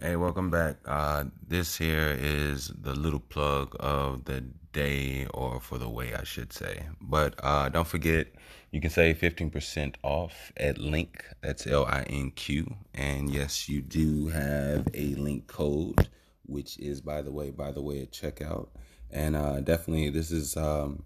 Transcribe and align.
Hey, 0.00 0.14
welcome 0.14 0.48
back. 0.48 0.76
Uh, 0.86 1.24
this 1.44 1.76
here 1.76 2.16
is 2.16 2.68
the 2.68 2.94
little 2.94 3.18
plug 3.18 3.74
of 3.80 4.26
the 4.26 4.42
day, 4.72 5.26
or 5.34 5.60
for 5.60 5.76
the 5.76 5.88
way 5.88 6.14
I 6.14 6.22
should 6.22 6.52
say. 6.52 6.86
But 7.00 7.34
uh, 7.42 7.68
don't 7.70 7.86
forget, 7.86 8.28
you 8.70 8.80
can 8.80 8.90
save 8.90 9.18
15% 9.18 9.96
off 10.04 10.52
at 10.56 10.78
Linq. 10.78 11.22
That's 11.42 11.66
L 11.66 11.84
I 11.84 12.02
N 12.02 12.30
Q. 12.30 12.76
And 12.94 13.28
yes, 13.28 13.68
you 13.68 13.82
do 13.82 14.28
have 14.28 14.86
a 14.94 15.16
link 15.16 15.48
code, 15.48 16.08
which 16.46 16.78
is, 16.78 17.00
by 17.00 17.20
the 17.20 17.32
way, 17.32 17.50
by 17.50 17.72
the 17.72 17.82
way, 17.82 18.00
at 18.00 18.12
checkout. 18.12 18.68
And 19.10 19.34
uh, 19.34 19.58
definitely, 19.62 20.10
this 20.10 20.30
is 20.30 20.56
um, 20.56 21.02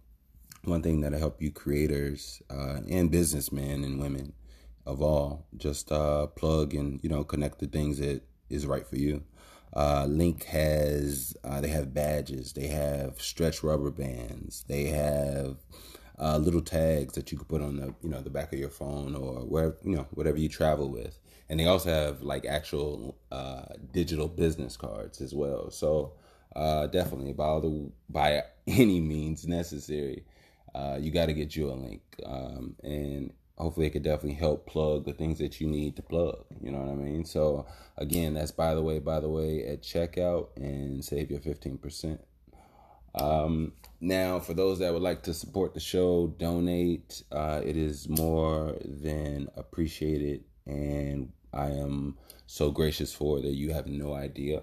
one 0.64 0.82
thing 0.82 1.00
that'll 1.00 1.18
help 1.18 1.40
you 1.40 1.50
creators 1.50 2.42
uh, 2.50 2.80
and 2.90 3.10
businessmen 3.10 3.84
and 3.84 4.02
women 4.02 4.34
of 4.84 5.00
all 5.00 5.46
just 5.56 5.90
uh, 5.92 6.26
plug 6.26 6.74
and 6.74 7.00
you 7.04 7.08
know 7.08 7.22
connect 7.22 7.60
the 7.60 7.68
things 7.68 7.98
that 7.98 8.20
is 8.52 8.66
right 8.66 8.86
for 8.86 8.96
you. 8.96 9.22
Uh, 9.74 10.04
Linq 10.04 10.44
has 10.44 11.34
uh, 11.44 11.60
they 11.60 11.68
have 11.68 11.94
badges, 11.94 12.52
they 12.52 12.66
have 12.66 13.20
stretch 13.20 13.62
rubber 13.62 13.90
bands, 13.90 14.64
they 14.68 14.84
have 14.86 15.56
uh, 16.18 16.36
little 16.36 16.60
tags 16.60 17.14
that 17.14 17.32
you 17.32 17.38
can 17.38 17.46
put 17.46 17.62
on 17.62 17.76
the 17.76 17.94
you 18.02 18.10
know 18.10 18.20
the 18.20 18.30
back 18.30 18.52
of 18.52 18.58
your 18.58 18.68
phone 18.68 19.14
or 19.14 19.40
wherever 19.40 19.76
you 19.82 19.96
know 19.96 20.06
whatever 20.10 20.36
you 20.38 20.48
travel 20.48 20.90
with, 20.90 21.18
and 21.48 21.58
they 21.58 21.66
also 21.66 21.88
have 21.88 22.22
like 22.22 22.44
actual 22.44 23.16
uh, 23.30 23.62
digital 23.92 24.28
business 24.28 24.76
cards 24.76 25.20
as 25.22 25.34
well. 25.34 25.70
So 25.70 26.12
uh, 26.54 26.86
definitely 26.88 27.32
by 27.32 27.44
all 27.44 27.60
the 27.62 27.90
by 28.10 28.42
any 28.66 29.00
means 29.00 29.46
necessary, 29.46 30.24
uh, 30.74 30.98
you 31.00 31.10
got 31.10 31.26
to 31.26 31.32
get 31.32 31.56
you 31.56 31.70
a 31.70 31.72
link, 31.72 32.02
um, 32.26 32.76
and 32.82 33.32
hopefully 33.62 33.86
it 33.86 33.90
could 33.90 34.02
definitely 34.02 34.34
help 34.34 34.66
plug 34.66 35.04
the 35.04 35.12
things 35.12 35.38
that 35.38 35.60
you 35.60 35.66
need 35.66 35.96
to 35.96 36.02
plug. 36.02 36.44
You 36.60 36.72
know 36.72 36.80
what 36.80 36.90
I 36.90 36.94
mean? 36.94 37.24
So 37.24 37.66
again, 37.96 38.34
that's 38.34 38.52
by 38.52 38.74
the 38.74 38.82
way, 38.82 38.98
by 38.98 39.20
the 39.20 39.28
way, 39.28 39.66
at 39.66 39.82
checkout 39.82 40.48
and 40.56 41.04
save 41.04 41.30
your 41.30 41.40
15%. 41.40 42.18
Um, 43.14 43.72
now, 44.00 44.40
for 44.40 44.54
those 44.54 44.78
that 44.78 44.92
would 44.92 45.02
like 45.02 45.22
to 45.24 45.34
support 45.34 45.74
the 45.74 45.80
show, 45.80 46.28
donate. 46.38 47.22
Uh, 47.30 47.60
it 47.64 47.76
is 47.76 48.08
more 48.08 48.76
than 48.84 49.48
appreciated, 49.56 50.44
and 50.66 51.32
I 51.52 51.66
am 51.66 52.16
so 52.46 52.70
gracious 52.70 53.12
for 53.12 53.40
that 53.40 53.54
you 53.54 53.72
have 53.72 53.86
no 53.86 54.14
idea. 54.14 54.62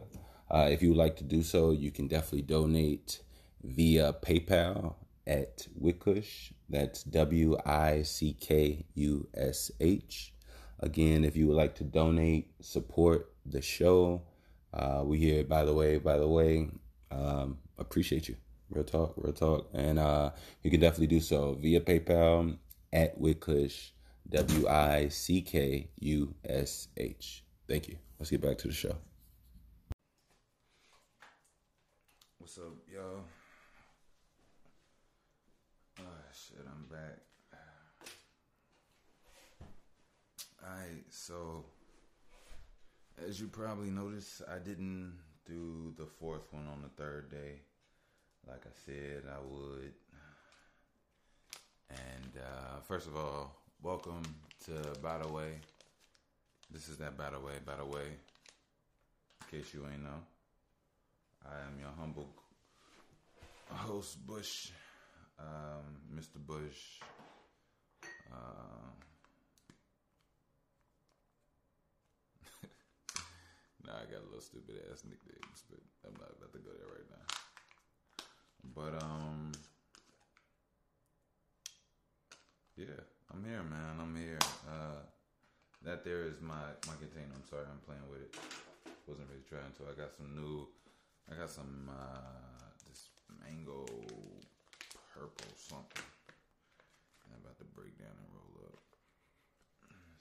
Uh, 0.50 0.68
if 0.72 0.82
you 0.82 0.90
would 0.90 0.98
like 0.98 1.16
to 1.18 1.24
do 1.24 1.44
so, 1.44 1.72
you 1.72 1.92
can 1.92 2.08
definitely 2.08 2.42
donate 2.42 3.22
via 3.64 4.14
PayPal 4.14 4.96
at 5.28 5.68
Wickush. 5.80 6.52
That's 6.70 7.04
W 7.04 7.58
I 7.66 8.04
C 8.04 8.34
K 8.40 8.86
U 8.94 9.28
S 9.34 9.72
H. 9.80 10.34
Again, 10.80 11.26
if 11.26 11.36
you 11.36 11.48
would 11.48 11.58
like 11.58 11.76
to 11.76 11.84
donate, 11.84 12.52
support 12.62 13.34
the 13.46 13.62
show, 13.62 14.22
uh, 14.74 15.02
we 15.04 15.18
here, 15.18 15.44
by 15.44 15.66
the 15.66 15.74
way, 15.74 15.98
by 15.98 16.18
the 16.18 16.28
way, 16.28 16.70
um, 17.12 17.58
appreciate 17.78 18.30
you. 18.30 18.36
Real 18.70 18.84
talk, 18.84 19.16
real 19.18 19.34
talk. 19.34 19.70
And 19.74 19.98
uh, 19.98 20.30
you 20.62 20.70
can 20.70 20.80
definitely 20.80 21.08
do 21.08 21.20
so 21.20 21.58
via 21.60 21.82
PayPal 21.82 22.58
at 22.94 23.20
Wickush, 23.20 23.90
W 24.30 24.68
I 24.68 25.10
C 25.10 25.42
K 25.42 25.90
U 26.00 26.36
S 26.46 26.88
H. 26.98 27.44
Thank 27.68 27.88
you. 27.88 27.98
Let's 28.20 28.30
get 28.30 28.42
back 28.42 28.60
to 28.60 28.68
the 28.68 28.74
show. 28.74 28.96
What's 32.38 32.58
up, 32.58 32.76
y'all? 32.92 33.24
I'm 36.68 36.86
back. 36.90 37.20
Alright, 40.64 41.06
so 41.10 41.66
as 43.28 43.40
you 43.40 43.48
probably 43.48 43.90
noticed, 43.90 44.42
I 44.54 44.60
didn't 44.60 45.14
do 45.46 45.94
the 45.98 46.06
fourth 46.06 46.52
one 46.52 46.68
on 46.68 46.82
the 46.82 46.90
third 47.02 47.32
day. 47.32 47.62
Like 48.48 48.66
I 48.66 48.74
said, 48.86 49.24
I 49.28 49.40
would. 49.40 49.94
And 51.90 52.38
uh, 52.38 52.80
first 52.88 53.08
of 53.08 53.16
all, 53.16 53.56
welcome 53.82 54.22
to 54.66 55.00
By 55.02 55.18
the 55.18 55.28
Way. 55.28 55.60
This 56.72 56.88
is 56.88 56.98
that 56.98 57.18
By 57.18 57.32
the 57.32 57.40
Way, 57.40 57.54
by 57.66 57.76
the 57.76 57.86
way. 57.86 58.06
In 59.52 59.60
case 59.60 59.74
you 59.74 59.88
ain't 59.92 60.04
know, 60.04 60.22
I 61.46 61.56
am 61.68 61.80
your 61.80 61.90
humble 61.98 62.30
host, 63.70 64.26
Bush 64.26 64.70
um, 65.40 65.98
Mr. 66.16 66.38
Bush. 66.46 67.00
Uh, 68.32 68.92
nah, 73.86 73.94
I 73.94 74.06
got 74.12 74.22
a 74.22 74.26
little 74.26 74.42
stupid 74.42 74.76
ass 74.92 75.04
nicknames, 75.04 75.64
but 75.70 75.80
I'm 76.06 76.14
not 76.20 76.32
about 76.38 76.54
to 76.54 76.60
go 76.60 76.72
there 76.78 76.88
right 76.88 77.10
now. 77.10 77.26
But 78.76 79.02
um, 79.04 79.52
yeah, 82.76 83.02
I'm 83.34 83.44
here, 83.44 83.64
man. 83.64 84.00
I'm 84.00 84.16
here. 84.16 84.40
Uh, 84.70 85.02
that 85.84 86.04
there 86.04 86.24
is 86.24 86.42
my 86.42 86.76
my 86.88 86.94
container. 87.00 87.34
I'm 87.34 87.48
sorry, 87.50 87.66
I'm 87.72 87.80
playing 87.88 88.04
with 88.12 88.22
it. 88.22 88.36
Wasn't 89.08 89.28
really 89.30 89.44
trying 89.50 89.72
to. 89.80 89.84
I 89.90 89.96
got 90.00 90.14
some 90.14 90.36
new. 90.36 90.68
I 91.32 91.36
got 91.36 91.50
some 91.50 91.90
uh, 91.90 92.68
this 92.88 93.10
mango 93.42 93.86
purple 95.14 95.52
something. 95.58 96.06
I'm 97.26 97.42
about 97.42 97.58
to 97.60 97.68
break 97.74 97.98
down 97.98 98.14
and 98.14 98.30
roll 98.34 98.70
up. 98.70 98.82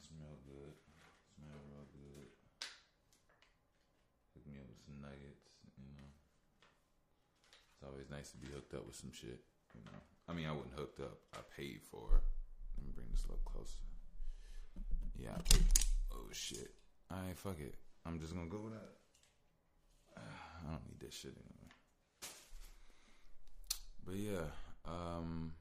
Smell 0.00 0.36
good. 0.48 0.74
Smell 1.36 1.60
real 1.68 1.86
good. 1.92 2.28
Hook 4.32 4.44
me 4.48 4.60
up 4.60 4.68
with 4.68 4.82
some 4.84 4.98
nuggets, 5.04 5.44
you 5.76 5.88
know. 5.92 6.08
It's 7.76 7.84
always 7.84 8.08
nice 8.08 8.32
to 8.32 8.38
be 8.40 8.48
hooked 8.48 8.74
up 8.74 8.88
with 8.88 8.96
some 8.96 9.12
shit, 9.12 9.40
you 9.76 9.82
know. 9.84 10.00
I 10.28 10.32
mean, 10.32 10.48
I 10.48 10.52
wasn't 10.52 10.76
hooked 10.76 11.00
up. 11.00 11.20
I 11.32 11.40
paid 11.56 11.80
for 11.84 12.20
it. 12.20 12.24
Let 12.76 12.82
me 12.84 12.92
bring 12.94 13.08
this 13.12 13.24
a 13.24 13.32
little 13.32 13.44
closer. 13.44 13.84
Yeah. 15.16 15.36
Oh, 16.12 16.28
shit. 16.32 16.72
Alright, 17.10 17.36
fuck 17.36 17.60
it. 17.60 17.74
I'm 18.06 18.20
just 18.20 18.34
gonna 18.34 18.48
go 18.48 18.60
with 18.64 18.74
that. 18.74 18.92
I 20.66 20.70
don't 20.70 20.84
need 20.88 21.00
this 21.00 21.14
shit 21.14 21.32
anymore. 21.32 21.72
But 24.04 24.16
yeah. 24.16 24.48
Um, 24.88 25.52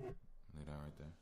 lay 0.00 0.64
down 0.64 0.80
right 0.82 0.98
there. 0.98 1.12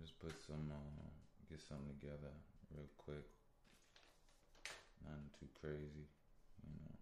Just 0.00 0.18
put 0.18 0.34
some, 0.46 0.70
uh, 0.70 1.08
get 1.48 1.60
something 1.60 1.86
together 2.00 2.32
real 2.74 2.88
quick. 2.98 3.24
Nothing 5.04 5.30
too 5.38 5.46
crazy, 5.60 6.06
you 6.66 6.74
know. 6.82 6.96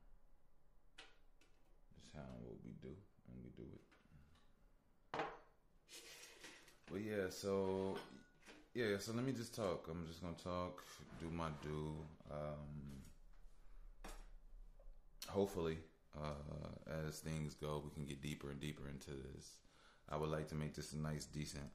Just 1.97 2.15
how 2.15 2.21
what 2.45 2.59
we 2.65 2.73
do 2.83 2.95
when 3.27 3.43
we 3.43 3.51
do 3.57 3.69
it. 3.73 3.81
But 6.91 7.01
yeah, 7.01 7.31
so 7.31 7.97
yeah, 8.75 8.99
so 8.99 9.13
let 9.13 9.25
me 9.25 9.33
just 9.33 9.55
talk. 9.55 9.89
I'm 9.91 10.07
just 10.07 10.21
gonna 10.23 10.35
talk, 10.35 10.83
do 11.21 11.31
my 11.31 11.49
do. 11.63 11.95
Um, 12.31 13.03
hopefully 15.29 15.79
uh, 16.17 17.07
as 17.09 17.19
things 17.19 17.55
go, 17.55 17.83
we 17.85 17.91
can 17.91 18.05
get 18.05 18.23
deeper 18.23 18.51
and 18.51 18.61
deeper 18.61 18.89
into 18.89 19.11
this. 19.11 19.59
I 20.09 20.17
would 20.17 20.31
like 20.31 20.49
to 20.49 20.55
make 20.55 20.75
this 20.75 20.93
a 20.93 20.99
nice, 20.99 21.25
decent 21.25 21.71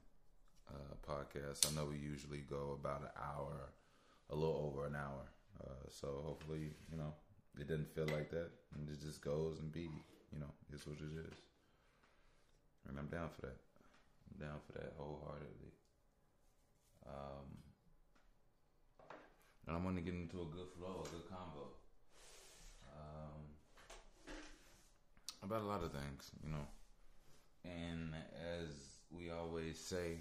uh, 0.70 0.94
podcast. 1.06 1.70
I 1.70 1.74
know 1.74 1.86
we 1.86 1.98
usually 1.98 2.44
go 2.48 2.78
about 2.80 3.02
an 3.02 3.14
hour, 3.16 3.72
a 4.30 4.34
little 4.34 4.70
over 4.72 4.86
an 4.86 4.94
hour. 4.94 5.26
Uh, 5.60 5.88
so 5.90 6.22
hopefully, 6.24 6.70
you 6.90 6.96
know, 6.96 7.12
it 7.58 7.66
doesn't 7.66 7.92
feel 7.94 8.06
like 8.06 8.30
that, 8.30 8.50
and 8.74 8.88
it 8.88 9.00
just 9.00 9.20
goes 9.22 9.58
and 9.58 9.72
be, 9.72 9.90
you 10.32 10.38
know, 10.38 10.52
it's 10.72 10.86
what 10.86 10.98
it 10.98 11.26
is. 11.26 11.38
And 12.88 12.98
I'm 12.98 13.08
down 13.08 13.28
for 13.34 13.46
that. 13.46 13.58
I'm 14.30 14.46
down 14.46 14.58
for 14.66 14.78
that 14.78 14.92
wholeheartedly. 14.96 15.72
Um, 17.06 17.48
and 19.66 19.76
I'm 19.76 19.82
gonna 19.82 20.00
get 20.00 20.14
into 20.14 20.40
a 20.40 20.44
good 20.44 20.68
flow, 20.78 21.04
a 21.04 21.08
good 21.08 21.28
combo. 21.28 21.74
Um, 22.86 23.37
about 25.42 25.62
a 25.62 25.66
lot 25.66 25.82
of 25.82 25.92
things, 25.92 26.30
you 26.42 26.50
know. 26.50 26.66
And 27.64 28.14
as 28.58 28.68
we 29.10 29.30
always 29.30 29.78
say, 29.78 30.18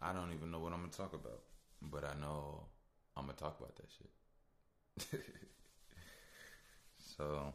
I 0.00 0.12
don't 0.12 0.32
even 0.34 0.50
know 0.50 0.58
what 0.58 0.72
I'm 0.72 0.80
gonna 0.80 0.92
talk 0.92 1.14
about, 1.14 1.40
but 1.82 2.04
I 2.04 2.18
know 2.20 2.64
I'm 3.16 3.26
gonna 3.26 3.38
talk 3.38 3.58
about 3.58 3.76
that 3.76 3.88
shit. 3.96 5.20
so, 7.16 7.52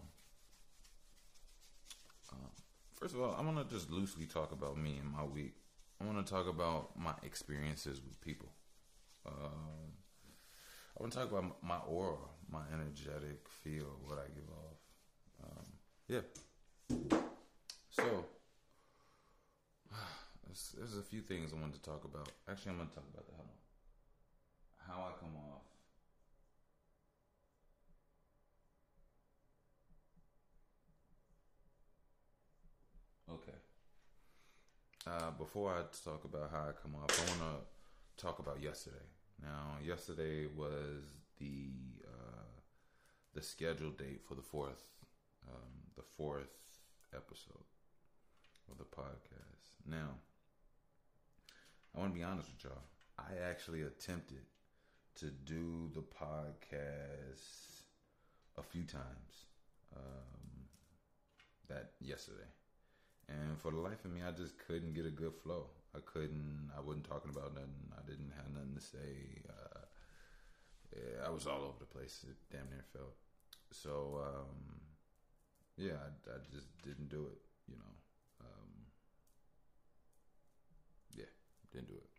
uh, 2.32 2.36
first 3.00 3.16
of 3.16 3.22
all, 3.22 3.36
I 3.38 3.42
want 3.42 3.58
to 3.58 3.76
just 3.76 3.90
loosely 3.90 4.26
talk 4.26 4.52
about 4.52 4.78
me 4.78 4.98
and 5.00 5.12
my 5.12 5.24
week. 5.24 5.56
I 6.02 6.06
want 6.06 6.26
to 6.26 6.32
talk 6.34 6.48
about 6.48 6.98
my 6.98 7.14
experiences 7.24 8.02
with 8.02 8.20
people. 8.22 8.50
Um, 9.26 9.94
I 10.98 11.02
want 11.02 11.14
to 11.14 11.20
talk 11.20 11.32
about 11.32 11.62
my 11.62 11.78
aura, 11.88 12.18
my 12.52 12.62
energetic 12.74 13.48
feel, 13.64 13.98
what 14.06 14.18
I 14.18 14.28
give 14.34 14.50
off. 14.50 14.78
Um, 15.44 15.66
yeah. 16.08 16.22
So, 16.90 18.26
there's, 20.46 20.76
there's, 20.78 20.98
a 20.98 21.04
few 21.04 21.22
things 21.22 21.54
I 21.54 21.60
wanted 21.60 21.76
to 21.76 21.82
talk 21.82 22.04
about. 22.06 22.30
Actually, 22.50 22.72
I'm 22.72 22.78
going 22.78 22.90
to 22.90 22.96
talk 22.96 23.06
about 23.14 23.28
the 23.28 23.34
how 24.90 25.02
I 25.02 25.12
come 25.20 25.36
off. 25.36 25.62
Okay. 33.32 33.58
Uh, 35.06 35.32
before 35.38 35.72
I 35.72 35.82
talk 36.04 36.24
about 36.26 36.50
how 36.52 36.70
I 36.70 36.72
come 36.82 36.96
off, 36.96 37.12
I 37.12 37.30
want 37.30 37.56
to 37.56 38.24
talk 38.24 38.40
about 38.40 38.62
yesterday. 38.62 38.98
Now, 39.42 39.78
yesterday 39.86 40.48
was 40.48 41.04
the 41.40 41.70
uh, 42.04 42.50
the 43.36 43.42
scheduled 43.42 43.98
date 43.98 44.22
for 44.28 44.34
the 44.34 44.42
fourth 44.42 44.84
um, 45.48 45.72
the 45.96 46.04
fourth 46.18 46.69
episode 47.16 47.66
of 48.72 48.78
the 48.78 48.84
podcast. 48.84 49.74
Now, 49.86 50.16
I 51.96 52.00
want 52.00 52.14
to 52.14 52.18
be 52.18 52.24
honest 52.24 52.50
with 52.50 52.72
y'all. 52.72 52.84
I 53.18 53.50
actually 53.50 53.82
attempted 53.82 54.44
to 55.16 55.26
do 55.26 55.90
the 55.94 56.02
podcast 56.02 57.84
a 58.58 58.64
few 58.64 58.84
times 58.84 59.48
um, 59.96 60.68
that 61.68 61.92
yesterday. 62.00 62.48
And 63.28 63.60
for 63.60 63.72
the 63.72 63.80
life 63.80 64.06
of 64.06 64.12
me, 64.12 64.22
I 64.28 64.32
just 64.32 64.58
couldn't 64.60 64.94
get 64.94 65.06
a 65.06 65.12
good 65.12 65.34
flow. 65.44 65.68
I 65.96 66.00
couldn't, 66.06 66.70
I 66.76 66.82
wasn't 66.82 67.10
talking 67.10 67.32
about 67.32 67.54
nothing. 67.54 67.92
I 67.94 68.02
didn't 68.10 68.32
have 68.36 68.52
nothing 68.54 68.76
to 68.76 68.82
say. 68.82 69.44
Uh, 69.48 69.80
yeah, 70.96 71.28
I 71.28 71.30
was 71.30 71.46
all 71.46 71.62
over 71.62 71.80
the 71.80 71.86
place. 71.86 72.26
It 72.28 72.36
damn 72.52 72.70
near 72.70 72.86
felt. 72.94 73.16
So, 73.72 74.22
um, 74.24 74.82
yeah, 75.80 75.96
I, 75.96 76.36
I, 76.36 76.38
just 76.52 76.68
didn't 76.84 77.10
do 77.10 77.26
it, 77.32 77.40
you 77.68 77.76
know. 77.76 77.94
Um, 78.42 78.70
yeah, 81.16 81.32
didn't 81.72 81.88
do 81.88 81.96
it. 81.96 82.10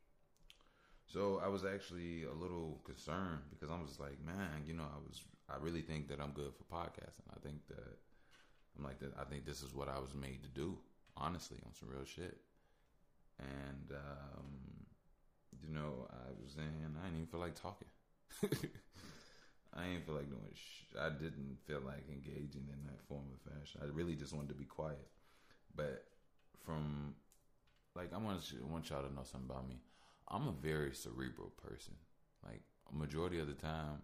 So 1.06 1.40
I 1.44 1.48
was 1.48 1.64
actually 1.64 2.24
a 2.24 2.32
little 2.32 2.80
concerned 2.84 3.42
because 3.50 3.70
I 3.70 3.80
was 3.80 4.00
like, 4.00 4.16
man, 4.24 4.64
you 4.66 4.74
know, 4.74 4.84
I 4.84 4.98
was, 5.06 5.20
I 5.48 5.56
really 5.60 5.82
think 5.82 6.08
that 6.08 6.20
I'm 6.20 6.30
good 6.32 6.52
for 6.54 6.64
podcasting. 6.74 7.28
I 7.36 7.40
think 7.40 7.66
that 7.68 7.98
I'm 8.78 8.84
like 8.84 8.98
that. 9.00 9.12
I 9.20 9.24
think 9.24 9.44
this 9.44 9.62
is 9.62 9.74
what 9.74 9.88
I 9.88 9.98
was 9.98 10.14
made 10.14 10.42
to 10.42 10.48
do, 10.48 10.78
honestly, 11.16 11.58
on 11.66 11.74
some 11.74 11.90
real 11.90 12.04
shit. 12.04 12.38
And, 13.38 13.90
um, 13.92 14.46
you 15.66 15.74
know, 15.74 16.08
I 16.10 16.30
was 16.42 16.52
saying 16.54 16.68
I 16.80 17.04
didn't 17.06 17.16
even 17.16 17.26
feel 17.26 17.40
like 17.40 17.60
talking. 17.60 17.88
I 19.76 19.84
didn't 19.84 20.06
feel 20.06 20.16
like 20.16 20.28
doing 20.28 20.54
sh- 20.54 20.96
I 21.00 21.10
didn't 21.10 21.58
feel 21.66 21.80
like 21.84 22.08
engaging 22.08 22.66
in 22.72 22.84
that 22.86 23.06
form 23.08 23.24
of 23.32 23.52
fashion. 23.52 23.80
I 23.82 23.86
really 23.86 24.14
just 24.14 24.32
wanted 24.32 24.48
to 24.48 24.54
be 24.54 24.64
quiet. 24.64 25.06
But 25.74 26.04
from, 26.64 27.14
like, 27.94 28.12
I 28.12 28.18
want, 28.18 28.42
want 28.68 28.90
y'all 28.90 29.02
to 29.02 29.14
know 29.14 29.22
something 29.22 29.48
about 29.48 29.68
me. 29.68 29.76
I'm 30.28 30.48
a 30.48 30.52
very 30.52 30.94
cerebral 30.94 31.52
person. 31.62 31.94
Like 32.44 32.62
majority 32.92 33.38
of 33.38 33.46
the 33.46 33.54
time, 33.54 34.02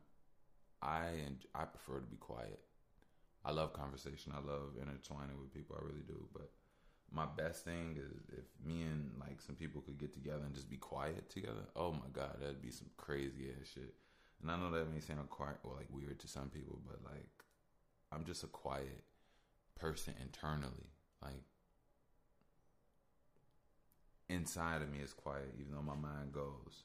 I 0.82 1.06
and 1.26 1.38
I 1.54 1.64
prefer 1.64 2.00
to 2.00 2.06
be 2.06 2.16
quiet. 2.16 2.60
I 3.44 3.52
love 3.52 3.72
conversation. 3.72 4.32
I 4.34 4.38
love 4.38 4.74
intertwining 4.80 5.38
with 5.38 5.54
people. 5.54 5.76
I 5.80 5.84
really 5.84 6.04
do. 6.06 6.26
But 6.32 6.50
my 7.12 7.26
best 7.26 7.64
thing 7.64 7.96
is 7.96 8.24
if 8.28 8.44
me 8.64 8.82
and 8.82 9.12
like 9.20 9.40
some 9.40 9.54
people 9.54 9.80
could 9.80 9.98
get 9.98 10.12
together 10.12 10.42
and 10.44 10.54
just 10.54 10.68
be 10.68 10.76
quiet 10.76 11.30
together. 11.30 11.66
Oh 11.76 11.92
my 11.92 12.08
god, 12.12 12.36
that'd 12.40 12.62
be 12.62 12.70
some 12.70 12.88
crazy 12.96 13.50
ass 13.50 13.68
shit. 13.74 13.94
And 14.40 14.50
I 14.50 14.56
know 14.56 14.70
that 14.70 14.92
may 14.92 15.00
sound 15.00 15.30
quiet 15.30 15.56
or 15.64 15.74
like 15.76 15.88
weird 15.90 16.18
to 16.20 16.28
some 16.28 16.50
people, 16.50 16.78
but 16.86 16.98
like 17.04 17.44
I'm 18.12 18.24
just 18.24 18.44
a 18.44 18.48
quiet 18.48 19.04
person 19.74 20.14
internally. 20.22 20.90
Like 21.22 21.42
inside 24.28 24.82
of 24.82 24.90
me 24.90 24.98
is 24.98 25.12
quiet, 25.12 25.54
even 25.58 25.72
though 25.72 25.82
my 25.82 25.96
mind 25.96 26.32
goes. 26.32 26.84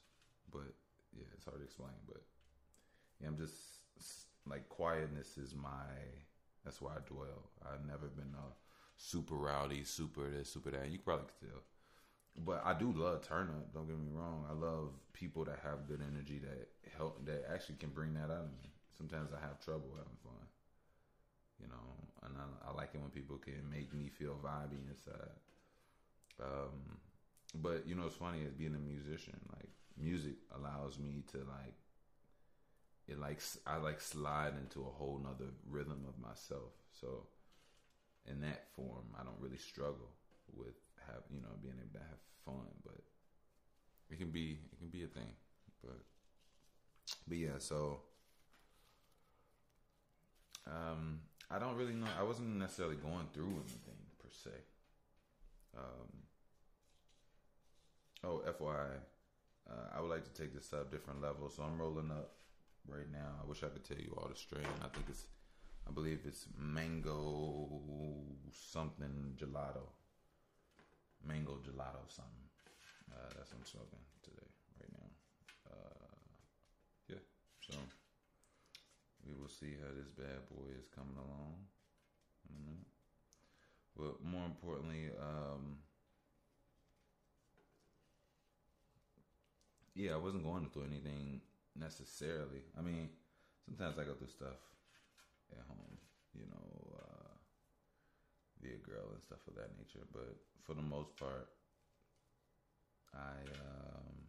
But 0.50 0.74
yeah, 1.16 1.26
it's 1.34 1.44
hard 1.44 1.58
to 1.58 1.64
explain. 1.64 1.90
But 2.06 2.22
yeah, 3.20 3.28
I'm 3.28 3.36
just 3.36 3.54
like 4.48 4.68
quietness 4.68 5.38
is 5.38 5.54
my. 5.54 5.68
That's 6.64 6.80
where 6.80 6.94
I 6.94 7.00
dwell. 7.06 7.50
I've 7.64 7.86
never 7.86 8.06
been 8.06 8.34
a 8.36 8.54
super 8.96 9.34
rowdy, 9.34 9.84
super 9.84 10.30
this, 10.30 10.52
super 10.52 10.70
that. 10.70 10.90
You 10.90 10.98
probably 10.98 11.26
could 11.26 11.48
tell. 11.48 11.62
But 12.36 12.62
I 12.64 12.72
do 12.74 12.92
love 12.92 13.26
turn 13.26 13.48
up. 13.50 13.74
Don't 13.74 13.86
get 13.86 13.98
me 13.98 14.08
wrong. 14.10 14.46
I 14.48 14.54
love 14.54 14.90
people 15.12 15.44
that 15.44 15.60
have 15.62 15.86
good 15.86 16.00
energy 16.00 16.40
that 16.40 16.68
help 16.96 17.24
that 17.26 17.44
actually 17.52 17.76
can 17.76 17.90
bring 17.90 18.14
that 18.14 18.24
out 18.24 18.44
of 18.48 18.52
me. 18.52 18.72
Sometimes 18.96 19.30
I 19.36 19.40
have 19.40 19.60
trouble 19.60 19.90
having 19.96 20.16
fun. 20.22 20.46
You 21.60 21.68
know, 21.68 22.26
and 22.26 22.34
I, 22.36 22.70
I 22.70 22.74
like 22.74 22.90
it 22.94 23.00
when 23.00 23.10
people 23.10 23.36
can 23.36 23.68
make 23.70 23.94
me 23.94 24.08
feel 24.08 24.38
vibey 24.42 24.80
inside. 24.90 25.36
Um, 26.42 26.98
but 27.54 27.86
you 27.86 27.94
know, 27.94 28.04
what's 28.04 28.16
funny 28.16 28.40
is 28.40 28.54
being 28.54 28.74
a 28.74 28.78
musician. 28.78 29.38
Like 29.54 29.68
music 29.96 30.36
allows 30.56 30.98
me 30.98 31.22
to 31.32 31.38
like 31.38 31.74
it 33.08 33.18
like 33.18 33.40
I 33.66 33.76
like 33.76 34.00
slide 34.00 34.54
into 34.60 34.80
a 34.80 34.90
whole 34.90 35.20
nother 35.22 35.50
rhythm 35.68 36.04
of 36.08 36.18
myself. 36.18 36.72
So 37.00 37.26
in 38.26 38.40
that 38.40 38.66
form, 38.74 39.04
I 39.18 39.24
don't 39.24 39.40
really 39.40 39.58
struggle 39.58 40.10
with 40.54 40.74
have 41.06 41.22
you 41.30 41.40
know 41.40 41.54
being 41.62 41.74
able 41.78 41.98
to 41.98 42.04
have 42.04 42.20
fun, 42.44 42.68
but 42.84 43.00
it 44.10 44.18
can 44.18 44.30
be 44.30 44.58
it 44.72 44.78
can 44.78 44.88
be 44.88 45.04
a 45.04 45.08
thing. 45.08 45.32
But 45.82 46.00
but 47.26 47.36
yeah, 47.36 47.58
so 47.58 48.00
um, 50.66 51.20
I 51.50 51.58
don't 51.58 51.76
really 51.76 51.94
know. 51.94 52.06
I 52.18 52.22
wasn't 52.22 52.56
necessarily 52.56 52.96
going 52.96 53.26
through 53.32 53.52
anything 53.66 54.00
per 54.18 54.28
se. 54.30 54.50
Um, 55.76 56.22
Oh, 58.24 58.40
FYI, 58.46 58.98
uh, 59.68 59.96
I 59.96 60.00
would 60.00 60.10
like 60.10 60.24
to 60.24 60.40
take 60.40 60.54
this 60.54 60.72
up 60.72 60.90
different 60.92 61.20
levels. 61.20 61.56
So 61.56 61.64
I'm 61.64 61.78
rolling 61.78 62.10
up 62.10 62.34
right 62.86 63.10
now. 63.10 63.40
I 63.42 63.48
wish 63.48 63.64
I 63.64 63.68
could 63.68 63.84
tell 63.84 63.98
you 63.98 64.14
all 64.16 64.28
the 64.28 64.36
strain. 64.36 64.66
I 64.80 64.88
think 64.88 65.06
it's, 65.08 65.26
I 65.88 65.90
believe 65.90 66.20
it's 66.24 66.46
mango 66.56 67.68
something 68.52 69.34
gelato. 69.36 69.88
Mango 71.26 71.58
gelato 71.62 72.02
something. 72.08 72.48
Uh, 73.10 73.28
that's 73.36 73.52
what 73.52 73.60
I'm 73.60 73.66
smoking 73.66 74.04
today, 74.22 74.50
right 74.80 74.92
now. 74.92 75.10
Uh, 75.68 76.14
yeah, 77.08 77.22
so 77.60 77.74
we 79.26 79.34
will 79.34 79.48
see 79.48 79.76
how 79.80 79.90
this 79.94 80.10
bad 80.10 80.48
boy 80.50 80.72
is 80.78 80.88
coming 80.88 81.16
along. 81.16 81.68
But 83.96 84.24
more 84.24 84.46
importantly, 84.46 85.10
um, 85.20 85.78
yeah, 89.94 90.14
I 90.14 90.16
wasn't 90.16 90.44
going 90.44 90.68
through 90.72 90.86
anything 90.90 91.42
necessarily. 91.78 92.64
I 92.78 92.80
mean, 92.80 93.10
sometimes 93.66 93.98
I 93.98 94.04
go 94.04 94.14
through 94.14 94.28
stuff 94.32 94.56
at 95.52 95.66
home, 95.68 95.98
you 96.34 96.46
know, 96.48 96.71
via 98.62 98.78
girl 98.78 99.10
and 99.12 99.22
stuff 99.22 99.42
of 99.48 99.54
that 99.56 99.70
nature. 99.78 100.06
But 100.12 100.36
for 100.64 100.74
the 100.74 100.82
most 100.82 101.16
part, 101.16 101.48
I 103.14 103.36
um, 103.62 104.26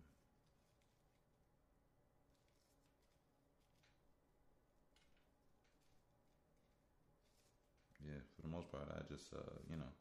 yeah, 8.05 8.21
for 8.35 8.41
the 8.41 8.47
most 8.53 8.71
part, 8.71 8.87
I 8.91 9.01
just 9.11 9.33
uh, 9.33 9.57
you 9.69 9.77
know 9.77 9.91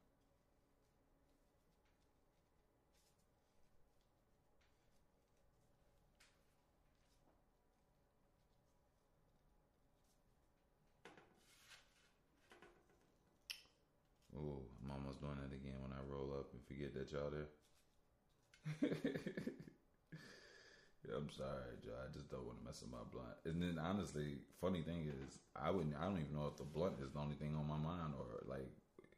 Oh, 14.37 14.67
I'm 14.83 14.91
almost 14.91 15.21
doing 15.21 15.39
it 15.39 15.55
again 15.55 15.79
when 15.81 15.93
I 15.93 16.03
roll 16.11 16.35
that 16.95 17.13
y'all 17.13 17.31
there. 17.31 17.51
yeah, 21.03 21.17
I'm 21.17 21.31
sorry, 21.31 21.77
Joe. 21.83 21.99
I 21.99 22.13
just 22.13 22.31
don't 22.31 22.47
want 22.47 22.59
to 22.61 22.65
mess 22.65 22.83
up 22.83 22.93
my 22.95 23.03
blunt. 23.11 23.37
And 23.45 23.61
then 23.61 23.79
honestly, 23.83 24.39
funny 24.61 24.83
thing 24.83 25.11
is, 25.11 25.39
I 25.57 25.71
wouldn't. 25.71 25.97
I 25.99 26.05
don't 26.07 26.23
even 26.23 26.37
know 26.37 26.47
if 26.47 26.57
the 26.57 26.69
blunt 26.69 27.03
is 27.03 27.13
the 27.13 27.21
only 27.21 27.37
thing 27.37 27.57
on 27.59 27.67
my 27.67 27.81
mind, 27.81 28.15
or 28.15 28.47
like 28.47 28.71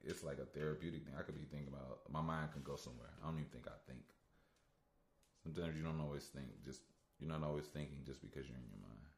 it's 0.04 0.24
like 0.24 0.40
a 0.40 0.48
therapeutic 0.52 1.04
thing. 1.04 1.16
I 1.18 1.22
could 1.22 1.36
be 1.36 1.48
thinking 1.48 1.72
about. 1.72 2.04
My 2.08 2.24
mind 2.24 2.52
can 2.52 2.62
go 2.62 2.76
somewhere. 2.76 3.12
I 3.20 3.28
don't 3.28 3.40
even 3.40 3.52
think 3.52 3.68
I 3.68 3.76
think. 3.84 4.04
Sometimes 5.44 5.76
you 5.76 5.84
don't 5.84 6.00
always 6.00 6.24
think. 6.32 6.48
Just 6.64 6.80
you're 7.20 7.30
not 7.30 7.44
always 7.44 7.68
thinking 7.68 8.00
just 8.04 8.24
because 8.24 8.48
you're 8.48 8.58
in 8.58 8.72
your 8.72 8.80
mind. 8.80 9.08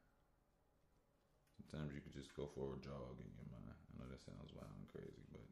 Sometimes 1.55 1.95
you 1.95 2.03
could 2.03 2.13
just 2.15 2.35
go 2.35 2.47
for 2.51 2.75
a 2.75 2.79
jog 2.83 3.17
in 3.19 3.31
your 3.31 3.49
mind. 3.49 3.75
I 3.75 3.91
know 3.99 4.07
that 4.11 4.23
sounds 4.23 4.53
wild 4.53 4.75
and 4.75 4.87
crazy, 4.91 5.25
but 5.31 5.43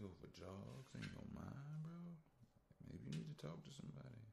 go 0.00 0.08
for 0.16 0.32
jogs 0.32 0.88
in 0.96 1.04
your 1.12 1.28
mind, 1.36 1.84
bro. 1.84 1.92
Maybe 2.88 3.04
you 3.04 3.20
need 3.20 3.28
to 3.36 3.36
talk 3.36 3.60
to 3.60 3.68
somebody. 3.68 4.24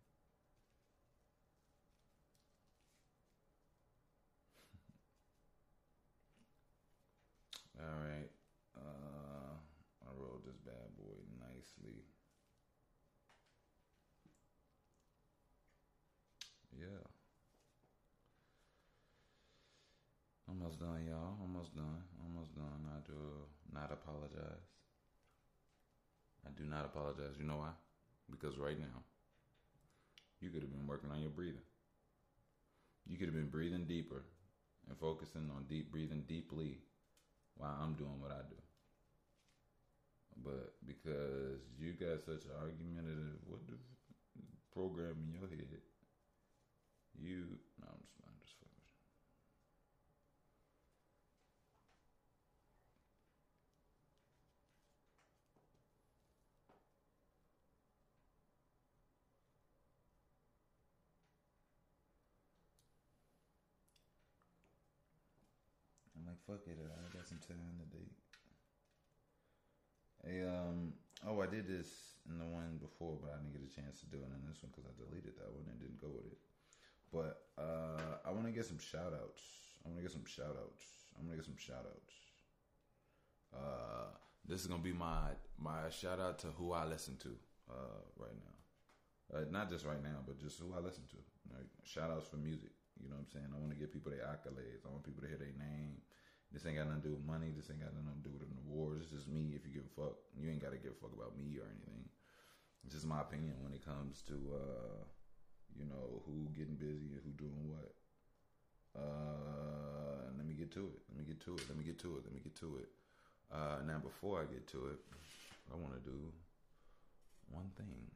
All 7.84 8.00
right. 8.00 8.32
Uh, 8.80 9.60
I 10.08 10.10
rolled 10.16 10.48
this 10.48 10.56
bad 10.64 10.96
boy 10.96 11.20
nicely. 11.36 12.08
Yeah. 16.72 17.04
Almost 20.48 20.80
done, 20.80 21.04
y'all. 21.04 21.36
Almost 21.42 21.76
done. 21.76 22.08
Almost 22.24 22.56
done. 22.56 22.88
I 22.88 23.04
do 23.04 23.20
not 23.74 23.92
apologize. 23.92 24.87
I 26.48 26.52
do 26.58 26.66
not 26.66 26.86
apologize. 26.86 27.36
You 27.40 27.46
know 27.48 27.58
why? 27.58 27.74
Because 28.32 28.58
right 28.58 28.80
now, 28.80 29.04
you 30.42 30.50
could 30.50 30.62
have 30.62 30.72
been 30.72 30.88
working 30.88 31.12
on 31.12 31.22
your 31.22 31.30
breathing. 31.32 31.62
You 33.08 33.18
could 33.18 33.28
have 33.28 33.36
been 33.36 33.50
breathing 33.50 33.86
deeper 33.86 34.24
and 34.90 34.98
focusing 35.00 35.50
on 35.56 35.66
deep 35.70 35.92
breathing 35.92 36.24
deeply 36.28 36.78
while 37.58 37.76
I'm 37.82 37.94
doing 37.96 38.22
what 38.22 38.32
I 38.32 38.42
do. 38.50 38.58
But 40.44 40.74
because 40.88 41.62
you 41.80 41.94
got 41.94 42.22
such 42.24 42.46
an 42.46 42.56
argumentative 42.62 43.38
what 43.48 43.68
the 43.68 43.76
program 44.74 45.18
in 45.28 45.34
your 45.34 45.50
head, 45.50 45.82
you 47.20 47.60
no, 47.82 47.88
I'm 47.90 48.00
just 48.02 48.16
I'm 48.26 48.36
just 48.44 48.56
fucking 48.60 48.84
with 48.84 48.96
you. 66.16 66.22
I'm 66.22 66.28
like, 66.28 66.37
fuck 66.48 66.64
it, 66.64 66.80
I 66.80 67.12
got 67.12 67.28
some 67.28 67.44
time 67.44 67.76
today. 67.84 68.08
Hey, 70.24 70.48
um, 70.48 70.96
oh, 71.28 71.44
I 71.44 71.48
did 71.52 71.68
this 71.68 72.16
in 72.32 72.40
the 72.40 72.48
one 72.48 72.80
before, 72.80 73.20
but 73.20 73.36
I 73.36 73.44
didn't 73.44 73.52
get 73.52 73.68
a 73.68 73.72
chance 73.76 74.00
to 74.00 74.08
do 74.08 74.24
it 74.24 74.32
in 74.32 74.48
this 74.48 74.64
one 74.64 74.72
because 74.72 74.88
I 74.88 74.96
deleted 74.96 75.36
that 75.36 75.52
one 75.52 75.68
and 75.68 75.76
didn't 75.76 76.00
go 76.00 76.08
with 76.08 76.24
it. 76.32 76.40
But 77.12 77.52
uh, 77.60 78.24
I 78.24 78.32
want 78.32 78.48
to 78.48 78.56
get 78.56 78.64
some 78.64 78.80
shout 78.80 79.12
outs. 79.12 79.44
I 79.84 79.92
want 79.92 80.00
to 80.00 80.08
get 80.08 80.16
some 80.16 80.24
shout 80.24 80.56
outs. 80.56 80.88
I'm 81.20 81.28
going 81.28 81.36
to 81.36 81.44
get 81.44 81.52
some 81.52 81.60
shout 81.60 81.84
outs. 81.84 82.16
Uh, 83.52 84.08
this 84.48 84.64
is 84.64 84.68
going 84.68 84.80
to 84.80 84.88
be 84.88 84.96
my 84.96 85.36
my 85.60 85.92
shout 85.92 86.20
out 86.20 86.40
to 86.48 86.48
who 86.56 86.72
I 86.72 86.88
listen 86.88 87.20
to 87.28 87.32
uh, 87.68 88.04
right 88.16 88.36
now. 88.40 88.56
Uh, 89.36 89.44
not 89.52 89.68
just 89.68 89.84
right 89.84 90.00
now, 90.00 90.24
but 90.24 90.40
just 90.40 90.64
who 90.64 90.72
I 90.72 90.80
listen 90.80 91.04
to. 91.12 91.20
Like, 91.52 91.68
shout 91.84 92.12
outs 92.12 92.28
for 92.28 92.40
music. 92.40 92.72
You 93.04 93.12
know 93.12 93.20
what 93.20 93.28
I'm 93.28 93.32
saying? 93.36 93.52
I 93.52 93.60
want 93.60 93.72
to 93.76 93.80
give 93.80 93.92
people 93.92 94.12
their 94.12 94.24
accolades. 94.24 94.88
I 94.88 94.92
want 94.92 95.04
people 95.04 95.24
to 95.24 95.28
hear 95.28 95.40
their 95.40 95.56
name. 95.60 96.00
This 96.52 96.66
ain't 96.66 96.80
got 96.80 96.88
nothing 96.88 97.04
to 97.04 97.08
do 97.12 97.16
with 97.16 97.28
money. 97.28 97.52
This 97.52 97.70
ain't 97.70 97.84
got 97.84 97.94
nothing 97.94 98.24
to 98.24 98.28
do 98.30 98.34
with 98.34 98.48
an 98.48 98.56
awards. 98.66 99.04
It's 99.04 99.12
just 99.12 99.28
me. 99.28 99.54
If 99.54 99.68
you 99.68 99.72
give 99.76 99.86
a 99.86 99.94
fuck, 99.94 100.16
you 100.40 100.50
ain't 100.50 100.64
got 100.64 100.72
to 100.72 100.80
give 100.80 100.96
a 100.96 101.00
fuck 101.02 101.14
about 101.14 101.36
me 101.36 101.60
or 101.60 101.68
anything. 101.68 102.08
It's 102.88 102.96
just 102.96 103.06
my 103.06 103.20
opinion 103.20 103.60
when 103.62 103.76
it 103.76 103.84
comes 103.84 104.24
to, 104.32 104.36
uh, 104.56 105.04
you 105.76 105.86
know, 105.86 106.24
who 106.24 106.48
getting 106.56 106.80
busy 106.80 107.12
and 107.14 107.22
who 107.22 107.36
doing 107.36 107.68
what. 107.68 107.92
Uh, 108.96 110.34
let 110.40 110.48
me 110.48 110.56
get 110.56 110.72
to 110.74 110.88
it. 110.88 111.02
Let 111.12 111.20
me 111.20 111.26
get 111.28 111.44
to 111.46 111.54
it. 111.54 111.64
Let 111.68 111.78
me 111.78 111.84
get 111.84 112.00
to 112.00 112.16
it. 112.16 112.24
Let 112.24 112.34
me 112.34 112.40
get 112.40 112.56
to 112.64 112.80
it. 112.80 112.90
Uh, 113.52 113.84
now, 113.86 114.00
before 114.00 114.40
I 114.42 114.46
get 114.48 114.68
to 114.72 114.88
it, 114.96 115.00
I 115.72 115.76
want 115.76 115.94
to 115.94 116.04
do 116.04 116.18
one 117.52 117.70
thing. 117.76 118.08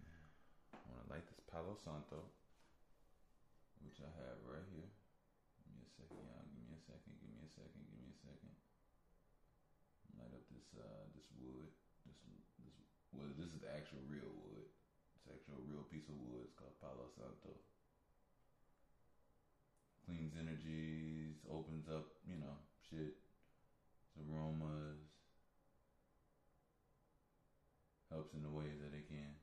I 0.74 0.80
want 0.88 1.04
to 1.04 1.14
light 1.14 1.28
this 1.28 1.44
Palo 1.52 1.76
Santo, 1.84 2.24
which 3.84 4.00
I 4.00 4.10
have 4.24 4.40
right 4.48 4.66
here. 4.72 4.88
Second, 6.02 6.26
y'all. 6.26 6.50
Give 6.50 6.66
me 6.66 6.74
a 6.74 6.82
second. 6.82 7.14
Give 7.22 7.30
me 7.30 7.46
a 7.46 7.52
second. 7.54 7.86
Give 7.86 8.02
me 8.02 8.10
a 8.10 8.18
second. 8.26 8.54
Light 10.18 10.34
up 10.34 10.42
this 10.50 10.66
uh 10.74 11.06
this 11.14 11.30
wood. 11.38 11.70
This 12.10 12.18
this 12.26 12.74
well, 13.14 13.30
this 13.38 13.54
is 13.54 13.62
the 13.62 13.70
actual 13.70 14.02
real 14.10 14.34
wood. 14.34 14.66
It's 15.14 15.30
actual 15.30 15.62
real 15.62 15.86
piece 15.94 16.10
of 16.10 16.18
wood. 16.18 16.50
It's 16.50 16.58
called 16.58 16.74
Palo 16.82 17.06
Santo. 17.14 17.54
Cleans 20.10 20.34
energies, 20.34 21.38
opens 21.46 21.86
up, 21.86 22.18
you 22.26 22.42
know, 22.42 22.58
shit. 22.90 23.22
It's 24.10 24.18
aromas. 24.18 25.06
Helps 28.10 28.34
in 28.34 28.42
the 28.42 28.50
ways 28.50 28.82
that 28.82 28.98
it 28.98 29.06
can. 29.06 29.38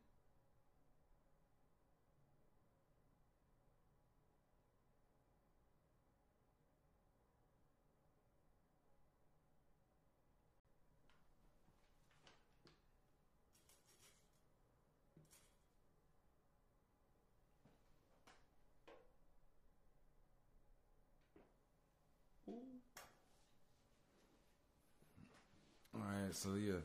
So 26.29 26.61
yeah, 26.61 26.85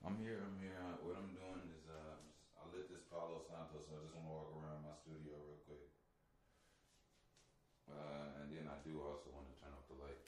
I'm 0.00 0.16
here. 0.16 0.40
I'm 0.40 0.56
here. 0.64 0.72
Uh, 0.80 0.96
what 1.04 1.20
I'm 1.20 1.28
doing 1.36 1.60
is 1.76 1.84
uh, 1.92 2.16
I 2.56 2.64
lit 2.72 2.88
this 2.88 3.04
Palo 3.12 3.44
Santo, 3.44 3.84
so 3.84 3.92
I 3.92 4.00
just 4.00 4.16
want 4.16 4.24
to 4.24 4.32
walk 4.32 4.48
around 4.56 4.80
my 4.80 4.96
studio 4.96 5.36
real 5.44 5.60
quick. 5.68 5.92
Uh, 7.84 8.40
and 8.40 8.48
then 8.48 8.64
I 8.64 8.80
do 8.88 8.96
also 8.96 9.28
want 9.36 9.44
to 9.44 9.56
turn 9.60 9.76
off 9.76 9.84
the 9.92 10.00
light. 10.00 10.24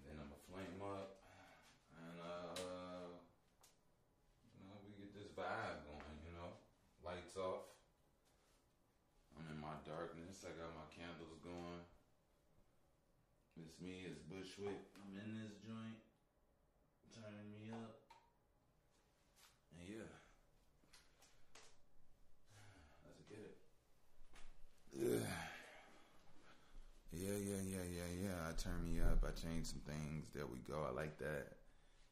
And 0.00 0.02
then 0.08 0.16
I'm 0.24 0.32
gonna 0.32 0.48
flame 0.48 0.80
up, 0.80 1.20
and 2.00 2.16
uh, 2.16 3.12
you 4.56 4.64
know 4.64 4.80
we 4.80 4.96
get 4.96 5.12
this 5.12 5.28
vibe 5.36 5.84
going. 5.84 6.16
You 6.24 6.32
know, 6.32 6.56
lights 7.04 7.36
off. 7.36 7.76
I'm 9.36 9.44
in 9.52 9.60
my 9.60 9.76
darkness. 9.84 10.48
I 10.48 10.56
got 10.56 10.72
my 10.72 10.88
candles 10.96 11.36
going. 11.44 11.84
It's 13.60 13.76
me. 13.84 14.08
It's 14.08 14.24
Bushwick. 14.24 14.80
I'm 14.96 15.12
in 15.12 15.44
this 15.44 15.60
joint 15.60 16.00
turning 17.16 17.48
me 17.48 17.72
up. 17.72 17.96
And 19.72 19.88
yeah. 19.88 20.12
Let's 23.04 23.24
get 23.24 23.40
it. 23.40 23.56
Yeah. 24.92 25.24
Yeah, 27.12 27.38
yeah, 27.40 27.62
yeah, 27.64 27.86
yeah, 27.88 28.10
yeah. 28.22 28.36
I 28.48 28.52
turn 28.60 28.84
me 28.84 29.00
up. 29.00 29.15
I 29.26 29.32
change 29.34 29.66
some 29.66 29.82
things. 29.82 30.30
There 30.34 30.46
we 30.46 30.58
go. 30.58 30.86
I 30.86 30.94
like 30.94 31.18
that. 31.18 31.58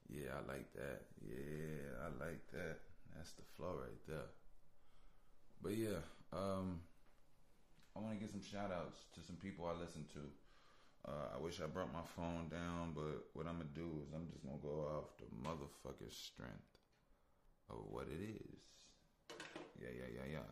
Yeah, 0.08 0.34
I 0.34 0.42
like 0.50 0.72
that. 0.74 1.06
Yeah, 1.22 1.94
I 2.02 2.08
like 2.18 2.42
that. 2.52 2.78
That's 3.14 3.32
the 3.32 3.42
flow 3.56 3.78
right 3.78 4.02
there. 4.08 4.34
But 5.62 5.76
yeah, 5.76 6.02
um, 6.32 6.80
I 7.96 8.00
want 8.00 8.14
to 8.14 8.20
get 8.20 8.32
some 8.32 8.42
shout 8.42 8.72
outs 8.72 8.98
to 9.14 9.20
some 9.22 9.36
people 9.36 9.66
I 9.66 9.78
listen 9.80 10.04
to. 10.14 10.22
Uh, 11.06 11.36
I 11.36 11.38
wish 11.38 11.60
I 11.60 11.66
brought 11.66 11.92
my 11.92 12.04
phone 12.16 12.48
down, 12.48 12.92
but 12.94 13.28
what 13.34 13.46
I'm 13.46 13.58
gonna 13.58 13.70
do 13.74 14.02
is 14.02 14.12
I'm 14.14 14.26
just 14.26 14.42
gonna 14.42 14.58
go 14.62 14.88
off 14.90 15.14
the 15.18 15.30
motherfucking 15.46 16.12
strength 16.12 16.74
of 17.70 17.76
what 17.90 18.08
it 18.08 18.22
is. 18.22 18.64
Yeah, 19.80 19.90
yeah, 19.94 20.10
yeah, 20.16 20.32
yeah. 20.32 20.50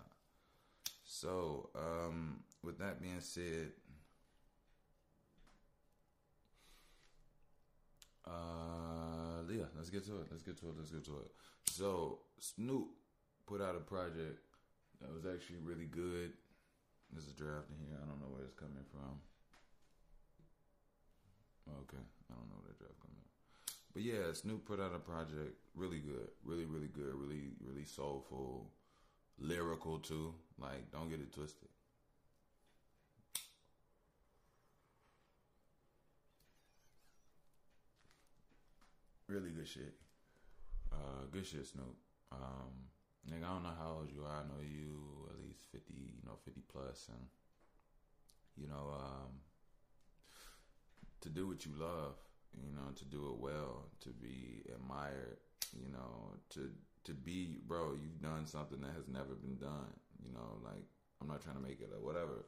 So, 1.04 1.70
um, 1.74 2.40
with 2.62 2.78
that 2.78 3.00
being 3.02 3.20
said, 3.20 3.72
uh, 8.26 9.42
yeah, 9.50 9.68
let's 9.76 9.90
get 9.90 10.04
to 10.06 10.20
it. 10.20 10.26
Let's 10.30 10.42
get 10.42 10.58
to 10.60 10.66
it. 10.68 10.74
Let's 10.78 10.90
get 10.90 11.04
to 11.06 11.18
it. 11.18 11.30
So, 11.66 12.20
Snoop 12.38 12.88
put 13.46 13.60
out 13.60 13.76
a 13.76 13.80
project 13.80 14.38
that 15.00 15.12
was 15.12 15.26
actually 15.26 15.58
really 15.62 15.86
good. 15.86 16.32
There's 17.12 17.28
a 17.28 17.36
draft 17.36 17.68
in 17.70 17.86
here. 17.86 17.98
I 18.00 18.06
don't 18.06 18.20
know 18.20 18.30
where 18.32 18.44
it's 18.44 18.54
coming 18.54 18.86
from. 18.90 19.20
Okay, 21.68 22.02
I 22.30 22.34
don't 22.34 22.48
know 22.48 22.58
where 22.62 22.72
that 22.72 22.78
draft 22.78 23.00
coming 23.00 23.20
from. 23.20 23.32
But 23.92 24.02
yeah, 24.02 24.32
Snoop 24.32 24.64
put 24.64 24.80
out 24.80 24.94
a 24.94 24.98
project 24.98 25.58
really 25.74 25.98
good, 26.00 26.28
really, 26.44 26.64
really 26.64 26.88
good, 26.88 27.14
really, 27.14 27.52
really 27.60 27.84
soulful, 27.84 28.70
lyrical 29.38 29.98
too. 29.98 30.34
Like, 30.58 30.90
don't 30.90 31.10
get 31.10 31.20
it 31.20 31.32
twisted. 31.32 31.68
Really 39.32 39.48
good 39.48 39.66
shit. 39.66 39.94
Uh, 40.92 41.24
good 41.32 41.46
shit, 41.46 41.66
Snoop. 41.66 41.96
Um, 42.30 42.68
nigga, 43.26 43.48
I 43.48 43.54
don't 43.54 43.62
know 43.62 43.72
how 43.78 43.96
old 44.00 44.10
you 44.12 44.24
are. 44.24 44.44
I 44.44 44.46
know 44.46 44.60
you 44.60 45.26
at 45.32 45.40
least 45.42 45.64
fifty, 45.72 45.94
you 46.20 46.26
know, 46.26 46.36
fifty 46.44 46.60
plus, 46.70 47.08
and 47.08 47.24
you 48.60 48.68
know, 48.68 48.92
um, 48.92 49.32
to 51.22 51.30
do 51.30 51.48
what 51.48 51.64
you 51.64 51.72
love, 51.80 52.16
you 52.62 52.76
know, 52.76 52.92
to 52.94 53.04
do 53.06 53.30
it 53.30 53.40
well, 53.40 53.88
to 54.02 54.10
be 54.10 54.64
admired, 54.68 55.38
you 55.80 55.90
know, 55.90 56.36
to 56.50 56.68
to 57.04 57.14
be, 57.14 57.56
bro, 57.66 57.94
you've 57.94 58.20
done 58.20 58.44
something 58.46 58.82
that 58.82 58.92
has 58.94 59.08
never 59.08 59.32
been 59.32 59.56
done. 59.56 59.96
You 60.22 60.34
know, 60.34 60.60
like 60.62 60.84
I'm 61.22 61.28
not 61.28 61.40
trying 61.40 61.56
to 61.56 61.62
make 61.62 61.80
it 61.80 61.88
a 61.96 62.04
whatever. 62.04 62.44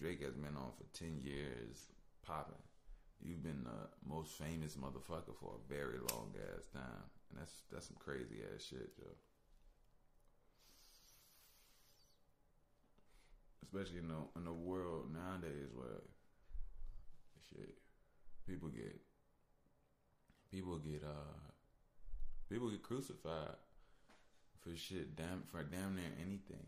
Drake 0.00 0.22
has 0.22 0.32
been 0.32 0.56
on 0.56 0.72
for 0.78 0.88
ten 0.98 1.20
years, 1.20 1.84
popping. 2.26 2.64
You've 3.22 3.42
been 3.42 3.64
the 3.64 3.88
most 4.08 4.32
famous 4.32 4.76
motherfucker 4.76 5.34
for 5.40 5.54
a 5.54 5.72
very 5.72 5.98
long 5.98 6.34
ass 6.36 6.66
time, 6.72 7.08
and 7.30 7.40
that's 7.40 7.62
that's 7.72 7.86
some 7.86 7.96
crazy 7.98 8.42
ass 8.54 8.62
shit, 8.62 8.96
Joe. 8.96 9.16
Especially 13.62 13.98
in 13.98 14.08
the 14.08 14.20
in 14.36 14.44
the 14.44 14.52
world 14.52 15.06
nowadays 15.12 15.70
where 15.74 16.02
shit 17.48 17.74
people 18.46 18.68
get 18.68 19.00
people 20.50 20.78
get 20.78 21.02
uh 21.02 21.50
people 22.50 22.70
get 22.70 22.82
crucified 22.82 23.56
for 24.60 24.76
shit 24.76 25.16
damn 25.16 25.42
for 25.50 25.62
damn 25.62 25.96
near 25.96 26.12
anything. 26.20 26.66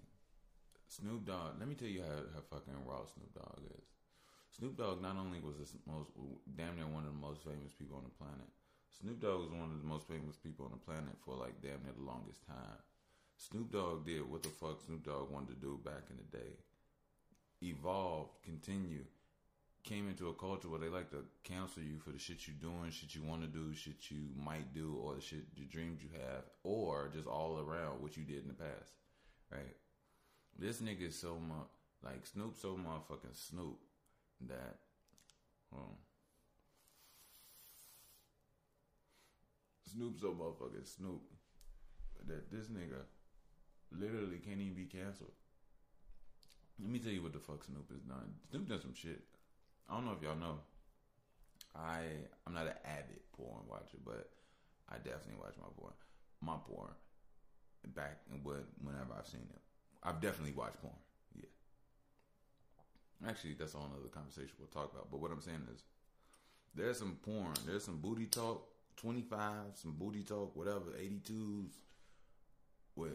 Snoop 0.89 1.27
Dogg, 1.27 1.59
let 1.59 1.69
me 1.69 1.75
tell 1.75 1.89
you 1.89 2.03
how, 2.03 2.23
how 2.35 2.41
fucking 2.51 2.75
raw 2.87 3.05
Snoop 3.13 3.35
Dogg 3.35 3.61
is. 3.77 3.96
Snoop 4.57 4.79
Dogg 4.79 5.03
not 5.03 5.21
only 5.21 5.39
was 5.45 5.57
the 5.61 5.77
most 5.85 6.09
damn 6.57 6.77
near 6.77 6.89
one 6.89 7.05
of 7.05 7.13
the 7.13 7.21
most 7.21 7.45
famous 7.45 7.77
people 7.77 8.01
on 8.01 8.09
the 8.09 8.17
planet. 8.17 8.49
Snoop 8.89 9.21
Dogg 9.21 9.45
was 9.45 9.53
one 9.53 9.69
of 9.69 9.77
the 9.77 9.89
most 9.89 10.09
famous 10.09 10.37
people 10.37 10.65
on 10.65 10.73
the 10.73 10.81
planet 10.81 11.13
for 11.21 11.37
like 11.37 11.61
damn 11.61 11.85
near 11.85 11.93
the 11.93 12.09
longest 12.09 12.41
time. 12.49 12.81
Snoop 13.37 13.71
Dogg 13.71 14.07
did 14.07 14.25
what 14.25 14.43
the 14.43 14.49
fuck 14.49 14.81
Snoop 14.81 15.05
Dogg 15.05 15.31
wanted 15.31 15.61
to 15.61 15.61
do 15.61 15.79
back 15.85 16.09
in 16.09 16.17
the 16.17 16.39
day. 16.39 16.57
Evolved, 17.61 18.41
continue, 18.43 19.05
came 19.85 20.09
into 20.09 20.29
a 20.29 20.41
culture 20.41 20.69
where 20.69 20.81
they 20.81 20.89
like 20.89 21.11
to 21.11 21.29
cancel 21.45 21.83
you 21.83 21.99
for 22.01 22.11
the 22.11 22.19
shit 22.19 22.49
you're 22.49 22.57
doing, 22.57 22.91
shit 22.91 23.15
you 23.15 23.23
want 23.29 23.43
to 23.43 23.49
do, 23.49 23.75
shit 23.75 24.11
you 24.11 24.33
might 24.41 24.73
do, 24.73 24.97
or 25.05 25.17
the 25.17 25.21
shit, 25.21 25.55
the 25.55 25.69
dreams 25.69 26.01
you 26.01 26.09
have, 26.17 26.45
or 26.65 27.11
just 27.13 27.29
all 27.29 27.61
around 27.61 28.01
what 28.01 28.17
you 28.17 28.25
did 28.25 28.41
in 28.41 28.49
the 28.49 28.55
past, 28.55 28.97
right? 29.53 29.77
This 30.59 30.81
nigga 30.81 31.09
is 31.09 31.19
so 31.19 31.37
much 31.37 31.69
like 32.03 32.25
Snoop, 32.25 32.57
so 32.57 32.73
motherfucking 32.73 33.37
Snoop 33.37 33.77
that, 34.49 34.77
um, 35.73 35.97
Snoop 39.85 40.19
so 40.21 40.29
motherfucking 40.29 40.87
Snoop 40.87 41.23
that 42.27 42.51
this 42.51 42.67
nigga 42.67 43.01
literally 43.93 44.39
can't 44.39 44.61
even 44.61 44.75
be 44.75 44.85
canceled. 44.85 45.33
Let 46.81 46.91
me 46.91 46.99
tell 46.99 47.13
you 47.13 47.23
what 47.23 47.33
the 47.33 47.39
fuck 47.39 47.65
Snoop 47.65 47.91
has 47.91 48.03
done. 48.03 48.35
Snoop 48.51 48.69
done 48.69 48.81
some 48.81 48.95
shit. 48.95 49.23
I 49.89 49.95
don't 49.95 50.05
know 50.05 50.13
if 50.13 50.23
y'all 50.23 50.37
know. 50.37 50.59
I 51.75 52.03
I'm 52.47 52.55
not 52.55 52.67
an 52.67 52.77
avid 52.85 53.21
porn 53.33 53.63
watcher, 53.69 53.99
but 54.05 54.29
I 54.89 54.97
definitely 54.97 55.41
watch 55.41 55.55
my 55.59 55.69
porn. 55.79 55.93
My 56.43 56.57
porn 56.69 56.91
back 57.95 58.19
whenever 58.43 59.15
I've 59.19 59.27
seen 59.27 59.47
it. 59.49 59.61
I've 60.03 60.21
definitely 60.21 60.53
watched 60.53 60.81
porn. 60.83 60.95
Actually, 63.27 63.55
that's 63.55 63.75
all 63.75 63.89
another 63.93 64.09
conversation 64.09 64.53
we'll 64.59 64.69
talk 64.69 64.93
about. 64.93 65.11
But 65.11 65.21
what 65.21 65.31
I'm 65.31 65.41
saying 65.41 65.67
is, 65.73 65.83
there's 66.75 66.99
some 66.99 67.19
porn. 67.23 67.55
There's 67.67 67.85
some 67.85 67.99
booty 67.99 68.27
talk. 68.27 68.67
25, 68.97 69.53
some 69.75 69.93
booty 69.93 70.23
talk, 70.23 70.57
whatever, 70.57 70.91
82s 70.99 71.69
with 72.95 73.13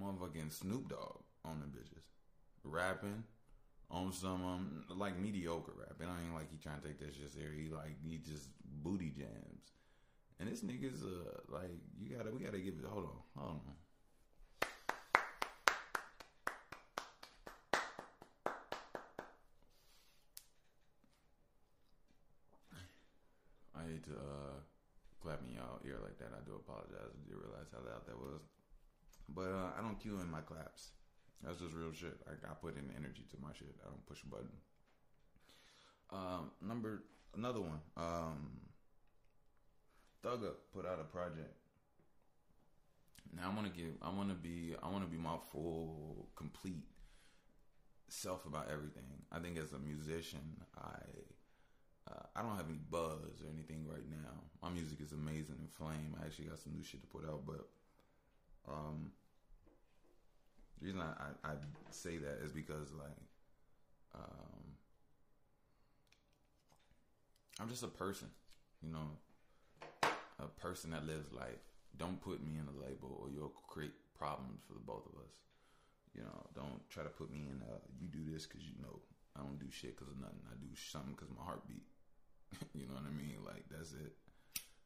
motherfucking 0.00 0.52
Snoop 0.52 0.88
Dogg 0.88 1.20
on 1.44 1.60
the 1.60 1.66
bitches. 1.66 2.04
Rapping 2.64 3.24
on 3.90 4.12
some 4.12 4.44
um, 4.44 4.84
like 4.96 5.18
mediocre 5.18 5.72
rap. 5.78 5.96
And 6.00 6.10
I 6.10 6.22
ain't 6.24 6.34
like 6.34 6.50
he 6.50 6.56
trying 6.58 6.80
to 6.80 6.88
take 6.88 6.98
that 7.00 7.14
shit 7.14 7.32
serious. 7.32 7.68
He 7.68 7.74
like 7.74 7.96
he 8.02 8.18
just 8.18 8.48
booty 8.82 9.10
jams. 9.10 9.72
And 10.40 10.50
this 10.50 10.62
nigga's 10.62 11.02
uh 11.02 11.40
like 11.48 11.70
you 12.00 12.16
gotta 12.16 12.30
we 12.30 12.40
gotta 12.40 12.58
give 12.58 12.74
it 12.74 12.84
hold 12.88 13.04
on, 13.04 13.10
hold 13.36 13.50
on. 13.50 13.60
I 23.74 23.90
hate 23.90 24.01
to 24.12 24.18
uh 24.20 24.56
clap 25.22 25.40
me 25.46 25.56
out 25.56 25.80
ear 25.86 25.98
like 26.02 26.18
that. 26.18 26.34
I 26.34 26.42
do 26.44 26.58
apologize. 26.58 27.14
I 27.14 27.22
did 27.24 27.38
realize 27.38 27.70
how 27.72 27.78
loud 27.86 28.04
that 28.06 28.18
was. 28.18 28.42
But 29.28 29.54
uh, 29.54 29.70
I 29.78 29.80
don't 29.80 30.00
cue 30.00 30.18
in 30.20 30.30
my 30.30 30.40
claps. 30.40 30.90
That's 31.42 31.60
just 31.60 31.74
real 31.74 31.92
shit. 31.92 32.18
I, 32.26 32.34
I 32.50 32.54
put 32.54 32.76
in 32.76 32.90
energy 32.96 33.24
to 33.30 33.36
my 33.40 33.52
shit. 33.54 33.74
I 33.84 33.88
don't 33.88 34.04
push 34.06 34.22
a 34.22 34.26
button. 34.26 34.50
Um, 36.10 36.50
number 36.60 37.04
another 37.36 37.60
one. 37.60 37.80
Um, 37.96 38.60
put 40.22 40.86
out 40.86 40.98
a 41.00 41.04
project. 41.04 41.54
Now 43.34 43.50
I 43.50 43.54
want 43.54 43.72
to 43.72 43.80
give. 43.80 43.92
I 44.02 44.10
want 44.10 44.28
to 44.28 44.34
be. 44.34 44.74
I 44.82 44.88
want 44.90 45.04
to 45.04 45.10
be 45.10 45.16
my 45.16 45.36
full, 45.52 46.28
complete 46.36 46.84
self 48.08 48.44
about 48.44 48.68
everything. 48.70 49.24
I 49.32 49.38
think 49.38 49.56
as 49.56 49.72
a 49.72 49.78
musician, 49.78 50.60
I 50.76 50.98
uh, 52.12 52.22
I 52.36 52.42
don't 52.42 52.56
have 52.56 52.68
any 52.68 52.80
buzz 52.90 53.40
or 53.42 53.48
anything 53.52 53.86
right 53.88 54.04
now. 54.10 54.36
My 54.62 54.70
music 54.70 55.00
is 55.00 55.12
amazing 55.12 55.56
and 55.58 55.70
flame. 55.72 56.14
I 56.20 56.26
actually 56.26 56.46
got 56.46 56.58
some 56.58 56.74
new 56.74 56.82
shit 56.82 57.00
to 57.00 57.06
put 57.08 57.24
out, 57.28 57.42
but 57.46 57.66
um, 58.68 59.12
the 60.78 60.86
reason 60.86 61.00
I, 61.00 61.48
I, 61.48 61.52
I 61.52 61.54
say 61.90 62.18
that 62.18 62.44
is 62.44 62.52
because 62.52 62.92
like 62.92 63.22
um, 64.14 64.76
I'm 67.60 67.68
just 67.68 67.82
a 67.82 67.88
person, 67.88 68.28
you 68.82 68.92
know, 68.92 69.08
a 70.38 70.48
person 70.60 70.90
that 70.90 71.06
lives 71.06 71.32
life. 71.32 71.62
Don't 71.98 72.20
put 72.20 72.42
me 72.42 72.58
in 72.58 72.66
a 72.66 72.76
label, 72.84 73.20
or 73.20 73.30
you'll 73.30 73.52
create 73.68 73.92
problems 74.18 74.60
for 74.66 74.74
the 74.74 74.80
both 74.80 75.06
of 75.06 75.20
us. 75.20 75.34
You 76.14 76.22
know, 76.22 76.46
don't 76.54 76.80
try 76.90 77.02
to 77.02 77.08
put 77.08 77.30
me 77.30 77.46
in. 77.48 77.62
A, 77.62 77.80
you 78.00 78.08
do 78.08 78.32
this 78.32 78.46
because 78.46 78.64
you 78.64 78.74
know 78.82 79.00
I 79.36 79.40
don't 79.40 79.58
do 79.58 79.70
shit 79.70 79.96
because 79.96 80.12
of 80.12 80.20
nothing. 80.20 80.40
I 80.48 80.56
do 80.60 80.68
something 80.74 81.12
because 81.12 81.28
my 81.30 81.44
heartbeat. 81.44 81.84
you 82.74 82.86
know 82.86 82.94
what 82.94 83.04
I 83.06 83.16
mean? 83.16 83.36
Like 83.44 83.64
that's 83.70 83.92
it. 83.92 84.12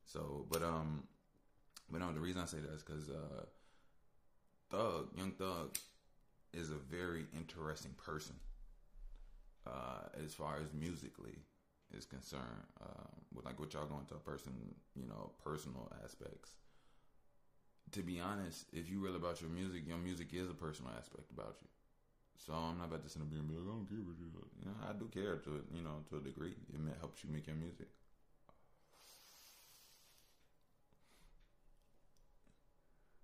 So, 0.05 0.47
but 0.51 0.63
um, 0.63 1.05
but 1.91 2.01
no, 2.01 2.13
the 2.13 2.21
reason 2.21 2.43
I 2.43 2.47
say 2.47 2.59
that 2.59 2.73
is 2.73 2.83
because 2.83 3.09
uh, 3.09 3.45
Thug, 4.71 5.09
Young 5.17 5.33
Thug, 5.33 5.77
is 6.53 6.71
a 6.71 6.75
very 6.75 7.27
interesting 7.37 7.93
person 7.97 8.37
uh, 9.67 10.09
as 10.25 10.35
far 10.35 10.59
as 10.63 10.73
musically 10.73 11.39
is 11.97 12.05
concerned. 12.05 12.43
Uh, 12.81 13.07
with 13.35 13.45
like 13.45 13.61
what 13.61 13.73
y'all 13.75 13.87
going 13.87 14.07
to 14.07 14.15
a 14.15 14.19
person, 14.19 14.53
you 14.95 15.07
know, 15.07 15.33
personal 15.45 15.93
aspects. 16.03 16.53
To 17.93 18.03
be 18.03 18.19
honest, 18.19 18.67
if 18.73 18.91
you 18.91 19.01
really 19.01 19.17
about 19.17 19.41
your 19.41 19.51
music, 19.51 19.87
your 19.87 19.99
music 19.99 20.29
is 20.33 20.51
a 20.51 20.55
personal 20.55 20.93
aspect 20.99 21.31
about 21.31 21.57
you. 21.61 21.69
So 22.39 22.53
I'm 22.53 22.79
not 22.79 22.89
about 22.89 23.03
to 23.03 23.09
sit 23.09 23.23
up 23.23 23.29
here 23.31 23.41
and 23.41 23.49
be 23.49 23.57
like, 23.57 23.65
I 23.65 23.73
don't 23.73 23.89
care 23.89 24.05
what 24.05 24.19
you. 24.21 24.29
You 24.61 24.67
know, 24.69 24.77
I 24.85 24.93
do 24.93 25.09
care 25.09 25.37
to 25.43 25.51
you 25.75 25.83
know 25.83 26.05
to 26.11 26.17
a 26.19 26.21
degree. 26.21 26.55
It 26.73 26.99
helps 27.01 27.25
you 27.25 27.31
make 27.33 27.47
your 27.47 27.57
music. 27.57 27.89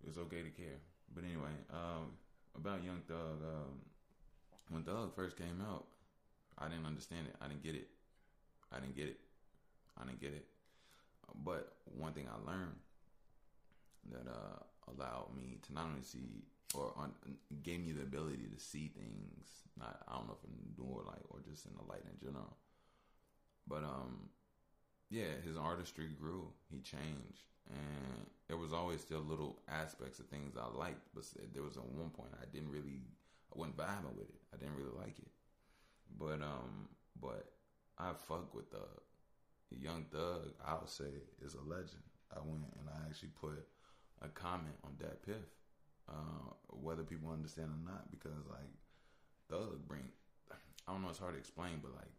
It's 0.06 0.18
okay 0.18 0.42
to 0.42 0.50
care. 0.50 0.80
But 1.14 1.24
anyway, 1.24 1.54
um, 1.70 2.16
about 2.56 2.82
Young 2.84 3.00
Thug, 3.06 3.38
um, 3.44 3.80
when 4.70 4.82
Thug 4.82 5.14
first 5.14 5.36
came 5.36 5.62
out, 5.62 5.86
I 6.58 6.68
didn't 6.68 6.86
understand 6.86 7.26
it. 7.28 7.36
I 7.40 7.48
didn't 7.48 7.62
get 7.62 7.74
it. 7.74 7.88
I 8.72 8.80
didn't 8.80 8.96
get 8.96 9.06
it. 9.06 9.20
I 10.00 10.04
didn't 10.04 10.20
get 10.20 10.32
it. 10.32 10.46
But 11.44 11.72
one 11.96 12.12
thing 12.12 12.26
I 12.28 12.50
learned 12.50 12.76
that 14.10 14.28
uh, 14.28 14.90
allowed 14.90 15.34
me 15.36 15.58
to 15.66 15.72
not 15.72 15.86
only 15.86 16.02
see 16.02 16.44
or 16.74 16.92
on, 16.96 17.12
gave 17.62 17.80
me 17.80 17.92
the 17.92 18.02
ability 18.02 18.48
to 18.54 18.60
see 18.60 18.90
things. 18.94 19.46
Not 19.78 20.00
I 20.08 20.16
don't 20.16 20.26
know 20.26 20.36
if 20.42 20.48
in 20.48 20.74
door 20.76 21.02
light 21.06 21.24
or 21.30 21.40
just 21.48 21.66
in 21.66 21.72
the 21.76 21.84
light 21.88 22.04
in 22.10 22.18
general. 22.24 22.56
But 23.66 23.84
um, 23.84 24.30
yeah, 25.10 25.36
his 25.44 25.56
artistry 25.56 26.08
grew. 26.18 26.48
He 26.70 26.80
changed, 26.80 27.44
and 27.68 28.26
there 28.48 28.56
was 28.56 28.72
always 28.72 29.00
still 29.00 29.20
little 29.20 29.60
aspects 29.68 30.18
of 30.18 30.26
things 30.26 30.56
I 30.56 30.66
liked. 30.76 31.08
But 31.14 31.24
there 31.52 31.62
was 31.62 31.76
at 31.76 31.84
one 31.84 32.10
point 32.10 32.30
I 32.40 32.46
didn't 32.52 32.70
really, 32.70 33.00
I 33.54 33.58
wasn't 33.58 33.76
vibing 33.76 34.16
with 34.16 34.28
it. 34.28 34.40
I 34.52 34.56
didn't 34.56 34.76
really 34.76 34.96
like 34.98 35.18
it. 35.18 35.30
But 36.18 36.42
um, 36.42 36.88
but 37.20 37.52
I 37.98 38.12
fuck 38.28 38.54
with 38.54 38.70
the 38.70 38.82
Young 39.78 40.04
Thug. 40.10 40.52
I'll 40.66 40.86
say 40.86 41.12
is 41.44 41.54
a 41.54 41.68
legend. 41.68 42.02
I 42.34 42.40
went 42.40 42.64
and 42.78 42.88
I 42.88 43.08
actually 43.08 43.30
put 43.40 43.66
a 44.22 44.28
comment 44.28 44.76
on 44.84 44.92
that 45.00 45.24
Piff 45.24 45.44
uh, 46.12 46.52
whether 46.68 47.02
people 47.02 47.30
understand 47.30 47.68
or 47.70 47.90
not, 47.90 48.10
because 48.10 48.46
like 48.50 48.72
Thug 49.48 49.86
bring, 49.88 50.08
I 50.86 50.92
don't 50.92 51.02
know, 51.02 51.10
it's 51.10 51.18
hard 51.18 51.34
to 51.34 51.38
explain, 51.38 51.80
but 51.82 51.94
like 51.94 52.12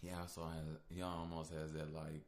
he 0.00 0.10
also 0.10 0.42
has, 0.42 0.78
he 0.88 1.02
almost 1.02 1.52
has 1.52 1.72
that 1.72 1.92
like 1.92 2.22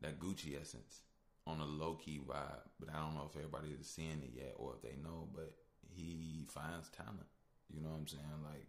that 0.00 0.20
Gucci 0.20 0.60
essence 0.60 1.00
on 1.46 1.60
a 1.60 1.64
low 1.64 1.94
key 1.94 2.20
vibe, 2.26 2.68
but 2.78 2.88
I 2.94 2.98
don't 2.98 3.14
know 3.14 3.28
if 3.30 3.36
everybody 3.36 3.68
is 3.78 3.86
seeing 3.86 4.22
it 4.22 4.32
yet 4.34 4.54
or 4.56 4.74
if 4.76 4.82
they 4.82 4.96
know, 5.02 5.28
but 5.34 5.52
he 5.94 6.46
finds 6.48 6.88
talent. 6.88 7.26
You 7.72 7.82
know 7.82 7.90
what 7.90 8.00
I'm 8.00 8.06
saying? 8.06 8.22
Like, 8.44 8.66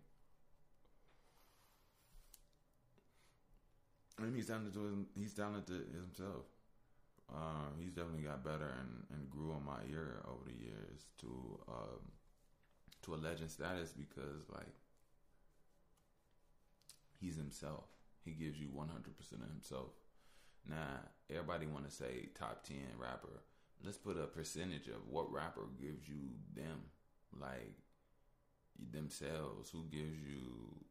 and 4.20 4.36
he's 4.36 4.48
talented 4.48 4.74
to 4.74 4.86
his, 4.86 4.96
he's 5.20 5.34
talented 5.34 5.68
to 5.68 5.98
himself. 5.98 6.46
Uh, 7.32 7.70
he's 7.80 7.94
definitely 7.94 8.22
got 8.22 8.44
better 8.44 8.74
and, 8.80 9.04
and 9.12 9.30
grew 9.30 9.52
on 9.54 9.66
my 9.66 9.80
ear 9.92 10.22
over 10.28 10.44
the 10.46 10.66
years 10.66 11.06
to 11.20 11.60
um, 11.68 12.02
to 13.02 13.16
a 13.16 13.18
legend 13.18 13.50
status 13.50 13.92
because 13.92 14.50
like 14.52 14.76
he's 17.20 17.36
himself. 17.36 17.86
He 18.24 18.32
gives 18.32 18.60
you 18.60 18.68
one 18.72 18.88
hundred 18.88 19.18
percent 19.18 19.42
of 19.42 19.50
himself. 19.50 19.92
Now 20.70 21.00
everybody 21.30 21.66
want 21.66 21.90
to 21.90 21.92
say 21.96 22.30
top 22.36 22.64
ten 22.64 22.86
rapper. 22.98 23.42
Let's 23.84 23.98
put 23.98 24.18
a 24.18 24.28
percentage 24.28 24.88
of 24.88 25.08
what 25.10 25.32
rapper 25.32 25.64
gives 25.82 26.08
you 26.08 26.36
them, 26.56 26.84
like 27.38 27.76
themselves. 28.92 29.70
Who 29.72 29.86
gives 29.92 30.18
you 30.20 30.86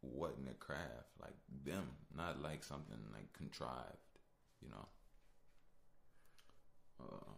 what 0.00 0.36
in 0.38 0.44
their 0.44 0.54
craft, 0.54 1.10
like 1.20 1.34
them, 1.64 1.84
not 2.16 2.40
like 2.40 2.62
something 2.62 2.98
like 3.12 3.32
contrived, 3.32 4.18
you 4.62 4.68
know. 4.68 4.86
Um, 7.00 7.34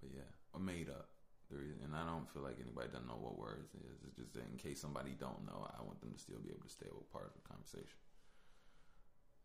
but 0.00 0.10
yeah, 0.14 0.30
or 0.52 0.60
made 0.60 0.88
up. 0.88 1.08
And 1.50 1.96
I 1.96 2.04
don't 2.04 2.28
feel 2.28 2.42
like 2.42 2.60
anybody 2.60 2.88
doesn't 2.92 3.08
know 3.08 3.16
what 3.16 3.38
words 3.38 3.72
is. 3.72 4.04
It's 4.04 4.16
just 4.16 4.36
in 4.36 4.58
case 4.58 4.80
somebody 4.80 5.16
don't 5.18 5.46
know, 5.46 5.64
I 5.72 5.80
want 5.82 6.00
them 6.02 6.12
to 6.12 6.20
still 6.20 6.36
be 6.44 6.50
able 6.50 6.68
to 6.68 6.68
stay 6.68 6.84
a 6.86 7.12
part 7.12 7.24
of 7.24 7.32
the 7.32 7.48
conversation. 7.48 7.96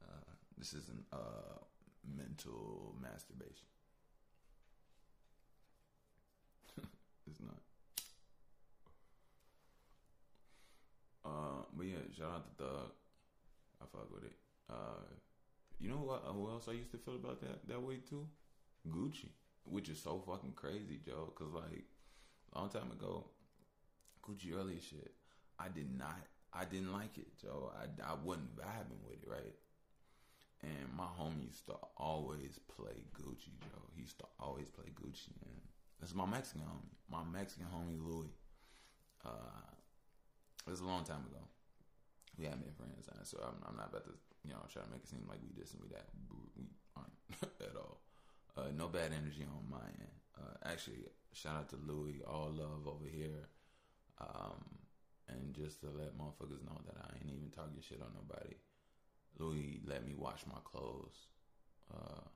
Uh, 0.03 0.35
this 0.57 0.73
isn't 0.73 1.05
uh, 1.13 1.63
mental 2.03 2.95
masturbation. 3.01 3.71
it's 7.27 7.39
not. 7.39 7.63
Uh, 11.23 11.63
but 11.75 11.85
yeah, 11.87 12.03
shout 12.17 12.31
out 12.35 12.57
to 12.57 12.63
Thug. 12.63 12.91
I 13.81 13.85
fuck 13.91 14.13
with 14.13 14.25
it. 14.25 14.35
Uh, 14.69 15.07
you 15.79 15.89
know 15.89 16.03
what? 16.03 16.23
Who 16.27 16.49
else 16.49 16.67
I 16.67 16.73
used 16.73 16.91
to 16.91 16.97
feel 16.97 17.15
about 17.15 17.41
that 17.41 17.65
that 17.67 17.81
way 17.81 17.97
too? 18.09 18.27
Gucci, 18.89 19.29
which 19.65 19.89
is 19.89 20.01
so 20.01 20.21
fucking 20.25 20.53
crazy, 20.55 20.99
Joe. 21.05 21.33
Cause 21.35 21.53
like 21.53 21.85
a 22.53 22.59
long 22.59 22.69
time 22.69 22.91
ago, 22.91 23.25
Gucci 24.23 24.57
earlier 24.57 24.79
shit, 24.79 25.13
I 25.59 25.69
did 25.69 25.97
not, 25.97 26.27
I 26.53 26.65
didn't 26.65 26.93
like 26.93 27.17
it, 27.17 27.37
Joe. 27.41 27.71
I 27.75 27.85
I 28.03 28.15
wasn't 28.23 28.55
vibing 28.55 29.03
with 29.07 29.23
it, 29.23 29.29
right? 29.29 29.55
And 30.63 30.95
my 30.95 31.07
homie 31.19 31.47
used 31.47 31.65
to 31.65 31.75
always 31.97 32.59
play 32.71 33.03
Gucci, 33.19 33.51
Joe. 33.59 33.83
He 33.95 34.01
used 34.01 34.19
to 34.19 34.25
always 34.39 34.69
play 34.69 34.85
Gucci, 34.95 35.35
man. 35.43 35.59
That's 35.99 36.15
my 36.15 36.25
Mexican 36.25 36.61
homie. 36.61 36.95
My 37.11 37.23
Mexican 37.23 37.67
homie 37.67 37.99
Louis. 37.99 38.31
Uh, 39.25 39.67
it 40.65 40.71
was 40.71 40.79
a 40.79 40.85
long 40.85 41.03
time 41.03 41.23
ago. 41.27 41.43
We 42.37 42.45
haven't 42.45 42.63
been 42.63 42.73
friends, 42.73 43.07
so 43.23 43.37
I'm, 43.43 43.59
I'm, 43.67 43.77
not 43.77 43.91
about 43.91 44.05
to, 44.05 44.15
you 44.43 44.51
know, 44.51 44.63
try 44.71 44.81
to 44.81 44.89
make 44.89 45.03
it 45.03 45.09
seem 45.09 45.23
like 45.29 45.39
we 45.43 45.51
this 45.55 45.71
and 45.73 45.83
we 45.83 45.89
that. 45.89 46.07
We 46.55 46.65
aren't 46.95 47.13
at 47.61 47.75
all. 47.75 47.99
Uh, 48.55 48.69
no 48.77 48.87
bad 48.87 49.11
energy 49.11 49.45
on 49.49 49.65
my 49.69 49.85
end. 49.97 50.13
Uh, 50.37 50.69
actually, 50.69 51.05
shout 51.33 51.55
out 51.55 51.69
to 51.69 51.77
Louis, 51.87 52.21
all 52.27 52.51
love 52.53 52.85
over 52.87 53.09
here. 53.09 53.49
Um, 54.21 54.61
and 55.27 55.53
just 55.55 55.81
to 55.81 55.87
let 55.89 56.17
motherfuckers 56.17 56.61
know 56.61 56.77
that 56.85 56.97
I 57.01 57.17
ain't 57.17 57.33
even 57.33 57.49
talking 57.49 57.81
shit 57.81 58.01
on 58.01 58.13
nobody. 58.13 58.55
Louis 59.39 59.81
let 59.87 60.05
me 60.05 60.13
wash 60.13 60.45
my 60.45 60.61
clothes. 60.63 61.33
Uh, 61.89 62.27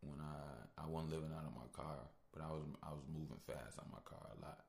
when 0.00 0.20
I 0.20 0.80
I 0.80 0.86
wasn't 0.86 1.12
living 1.12 1.34
out 1.34 1.44
of 1.44 1.54
my 1.56 1.68
car, 1.72 2.08
but 2.32 2.42
I 2.42 2.48
was 2.48 2.64
I 2.82 2.94
was 2.94 3.04
moving 3.10 3.40
fast 3.46 3.82
on 3.82 3.90
my 3.90 4.02
car 4.06 4.22
a 4.32 4.38
lot, 4.40 4.64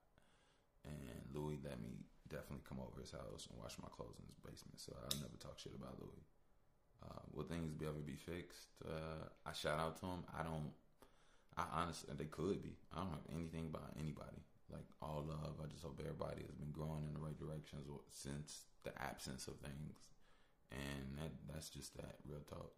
and 0.83 1.21
Louis 1.31 1.61
let 1.63 1.79
me 1.79 2.01
definitely 2.27 2.65
come 2.67 2.79
over 2.79 2.99
his 2.99 3.11
house 3.11 3.47
and 3.47 3.59
wash 3.59 3.77
my 3.79 3.91
clothes 3.93 4.17
in 4.17 4.27
his 4.27 4.39
basement. 4.41 4.79
So 4.81 4.95
I'll 4.97 5.21
never 5.21 5.37
talk 5.37 5.59
shit 5.59 5.75
about 5.75 5.99
Louis. 5.99 6.25
Uh, 7.03 7.21
will 7.33 7.43
things 7.43 7.73
be 7.73 7.85
ever 7.85 8.01
be 8.05 8.15
fixed? 8.15 8.69
Uh, 8.85 9.25
I 9.45 9.53
shout 9.53 9.79
out 9.79 9.99
to 10.01 10.05
him. 10.05 10.23
I 10.37 10.43
don't. 10.43 10.71
I 11.57 11.81
honestly, 11.81 12.13
they 12.17 12.25
could 12.25 12.63
be. 12.63 12.77
I 12.93 12.99
don't 13.01 13.11
have 13.11 13.27
anything 13.33 13.67
about 13.69 13.91
anybody. 13.99 14.39
Like 14.71 14.87
all 15.01 15.25
love. 15.27 15.59
I 15.59 15.67
just 15.67 15.83
hope 15.83 15.99
everybody 15.99 16.41
has 16.47 16.55
been 16.55 16.71
growing 16.71 17.03
in 17.07 17.13
the 17.13 17.19
right 17.19 17.37
directions 17.37 17.87
since 18.09 18.71
the 18.83 18.91
absence 19.01 19.47
of 19.47 19.59
things, 19.59 19.97
and 20.71 21.17
that 21.19 21.31
that's 21.51 21.69
just 21.69 21.97
that 21.97 22.15
real 22.27 22.45
talk. 22.47 22.71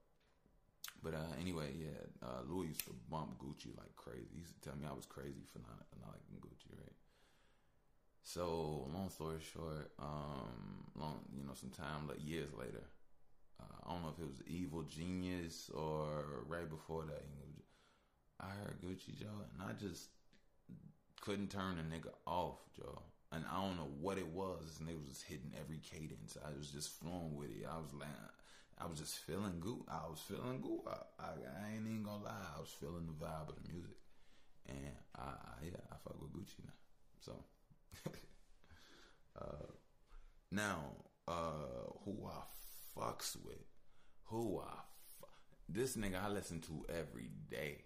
But 1.03 1.13
uh, 1.13 1.35
anyway, 1.39 1.75
yeah, 1.75 1.99
uh, 2.23 2.47
Louis 2.47 2.67
used 2.67 2.85
to 2.85 2.95
bump 3.11 3.37
Gucci 3.37 3.75
like 3.77 3.95
crazy. 3.95 4.31
He 4.33 4.39
used 4.39 4.55
to 4.55 4.69
tell 4.69 4.79
me 4.79 4.87
I 4.87 4.95
was 4.95 5.05
crazy 5.05 5.43
for 5.51 5.59
not, 5.59 5.83
not 5.99 6.15
liking 6.15 6.39
Gucci, 6.39 6.71
right? 6.79 6.95
So, 8.23 8.87
long 8.93 9.09
story 9.09 9.39
short, 9.53 9.91
um, 9.99 10.87
long 10.95 11.19
you 11.35 11.43
know, 11.43 11.53
some 11.53 11.71
time 11.71 12.07
like 12.07 12.23
years 12.23 12.49
later, 12.57 12.83
I 13.85 13.91
don't 13.91 14.03
know 14.03 14.13
if 14.15 14.21
it 14.21 14.27
was 14.27 14.41
Evil 14.47 14.83
Genius 14.83 15.69
or 15.73 16.43
right 16.47 16.69
before 16.69 17.03
that. 17.05 17.23
I 18.39 18.49
heard 18.61 18.81
Gucci 18.81 19.17
Joe, 19.17 19.45
and 19.53 19.69
I 19.69 19.73
just 19.73 20.07
couldn't 21.21 21.51
turn 21.51 21.77
the 21.77 21.83
nigga 21.83 22.11
off, 22.25 22.59
Joe. 22.75 23.01
And 23.31 23.45
I 23.51 23.61
don't 23.61 23.77
know 23.77 23.89
what 23.99 24.17
it 24.17 24.27
was. 24.27 24.61
This 24.61 24.87
nigga 24.87 24.99
was 24.99 25.09
just 25.09 25.23
hitting 25.23 25.53
every 25.59 25.79
cadence. 25.79 26.37
I 26.45 26.55
was 26.57 26.69
just 26.69 26.99
flowing 26.99 27.35
with 27.35 27.49
it. 27.49 27.65
I 27.67 27.77
was 27.77 27.93
like, 27.93 28.09
I 28.79 28.85
was 28.85 28.99
just 28.99 29.17
feeling 29.19 29.59
good. 29.59 29.81
I 29.87 30.07
was 30.09 30.19
feeling 30.19 30.61
good. 30.61 30.81
I, 30.87 31.23
I, 31.23 31.29
I 31.29 31.75
ain't 31.75 31.87
even 31.87 32.03
gonna 32.03 32.23
lie. 32.23 32.45
I 32.55 32.59
was 32.59 32.69
feeling 32.69 33.07
the 33.07 33.25
vibe 33.25 33.49
of 33.49 33.55
the 33.55 33.71
music, 33.71 33.95
and 34.67 34.77
I, 35.15 35.21
I 35.21 35.65
yeah, 35.65 35.81
I 35.91 35.95
fuck 36.03 36.21
with 36.21 36.33
Gucci 36.33 36.65
now. 36.65 36.73
So, 37.21 37.43
uh, 39.41 39.71
now, 40.51 40.79
uh, 41.27 41.89
who 42.05 42.27
I 42.27 42.41
fucks 42.97 43.35
with, 43.43 43.63
who 44.25 44.59
I, 44.59 44.75
fu- 45.19 45.27
this 45.69 45.95
nigga 45.95 46.23
I 46.23 46.29
listen 46.29 46.61
to 46.61 46.85
every 46.89 47.29
day, 47.49 47.83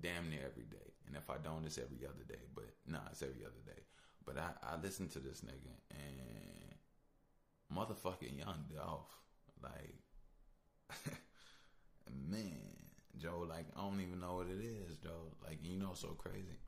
damn 0.00 0.30
near 0.30 0.40
every 0.46 0.64
day. 0.64 0.92
And 1.06 1.16
if 1.16 1.28
I 1.30 1.36
don't, 1.42 1.64
it's 1.64 1.78
every 1.78 2.06
other 2.06 2.24
day. 2.26 2.42
But 2.54 2.70
nah, 2.86 2.98
it's 3.10 3.22
every 3.22 3.44
other 3.44 3.62
day. 3.66 3.82
But 4.24 4.38
I, 4.38 4.50
I 4.62 4.76
listen 4.80 5.08
to 5.08 5.18
this 5.18 5.42
nigga 5.42 5.74
and 5.90 6.74
motherfucking 7.76 8.38
Young 8.38 8.64
Dolph, 8.74 9.14
like, 9.62 9.96
man, 12.30 12.74
Joe, 13.18 13.46
like 13.48 13.66
I 13.76 13.80
don't 13.82 14.00
even 14.00 14.20
know 14.20 14.36
what 14.36 14.48
it 14.48 14.62
is, 14.64 14.96
Joe. 14.98 15.32
Like 15.42 15.58
you 15.62 15.78
know, 15.78 15.92
so 15.94 16.08
crazy. 16.08 16.58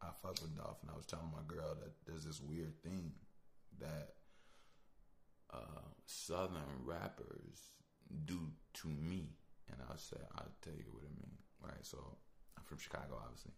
I 0.00 0.08
fuck 0.20 0.40
with 0.42 0.56
Dolph, 0.56 0.78
and 0.82 0.90
I 0.90 0.96
was 0.96 1.06
telling 1.06 1.30
my 1.32 1.42
girl 1.46 1.76
that 1.80 1.92
there's 2.06 2.24
this 2.24 2.40
weird 2.40 2.82
thing 2.82 3.12
that 3.78 4.14
uh, 5.52 5.86
Southern 6.06 6.84
rappers 6.84 7.72
do 8.24 8.38
to 8.74 8.88
me, 8.88 9.36
and 9.70 9.78
I'll 9.88 9.98
say 9.98 10.16
I'll 10.36 10.52
tell 10.62 10.74
you 10.74 10.90
what 10.92 11.04
I 11.04 11.12
mean. 11.16 11.36
Right, 11.62 11.84
so 11.86 11.98
I'm 12.58 12.64
from 12.64 12.78
Chicago, 12.78 13.20
obviously. 13.22 13.52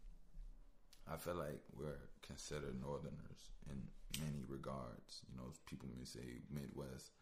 I 1.10 1.16
feel 1.16 1.34
like 1.34 1.60
we're 1.76 2.00
considered 2.22 2.80
Northerners 2.80 3.52
in 3.68 3.82
many 4.20 4.44
regards. 4.48 5.20
You 5.28 5.36
know, 5.36 5.52
people 5.66 5.88
may 5.96 6.04
say 6.04 6.40
Midwest. 6.50 7.12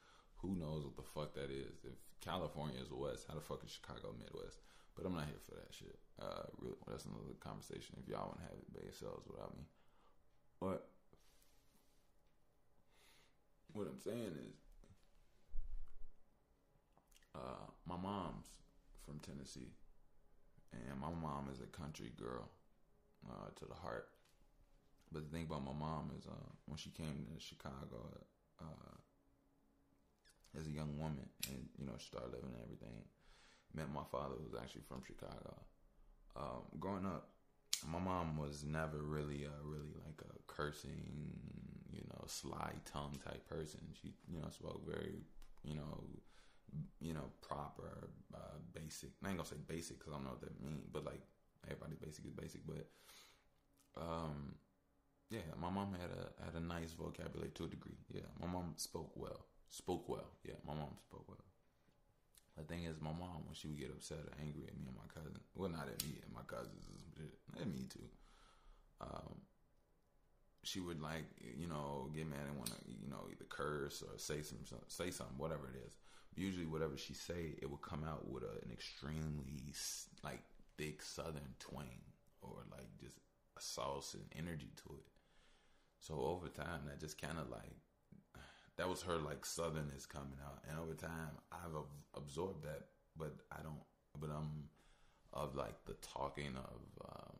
Who 0.42 0.54
knows 0.54 0.84
what 0.84 0.96
the 0.96 1.06
fuck 1.06 1.34
that 1.34 1.50
is? 1.50 1.82
If 1.84 1.98
California 2.20 2.78
is 2.80 2.90
West, 2.90 3.26
how 3.28 3.34
the 3.34 3.40
fuck 3.40 3.62
is 3.64 3.70
Chicago 3.70 4.14
Midwest? 4.18 4.58
But 4.94 5.06
I'm 5.06 5.14
not 5.14 5.26
here 5.26 5.40
for 5.42 5.54
that 5.54 5.72
shit. 5.72 5.98
Uh, 6.20 6.46
really, 6.58 6.76
that's 6.86 7.06
another 7.06 7.34
conversation. 7.40 7.96
If 8.02 8.08
y'all 8.08 8.28
want 8.28 8.38
to 8.38 8.46
have 8.50 8.58
it 8.58 8.74
by 8.74 8.82
yourselves 8.82 9.26
without 9.26 9.56
me, 9.56 9.64
but 10.60 10.90
what 13.72 13.88
I'm 13.88 13.98
saying 13.98 14.36
is, 14.36 14.61
uh, 17.34 17.66
my 17.86 17.96
mom's 17.96 18.46
from 19.04 19.18
Tennessee, 19.20 19.72
and 20.72 21.00
my 21.00 21.10
mom 21.10 21.48
is 21.52 21.60
a 21.60 21.66
country 21.66 22.12
girl 22.18 22.48
uh, 23.28 23.48
to 23.56 23.64
the 23.66 23.74
heart. 23.74 24.08
But 25.10 25.24
the 25.24 25.36
thing 25.36 25.46
about 25.46 25.64
my 25.64 25.72
mom 25.72 26.10
is, 26.18 26.26
uh, 26.26 26.50
when 26.66 26.78
she 26.78 26.90
came 26.90 27.26
to 27.26 27.40
Chicago 27.40 28.08
uh, 28.60 28.96
as 30.58 30.66
a 30.66 30.70
young 30.70 30.98
woman, 30.98 31.28
and 31.48 31.68
you 31.78 31.86
know, 31.86 31.92
she 31.98 32.06
started 32.06 32.32
living 32.32 32.52
and 32.54 32.62
everything, 32.64 33.04
met 33.74 33.92
my 33.92 34.04
father, 34.10 34.34
who 34.38 34.44
was 34.44 34.60
actually 34.60 34.82
from 34.88 35.02
Chicago. 35.06 35.54
Um, 36.36 36.62
growing 36.80 37.04
up, 37.04 37.28
my 37.90 37.98
mom 37.98 38.36
was 38.36 38.64
never 38.64 38.98
really, 38.98 39.44
uh, 39.44 39.62
really 39.64 39.92
like 40.06 40.20
a 40.22 40.32
cursing, 40.46 41.32
you 41.92 42.02
know, 42.08 42.24
sly 42.26 42.72
tongue 42.84 43.18
type 43.24 43.46
person. 43.48 43.80
She, 44.00 44.14
you 44.32 44.40
know, 44.40 44.48
spoke 44.50 44.86
very, 44.86 45.24
you 45.64 45.74
know, 45.74 46.04
you 47.00 47.14
know, 47.14 47.30
proper, 47.46 48.08
uh, 48.34 48.58
basic. 48.72 49.10
I 49.24 49.28
ain't 49.28 49.38
gonna 49.38 49.48
say 49.48 49.56
basic 49.66 49.98
because 49.98 50.12
I 50.12 50.16
don't 50.16 50.24
know 50.24 50.30
what 50.30 50.40
that 50.42 50.62
means, 50.62 50.86
but 50.92 51.04
like 51.04 51.20
everybody's 51.64 51.98
basic 51.98 52.24
is 52.24 52.32
basic. 52.32 52.60
But 52.66 52.86
um, 53.96 54.54
yeah, 55.30 55.48
my 55.60 55.70
mom 55.70 55.94
had 56.00 56.10
a 56.10 56.44
had 56.44 56.54
a 56.54 56.64
nice 56.64 56.92
vocabulary 56.92 57.50
to 57.54 57.64
a 57.64 57.68
degree. 57.68 57.98
Yeah, 58.12 58.28
my 58.40 58.46
mom 58.46 58.74
spoke 58.76 59.12
well, 59.16 59.46
spoke 59.70 60.08
well. 60.08 60.30
Yeah, 60.44 60.60
my 60.66 60.74
mom 60.74 60.96
spoke 61.08 61.28
well. 61.28 61.38
The 62.56 62.64
thing 62.64 62.84
is, 62.84 63.00
my 63.00 63.12
mom 63.12 63.46
when 63.46 63.54
she 63.54 63.68
would 63.68 63.78
get 63.78 63.90
upset 63.90 64.18
or 64.18 64.32
angry 64.40 64.64
at 64.68 64.76
me 64.76 64.84
and 64.86 64.96
my 64.96 65.08
cousin, 65.12 65.40
well, 65.54 65.70
not 65.70 65.88
at 65.88 66.04
me 66.04 66.20
and 66.22 66.32
my 66.34 66.44
cousins, 66.46 66.84
at 67.58 67.66
me 67.66 67.86
too. 67.88 68.04
Um, 69.00 69.40
she 70.62 70.80
would 70.80 71.00
like 71.00 71.24
you 71.58 71.66
know 71.66 72.08
get 72.14 72.28
mad 72.28 72.46
and 72.46 72.56
want 72.56 72.70
to 72.70 72.78
you 72.86 73.08
know 73.08 73.26
either 73.30 73.44
curse 73.48 74.02
or 74.02 74.18
say 74.18 74.42
some 74.42 74.58
say 74.88 75.10
something 75.10 75.38
whatever 75.38 75.68
it 75.68 75.80
is. 75.86 75.96
Usually, 76.34 76.66
whatever 76.66 76.96
she 76.96 77.14
say, 77.14 77.54
it 77.60 77.70
would 77.70 77.82
come 77.82 78.04
out 78.04 78.30
with 78.30 78.42
a, 78.42 78.64
an 78.64 78.70
extremely 78.72 79.74
like 80.24 80.42
thick 80.78 81.02
Southern 81.02 81.54
twang 81.58 82.00
or 82.40 82.64
like 82.70 82.88
just 83.00 83.18
a 83.56 83.60
sauce 83.60 84.14
and 84.14 84.24
energy 84.36 84.70
to 84.76 84.94
it. 84.94 85.04
So 86.00 86.14
over 86.20 86.48
time, 86.48 86.82
that 86.86 87.00
just 87.00 87.20
kind 87.20 87.38
of 87.38 87.50
like 87.50 87.76
that 88.76 88.88
was 88.88 89.02
her 89.02 89.18
like 89.18 89.42
Southernness 89.42 90.08
coming 90.08 90.38
out, 90.44 90.62
and 90.68 90.78
over 90.78 90.94
time, 90.94 91.38
I've 91.52 91.76
absorbed 92.16 92.64
that, 92.64 92.86
but 93.16 93.34
I 93.50 93.62
don't. 93.62 93.82
But 94.20 94.30
I'm 94.30 94.68
of 95.32 95.54
like 95.54 95.84
the 95.86 95.94
talking 95.94 96.54
of 96.56 97.06
um, 97.08 97.36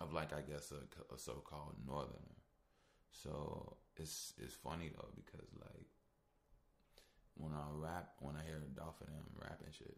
of 0.00 0.12
like 0.12 0.32
I 0.32 0.40
guess 0.40 0.72
a, 0.72 1.14
a 1.14 1.18
so-called 1.18 1.76
northerner. 1.86 2.38
So 3.10 3.76
it's 3.96 4.32
it's 4.38 4.54
funny 4.54 4.90
though 4.94 5.08
because 5.14 5.48
like 5.60 5.86
when 7.36 7.52
I 7.52 7.64
rap, 7.70 8.10
when 8.20 8.36
I 8.36 8.44
hear 8.44 8.62
Dolph 8.76 9.00
and 9.00 9.14
them 9.14 9.24
rapping 9.40 9.72
shit, 9.72 9.96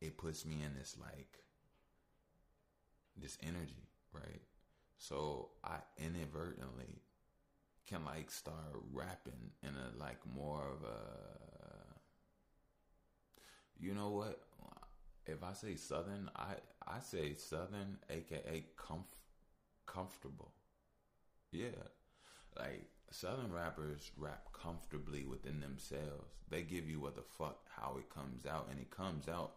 it 0.00 0.18
puts 0.18 0.44
me 0.44 0.56
in 0.64 0.74
this 0.78 0.96
like 1.00 1.38
this 3.16 3.38
energy, 3.42 3.88
right? 4.12 4.42
So 4.98 5.50
I 5.62 5.78
inadvertently 5.98 7.02
can 7.86 8.04
like 8.04 8.30
start 8.30 8.74
rapping 8.92 9.52
in 9.62 9.70
a 9.70 9.98
like 10.02 10.20
more 10.34 10.62
of 10.62 10.82
a 10.88 11.44
you 13.78 13.92
know 13.92 14.10
what? 14.10 14.40
If 15.26 15.42
I 15.42 15.52
say 15.52 15.76
southern 15.76 16.30
I 16.36 16.54
I 16.86 17.00
say 17.00 17.34
southern 17.34 17.98
aka 18.10 18.64
comf- 18.76 19.18
comfortable. 19.86 20.52
Yeah. 21.50 21.68
Like 22.58 22.86
southern 23.14 23.52
rappers 23.52 24.10
rap 24.16 24.48
comfortably 24.52 25.24
within 25.24 25.60
themselves 25.60 26.34
they 26.50 26.62
give 26.62 26.88
you 26.88 27.00
what 27.00 27.14
the 27.14 27.22
fuck 27.38 27.60
how 27.76 27.96
it 27.98 28.08
comes 28.12 28.46
out 28.46 28.66
and 28.70 28.80
it 28.80 28.90
comes 28.90 29.28
out 29.28 29.52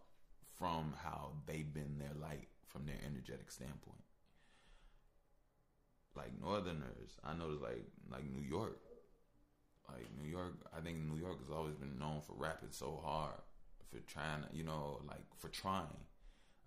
from 0.57 0.93
how 1.03 1.31
they've 1.45 1.73
been 1.73 1.97
their 1.99 2.15
light 2.21 2.47
from 2.67 2.85
their 2.85 2.99
energetic 3.05 3.49
standpoint 3.51 4.03
like 6.17 6.41
Northerners, 6.41 7.11
I 7.23 7.33
noticed 7.35 7.61
like 7.61 7.85
like 8.11 8.29
New 8.29 8.41
York, 8.41 8.79
like 9.87 10.07
New 10.19 10.29
York. 10.29 10.55
I 10.75 10.81
think 10.81 10.97
New 10.97 11.19
York 11.19 11.39
has 11.39 11.51
always 11.51 11.75
been 11.75 11.99
known 11.99 12.21
for 12.21 12.33
rapping 12.35 12.71
so 12.71 12.99
hard, 13.05 13.39
for 13.89 13.99
trying, 13.99 14.43
you 14.51 14.63
know, 14.63 14.99
like 15.07 15.23
for 15.37 15.49
trying. 15.49 16.05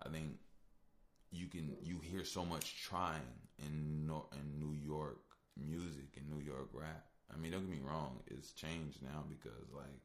I 0.03 0.09
think 0.09 0.37
you 1.31 1.47
can 1.47 1.75
you 1.83 1.99
hear 1.99 2.23
so 2.23 2.45
much 2.45 2.81
trying 2.81 3.35
in 3.59 4.09
in 4.33 4.59
New 4.59 4.73
York 4.73 5.19
music 5.57 6.17
and 6.17 6.29
New 6.29 6.43
York 6.43 6.69
rap. 6.73 7.05
I 7.33 7.37
mean, 7.37 7.51
don't 7.51 7.69
get 7.69 7.77
me 7.77 7.87
wrong, 7.87 8.19
it's 8.27 8.51
changed 8.51 9.01
now 9.01 9.23
because 9.29 9.71
like 9.73 10.01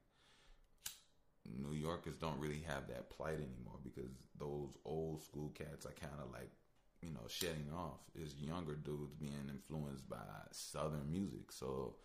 New 1.44 1.74
Yorkers 1.74 2.16
don't 2.16 2.38
really 2.38 2.64
have 2.66 2.88
that 2.88 3.10
plight 3.10 3.36
anymore 3.36 3.78
because 3.82 4.10
those 4.38 4.70
old 4.84 5.22
school 5.22 5.52
cats 5.56 5.86
are 5.86 5.94
kind 6.00 6.20
of 6.22 6.32
like 6.32 6.50
you 7.02 7.12
know, 7.12 7.26
shedding 7.28 7.70
off 7.74 8.00
is 8.14 8.34
younger 8.36 8.74
dudes 8.74 9.14
being 9.14 9.50
influenced 9.50 10.08
by 10.08 10.16
Southern 10.50 11.10
music. 11.10 11.52
So 11.52 11.96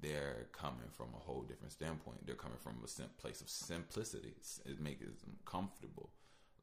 they're 0.00 0.46
coming 0.52 0.88
from 0.92 1.08
a 1.14 1.18
whole 1.18 1.42
different 1.42 1.72
standpoint. 1.72 2.26
They're 2.26 2.34
coming 2.34 2.58
from 2.58 2.76
a 2.82 3.20
place 3.20 3.40
of 3.40 3.50
simplicity. 3.50 4.34
It 4.64 4.80
makes 4.80 5.00
them 5.00 5.36
comfortable, 5.44 6.10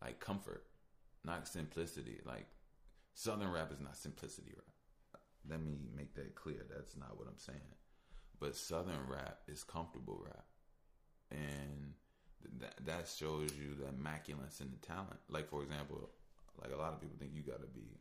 like 0.01 0.19
comfort, 0.19 0.65
not 1.23 1.47
simplicity. 1.47 2.19
Like 2.25 2.47
Southern 3.13 3.51
rap 3.51 3.71
is 3.71 3.79
not 3.79 3.97
simplicity 3.97 4.53
rap. 4.55 4.72
Let 5.49 5.61
me 5.61 5.77
make 5.95 6.15
that 6.15 6.35
clear. 6.35 6.65
That's 6.69 6.95
not 6.97 7.17
what 7.17 7.27
I'm 7.27 7.37
saying. 7.37 7.59
But 8.39 8.55
Southern 8.55 9.07
rap 9.07 9.39
is 9.47 9.63
comfortable 9.63 10.21
rap, 10.23 10.45
and 11.31 11.93
that 12.59 12.85
that 12.85 13.07
shows 13.07 13.51
you 13.57 13.75
the 13.79 13.89
immaculance 13.89 14.59
in 14.59 14.69
the 14.71 14.85
talent. 14.85 15.19
Like 15.29 15.49
for 15.49 15.63
example, 15.63 16.09
like 16.61 16.71
a 16.73 16.77
lot 16.77 16.93
of 16.93 17.01
people 17.01 17.15
think 17.19 17.31
you 17.33 17.41
got 17.41 17.61
to 17.61 17.67
be 17.67 17.99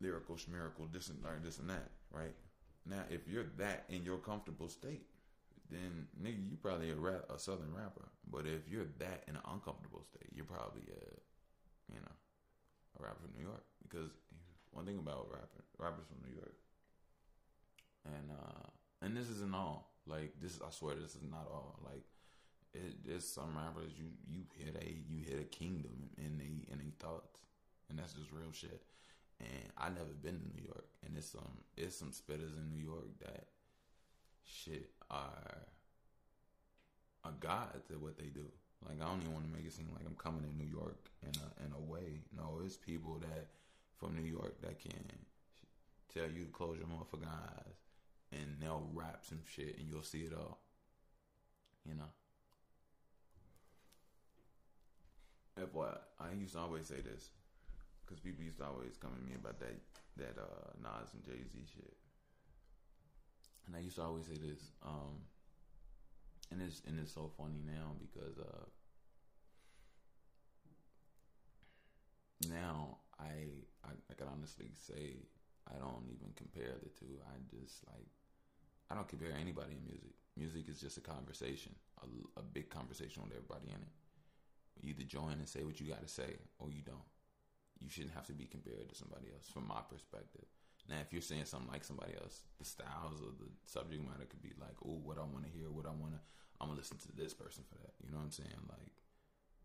lyrical, 0.00 0.36
schmirical, 0.36 0.92
this 0.92 1.08
and 1.08 1.18
this 1.42 1.58
and 1.58 1.70
that, 1.70 1.90
right? 2.10 2.34
Now, 2.84 3.04
if 3.10 3.28
you're 3.28 3.46
that 3.58 3.84
in 3.88 4.02
your 4.02 4.18
comfortable 4.18 4.68
state, 4.68 5.06
then 5.70 6.06
nigga, 6.20 6.50
you 6.50 6.56
probably 6.60 6.90
a 6.90 6.96
rap, 6.96 7.24
a 7.34 7.38
southern 7.38 7.72
rapper. 7.74 8.08
But 8.30 8.46
if 8.46 8.68
you're 8.68 8.88
that 8.98 9.24
in 9.28 9.36
an 9.36 9.42
uncomfortable 9.50 10.02
state, 10.02 10.30
you're 10.34 10.44
probably 10.44 10.82
a, 10.90 11.92
you 11.92 12.00
know, 12.00 12.12
rapper 13.02 13.20
from 13.20 13.34
New 13.36 13.44
York. 13.46 13.64
Because 13.82 14.10
one 14.70 14.86
thing 14.86 14.98
about 14.98 15.28
rapping, 15.30 15.66
rappers 15.78 16.06
from 16.08 16.22
New 16.24 16.34
York, 16.34 16.56
and 18.06 18.30
uh, 18.30 18.66
and 19.02 19.16
this 19.16 19.28
isn't 19.28 19.54
all. 19.54 19.90
Like 20.06 20.32
this, 20.40 20.58
I 20.64 20.70
swear, 20.70 20.94
this 20.94 21.14
is 21.14 21.26
not 21.30 21.46
all. 21.50 21.78
Like 21.84 22.04
it, 22.74 23.04
there's 23.06 23.26
some 23.26 23.56
rappers 23.56 23.92
you 23.98 24.06
you 24.26 24.42
hit 24.56 24.76
a 24.80 24.86
you 24.86 25.24
hit 25.24 25.40
a 25.40 25.44
kingdom 25.44 26.10
in 26.16 26.38
the 26.38 26.72
in 26.72 26.78
the 26.78 27.04
thoughts, 27.04 27.40
and 27.90 27.98
that's 27.98 28.14
just 28.14 28.32
real 28.32 28.52
shit. 28.52 28.82
And 29.40 29.72
I 29.76 29.88
never 29.88 30.14
been 30.22 30.38
to 30.38 30.56
New 30.56 30.64
York, 30.64 30.88
and 31.04 31.16
it's 31.16 31.30
some 31.30 31.64
it's 31.76 31.96
some 31.96 32.12
spitters 32.12 32.56
in 32.56 32.70
New 32.70 32.82
York 32.82 33.18
that 33.20 33.46
shit 34.44 34.90
are 35.10 35.66
a 37.24 37.30
god 37.38 37.86
to 37.88 37.94
what 37.94 38.18
they 38.18 38.26
do. 38.26 38.46
Like 38.88 39.00
I 39.00 39.08
don't 39.08 39.20
even 39.20 39.32
want 39.32 39.46
to 39.46 39.56
make 39.56 39.66
it 39.66 39.72
seem 39.72 39.88
like 39.92 40.04
I'm 40.06 40.16
coming 40.16 40.42
to 40.42 40.56
New 40.56 40.70
York 40.70 41.10
in 41.22 41.32
a 41.40 41.66
in 41.66 41.72
a 41.72 41.90
way. 41.90 42.20
No, 42.36 42.60
it's 42.64 42.76
people 42.76 43.18
that 43.20 43.48
from 43.98 44.16
New 44.16 44.28
York 44.28 44.60
that 44.62 44.80
can 44.80 45.04
tell 46.12 46.30
you 46.30 46.44
to 46.44 46.50
close 46.50 46.78
your 46.78 46.86
motherfucking 46.86 47.28
eyes, 47.28 47.76
and 48.32 48.56
they'll 48.60 48.88
rap 48.92 49.24
some 49.24 49.40
shit, 49.48 49.78
and 49.78 49.88
you'll 49.88 50.02
see 50.02 50.22
it 50.22 50.32
all. 50.36 50.58
You 51.88 51.94
know. 51.94 52.10
FYI, 55.60 55.98
I 56.18 56.32
used 56.40 56.54
to 56.54 56.60
always 56.60 56.86
say 56.86 57.00
this 57.00 57.28
because 58.04 58.20
people 58.20 58.42
used 58.42 58.58
to 58.58 58.64
always 58.64 58.96
come 58.96 59.12
at 59.14 59.24
me 59.24 59.34
about 59.34 59.60
that 59.60 59.76
that 60.16 60.36
uh, 60.40 60.72
Nas 60.82 61.12
and 61.14 61.24
Jay 61.24 61.42
Z 61.44 61.58
shit, 61.74 61.94
and 63.66 63.76
I 63.76 63.80
used 63.80 63.96
to 63.96 64.02
always 64.02 64.26
say 64.26 64.34
this, 64.34 64.72
um, 64.84 65.20
and 66.52 66.60
it's 66.62 66.82
and 66.86 67.00
it's 67.00 67.12
so 67.12 67.30
funny 67.36 67.64
now 67.64 67.96
because 67.98 68.38
uh, 68.38 68.66
now 72.48 72.98
I, 73.18 73.64
I 73.84 73.92
I 74.10 74.14
can 74.14 74.28
honestly 74.28 74.70
say 74.76 75.16
I 75.66 75.78
don't 75.78 76.04
even 76.12 76.32
compare 76.36 76.76
the 76.82 76.90
two. 76.90 77.16
I 77.24 77.40
just 77.48 77.80
like 77.88 78.06
I 78.90 78.94
don't 78.94 79.08
compare 79.08 79.32
anybody 79.40 79.72
in 79.80 79.84
music. 79.88 80.12
Music 80.36 80.68
is 80.68 80.80
just 80.80 80.96
a 80.96 81.00
conversation, 81.00 81.74
a, 82.00 82.40
a 82.40 82.42
big 82.42 82.70
conversation 82.70 83.22
with 83.22 83.32
everybody 83.32 83.68
in 83.68 83.80
it. 83.80 83.92
You 84.80 84.90
either 84.90 85.04
join 85.04 85.32
and 85.32 85.48
say 85.48 85.64
what 85.64 85.80
you 85.80 85.88
got 85.88 86.02
to 86.02 86.08
say, 86.08 86.36
or 86.58 86.70
you 86.70 86.82
don't. 86.84 87.08
You 87.80 87.88
shouldn't 87.90 88.14
have 88.14 88.26
to 88.26 88.32
be 88.32 88.44
compared 88.46 88.88
to 88.88 88.94
somebody 88.94 89.28
else, 89.34 89.48
from 89.52 89.66
my 89.66 89.80
perspective. 89.90 90.44
Now, 90.88 90.96
if 91.00 91.12
you're 91.12 91.22
saying 91.22 91.44
something 91.46 91.70
like 91.70 91.84
somebody 91.84 92.14
else, 92.20 92.42
the 92.58 92.64
styles 92.64 93.20
of 93.20 93.38
the 93.38 93.46
subject 93.64 94.02
matter 94.02 94.24
could 94.28 94.42
be 94.42 94.52
like, 94.58 94.74
"Oh, 94.84 94.98
what 95.04 95.18
I 95.18 95.22
want 95.22 95.44
to 95.44 95.52
hear, 95.52 95.70
what 95.70 95.86
I 95.86 95.94
want 95.94 96.14
to, 96.14 96.20
I'm 96.62 96.68
gonna 96.68 96.78
listen 96.78 96.98
to 96.98 97.12
this 97.12 97.34
person 97.34 97.64
for 97.68 97.74
that." 97.82 97.94
You 97.98 98.12
know 98.12 98.18
what 98.18 98.30
I'm 98.30 98.30
saying? 98.30 98.62
Like, 98.70 98.94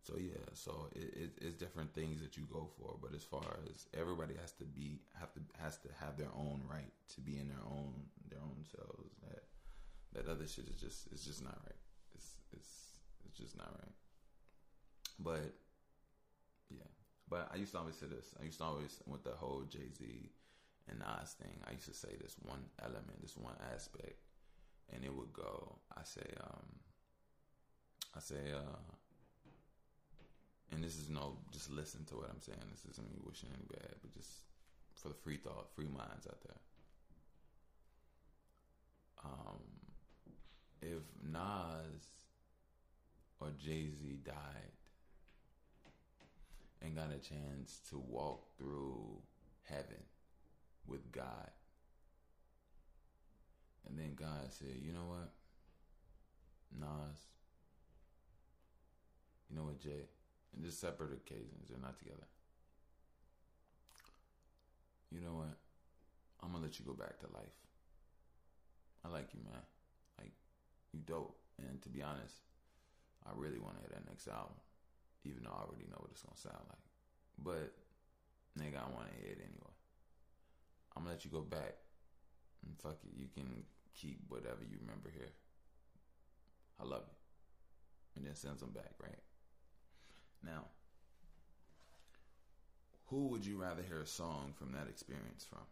so 0.02 0.16
yeah, 0.18 0.42
so 0.54 0.90
it, 0.96 1.14
it, 1.14 1.32
it's 1.42 1.56
different 1.56 1.94
things 1.94 2.22
that 2.22 2.38
you 2.38 2.44
go 2.52 2.70
for. 2.78 2.98
But 3.02 3.14
as 3.14 3.24
far 3.24 3.46
as 3.70 3.86
everybody 3.94 4.34
has 4.42 4.52
to 4.54 4.66
be, 4.66 5.02
have 5.20 5.32
to 5.34 5.42
has 5.62 5.78
to 5.86 5.90
have 6.02 6.18
their 6.18 6.34
own 6.36 6.64
right 6.70 6.92
to 7.16 7.22
be 7.22 7.38
in 7.38 7.48
their 7.48 7.66
own 7.70 7.94
their 8.30 8.42
own 8.42 8.66
selves. 8.66 9.14
That 9.22 9.44
that 10.14 10.32
other 10.32 10.48
shit 10.48 10.68
is 10.68 10.82
just 10.82 11.08
it's 11.12 11.24
just 11.24 11.44
not 11.44 11.56
right. 11.64 11.82
It's 12.16 12.34
it's 12.52 12.98
it's 13.28 13.38
just 13.38 13.58
not 13.58 13.70
right. 13.78 13.96
But 15.20 15.54
yeah, 16.70 16.90
but 17.30 17.50
I 17.54 17.58
used 17.58 17.74
to 17.74 17.80
always 17.80 17.96
say 17.96 18.08
this. 18.08 18.34
I 18.40 18.46
used 18.46 18.58
to 18.60 18.64
always 18.64 19.00
with 19.06 19.24
the 19.24 19.32
whole 19.32 19.64
Jay 19.70 19.92
Z 19.96 20.32
and 20.90 21.00
Nas 21.00 21.34
thing. 21.34 21.60
I 21.68 21.72
used 21.72 21.88
to 21.88 21.94
say 21.94 22.16
this 22.20 22.36
one 22.42 22.64
element, 22.82 23.22
this 23.22 23.36
one 23.36 23.56
aspect, 23.74 24.24
and 24.94 25.04
it 25.04 25.14
would 25.14 25.34
go. 25.34 25.80
I 25.96 26.02
say, 26.04 26.26
um, 26.42 26.66
I 28.16 28.20
say, 28.20 28.52
uh, 28.54 28.78
and 30.72 30.84
this 30.84 30.98
is 30.98 31.10
no, 31.10 31.38
just 31.52 31.72
listen 31.72 32.06
to 32.06 32.16
what 32.16 32.30
I'm 32.30 32.42
saying. 32.42 32.60
This 32.72 32.92
isn't 32.92 33.12
me 33.12 33.20
wishing 33.24 33.50
any 33.54 33.66
bad, 33.70 33.96
but 34.02 34.14
just 34.14 34.30
for 34.96 35.10
the 35.10 35.16
free 35.16 35.38
thought, 35.38 35.74
free 35.76 35.88
minds 35.88 36.28
out 36.28 36.42
there. 36.42 36.62
Um, 39.24 39.62
if 40.82 41.04
Nas 41.24 42.08
or 43.40 43.50
Jay 43.58 43.90
Z 43.90 44.20
died, 44.26 44.78
and 46.82 46.96
got 46.96 47.10
a 47.12 47.18
chance 47.18 47.80
to 47.90 47.98
walk 47.98 48.46
through 48.58 49.18
heaven 49.64 50.04
with 50.86 51.12
God. 51.12 51.52
And 53.88 53.98
then 53.98 54.16
God 54.16 54.52
said, 54.52 54.76
You 54.82 54.94
know 54.94 55.06
what? 55.08 55.32
Nas, 56.78 57.20
you 59.50 59.56
know 59.56 59.64
what, 59.64 59.80
Jay? 59.80 60.08
And 60.56 60.64
just 60.64 60.80
separate 60.80 61.14
occasions, 61.14 61.70
they're 61.70 61.82
not 61.82 61.98
together. 61.98 62.28
You 65.12 65.22
know 65.22 65.36
what? 65.36 65.58
I'm 66.44 66.52
gonna 66.52 66.64
let 66.64 66.80
you 66.80 66.86
go 66.86 66.94
back 66.94 67.20
to 67.20 67.28
life. 67.34 67.58
I 69.06 69.10
like 69.10 69.34
you, 69.34 69.40
man. 69.44 69.64
Like, 70.20 70.34
you 70.94 71.00
dope. 71.06 71.38
And 71.58 71.82
to 71.82 71.90
be 71.90 72.02
honest, 72.02 72.36
I 73.26 73.32
really 73.36 73.60
want 73.60 73.76
to 73.76 73.82
hear 73.82 73.92
that 73.94 74.08
next 74.08 74.28
album 74.28 74.56
even 75.28 75.44
though 75.44 75.56
I 75.56 75.68
already 75.68 75.88
know 75.92 76.00
what 76.00 76.12
it's 76.12 76.24
gonna 76.24 76.40
sound 76.40 76.64
like. 76.72 76.86
But 77.38 77.76
nigga, 78.56 78.80
I 78.80 78.88
want 78.88 79.12
to 79.12 79.20
hear 79.20 79.36
it 79.36 79.44
anyway. 79.44 79.76
I'm 80.96 81.04
gonna 81.04 81.16
let 81.16 81.26
you 81.28 81.32
go 81.32 81.44
back 81.44 81.76
and 82.66 82.74
fuck 82.80 82.98
it. 83.04 83.14
You 83.14 83.28
can 83.36 83.68
keep 83.94 84.24
whatever 84.32 84.64
you 84.64 84.80
remember 84.82 85.12
here. 85.12 85.36
I 86.80 86.84
love 86.88 87.04
you, 87.06 87.18
and 88.16 88.26
then 88.26 88.36
sends 88.36 88.62
them 88.62 88.72
back. 88.72 88.96
Right 89.02 89.20
now, 90.44 90.66
who 93.08 93.28
would 93.28 93.46
you 93.46 93.62
rather 93.62 93.82
hear 93.82 94.02
a 94.02 94.08
song 94.08 94.54
from 94.58 94.74
that 94.74 94.88
experience 94.90 95.46
from? 95.50 95.64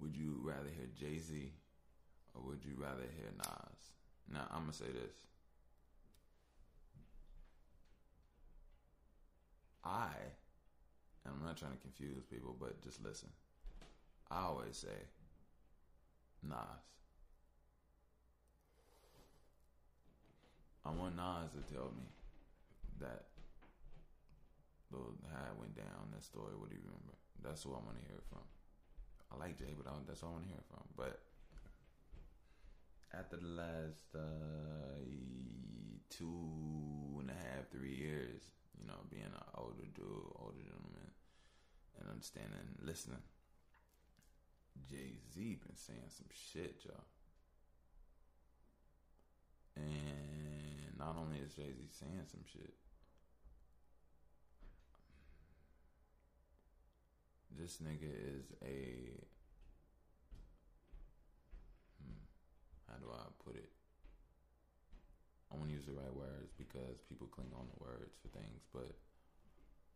Would 0.00 0.16
you 0.16 0.38
rather 0.42 0.68
hear 0.74 0.86
Jay 0.94 1.18
Z 1.18 1.52
or 2.34 2.42
would 2.46 2.64
you 2.64 2.74
rather 2.76 3.02
hear 3.16 3.30
Nas? 3.36 3.92
Now 4.32 4.46
I'm 4.52 4.60
gonna 4.60 4.72
say 4.72 4.86
this. 4.86 5.26
I, 9.84 10.10
and 11.24 11.34
I'm 11.34 11.44
not 11.44 11.56
trying 11.56 11.72
to 11.72 11.78
confuse 11.78 12.24
people, 12.30 12.54
but 12.58 12.82
just 12.82 13.02
listen. 13.02 13.28
I 14.30 14.42
always 14.42 14.76
say 14.76 14.98
Nas. 16.42 16.58
I 20.84 20.90
want 20.90 21.16
Nas 21.16 21.52
to 21.52 21.74
tell 21.74 21.90
me 21.96 22.04
that 23.00 23.26
little 24.90 25.14
it 25.14 25.60
went 25.60 25.76
down, 25.76 26.12
that 26.12 26.24
story, 26.24 26.56
what 26.56 26.70
do 26.70 26.76
you 26.76 26.82
remember? 26.84 27.14
That's 27.42 27.62
who 27.62 27.70
I 27.70 27.80
want 27.84 28.00
to 28.00 28.08
hear 28.08 28.20
from. 28.28 28.44
I 29.30 29.36
like 29.36 29.58
Jay, 29.58 29.74
but 29.76 29.86
I, 29.90 29.94
that's 30.06 30.22
all 30.22 30.30
I 30.30 30.32
want 30.32 30.44
to 30.48 30.50
hear 30.50 30.64
from. 30.68 30.84
But 30.96 31.20
after 33.12 33.36
the 33.36 33.46
last 33.46 34.14
uh, 34.14 35.04
two 36.08 37.20
and 37.20 37.30
a 37.30 37.38
half, 37.38 37.68
three 37.70 37.94
years, 37.94 38.42
you 38.80 38.86
know, 38.86 38.98
being 39.10 39.28
an 39.28 39.48
older 39.54 39.86
dude, 39.94 40.32
older 40.40 40.62
gentleman, 40.64 41.12
and 42.00 42.08
understanding, 42.08 42.78
listening, 42.82 43.22
Jay 44.88 45.18
Z 45.34 45.58
been 45.66 45.76
saying 45.76 46.08
some 46.08 46.30
shit, 46.32 46.82
y'all. 46.84 47.04
And 49.76 50.98
not 50.98 51.16
only 51.18 51.38
is 51.38 51.54
Jay 51.54 51.70
Z 51.76 51.88
saying 51.92 52.26
some 52.30 52.44
shit, 52.50 52.74
this 57.56 57.78
nigga 57.78 58.10
is 58.10 58.52
a 58.62 59.16
hmm, 62.02 62.22
how 62.88 62.96
do 62.98 63.06
I 63.12 63.24
put 63.44 63.56
it? 63.56 63.70
I 65.50 65.56
want 65.56 65.68
to 65.70 65.74
use 65.74 65.86
the 65.86 65.92
right 65.92 66.14
words 66.14 66.52
because 66.58 67.00
people 67.08 67.26
cling 67.26 67.48
on 67.54 67.66
to 67.66 67.76
words 67.80 68.14
for 68.20 68.28
things, 68.28 68.62
but 68.72 68.92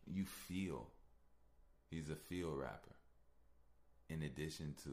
you 0.06 0.24
feel 0.24 0.88
he's 1.90 2.10
a 2.10 2.16
feel 2.16 2.54
rapper. 2.54 2.96
In 4.08 4.22
addition 4.22 4.74
to 4.84 4.90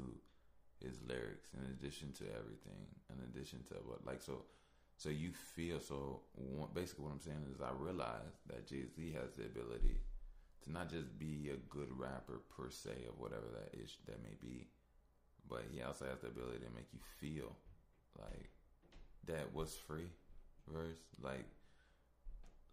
his 0.85 1.01
lyrics, 1.07 1.49
in 1.53 1.65
addition 1.71 2.11
to 2.13 2.23
everything, 2.23 2.87
in 3.09 3.19
addition 3.23 3.59
to 3.69 3.75
what, 3.85 4.05
like 4.05 4.21
so, 4.21 4.43
so 4.97 5.09
you 5.09 5.31
feel 5.55 5.79
so. 5.79 6.21
Basically, 6.73 7.05
what 7.05 7.13
I'm 7.13 7.19
saying 7.19 7.45
is, 7.53 7.61
I 7.61 7.71
realize 7.77 8.35
that 8.47 8.67
Jay 8.67 8.83
Z 8.95 9.15
has 9.19 9.33
the 9.35 9.43
ability 9.43 9.97
to 10.69 10.73
not 10.73 10.89
just 10.89 11.17
be 11.17 11.49
a 11.51 11.57
good 11.73 11.89
rapper 11.91 12.41
per 12.55 12.69
se 12.69 12.91
of 13.07 13.19
whatever 13.19 13.45
that 13.53 13.77
is 13.79 13.97
that 14.05 14.21
may 14.23 14.35
be, 14.41 14.67
but 15.49 15.63
he 15.71 15.81
also 15.81 16.05
has 16.05 16.21
the 16.21 16.27
ability 16.27 16.59
to 16.59 16.75
make 16.75 16.87
you 16.93 16.99
feel 17.19 17.55
like 18.17 18.49
that 19.25 19.53
was 19.53 19.75
free 19.75 20.09
verse, 20.71 20.99
like 21.21 21.45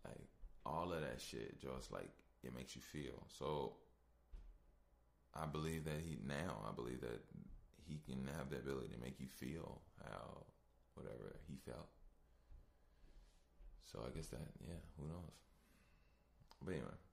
like 0.04 0.28
all 0.64 0.92
of 0.92 1.00
that 1.00 1.20
shit 1.20 1.60
just 1.60 1.92
like 1.92 2.10
it 2.44 2.54
makes 2.54 2.76
you 2.76 2.82
feel. 2.82 3.22
So 3.38 3.72
I 5.34 5.46
believe 5.46 5.84
that 5.84 6.00
he 6.04 6.18
now 6.26 6.64
I 6.68 6.74
believe 6.74 7.00
that 7.00 7.20
he 7.88 8.00
can 8.06 8.28
have 8.36 8.50
the 8.50 8.56
ability 8.56 8.88
to 8.94 9.00
make 9.00 9.20
you 9.20 9.26
feel 9.26 9.80
how 10.04 10.44
whatever 10.94 11.36
he 11.48 11.56
felt. 11.64 11.88
So 13.84 14.00
I 14.06 14.14
guess 14.14 14.26
that 14.28 14.40
yeah, 14.66 14.82
who 14.98 15.06
knows. 15.08 15.32
But 16.62 16.72
anyway. 16.72 17.05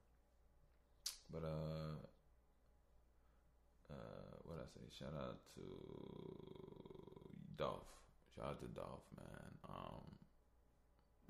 But 1.30 1.44
uh, 1.44 1.98
uh, 3.90 4.34
what 4.44 4.58
I 4.58 4.66
say? 4.70 4.86
Shout 4.90 5.14
out 5.14 5.38
to 5.54 5.64
Dolph. 7.56 7.90
Shout 8.34 8.46
out 8.46 8.60
to 8.60 8.68
Dolph, 8.68 9.06
man. 9.16 9.50
Um, 9.68 10.04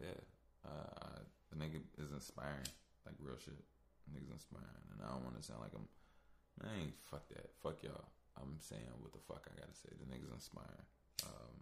yeah, 0.00 0.20
uh, 0.64 1.20
the 1.50 1.56
nigga 1.56 1.80
is 1.98 2.12
inspiring, 2.12 2.68
like 3.06 3.14
real 3.18 3.38
shit. 3.38 3.58
Nigga's 4.12 4.32
inspiring, 4.32 4.84
and 4.92 5.00
I 5.00 5.12
don't 5.12 5.24
want 5.24 5.36
to 5.36 5.42
sound 5.42 5.60
like 5.60 5.72
I'm. 5.74 5.88
Man, 6.62 6.92
fuck 7.10 7.28
that. 7.30 7.50
Fuck 7.62 7.82
y'all. 7.82 8.06
I'm 8.38 8.58
saying 8.60 8.86
what 9.00 9.12
the 9.12 9.22
fuck 9.26 9.46
I 9.50 9.58
gotta 9.58 9.74
say. 9.74 9.90
The 9.98 10.06
nigga's 10.06 10.30
inspiring. 10.32 10.86
Um, 11.24 11.56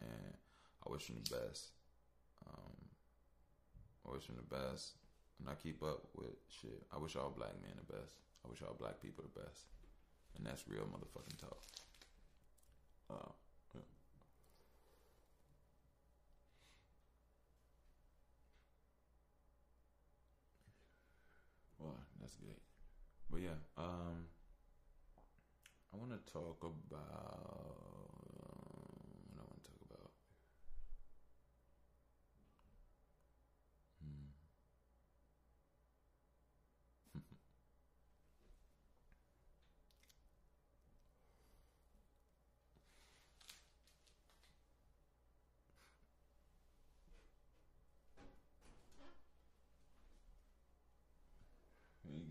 and 0.00 0.34
I 0.86 0.92
wish 0.92 1.08
him 1.08 1.16
the 1.22 1.36
best. 1.36 1.72
Um, 2.46 2.76
I 4.06 4.12
wish 4.14 4.28
him 4.28 4.36
the 4.36 4.56
best 4.56 4.99
and 5.40 5.48
I 5.48 5.54
keep 5.54 5.82
up 5.82 6.04
with 6.14 6.36
shit. 6.48 6.82
I 6.94 6.98
wish 6.98 7.16
all 7.16 7.32
black 7.34 7.54
men 7.62 7.72
the 7.76 7.92
best. 7.92 8.14
I 8.44 8.48
wish 8.48 8.62
all 8.62 8.76
black 8.78 9.00
people 9.00 9.24
the 9.24 9.40
best. 9.40 9.64
And 10.36 10.46
that's 10.46 10.68
real 10.68 10.84
motherfucking 10.84 11.40
talk. 11.40 11.58
Uh, 13.10 13.32
yeah. 13.74 13.80
Well, 21.78 21.96
that's 22.20 22.34
good. 22.36 22.60
But 23.30 23.40
yeah, 23.40 23.58
um, 23.78 24.26
I 25.92 25.96
want 25.96 26.12
to 26.12 26.32
talk 26.32 26.62
about 26.62 27.89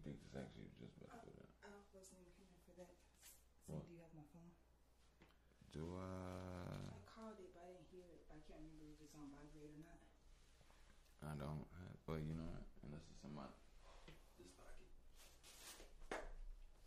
actually 0.07 0.71
just 0.79 0.95
to 1.03 1.07
that. 1.11 1.51
I 1.59 1.67
wasn't 1.91 2.23
even 2.23 2.31
coming 2.39 2.59
for 2.63 2.71
that. 2.79 2.95
So 3.67 3.75
what? 3.75 3.83
do 3.83 3.91
you 3.91 3.99
have 3.99 4.13
my 4.15 4.23
phone? 4.31 4.51
Do 5.75 5.83
I? 5.99 6.95
I 6.95 7.03
called 7.03 7.37
it, 7.43 7.51
but 7.51 7.67
I 7.67 7.75
didn't 7.75 7.91
hear 7.91 8.07
it. 8.07 8.23
I 8.31 8.39
can't 8.47 8.63
remember 8.63 8.87
if 8.95 9.03
it's 9.03 9.13
on 9.13 9.27
vibrate 9.27 9.75
or 9.75 9.81
not. 9.83 9.99
I 11.19 11.35
don't. 11.35 11.67
Have, 11.83 11.99
well, 12.07 12.21
you 12.23 12.31
know 12.31 12.47
what? 12.47 12.63
Unless 12.87 13.03
it's 13.11 13.23
in 13.27 13.35
my 13.35 13.43
this 14.39 14.55
pocket. 14.55 14.87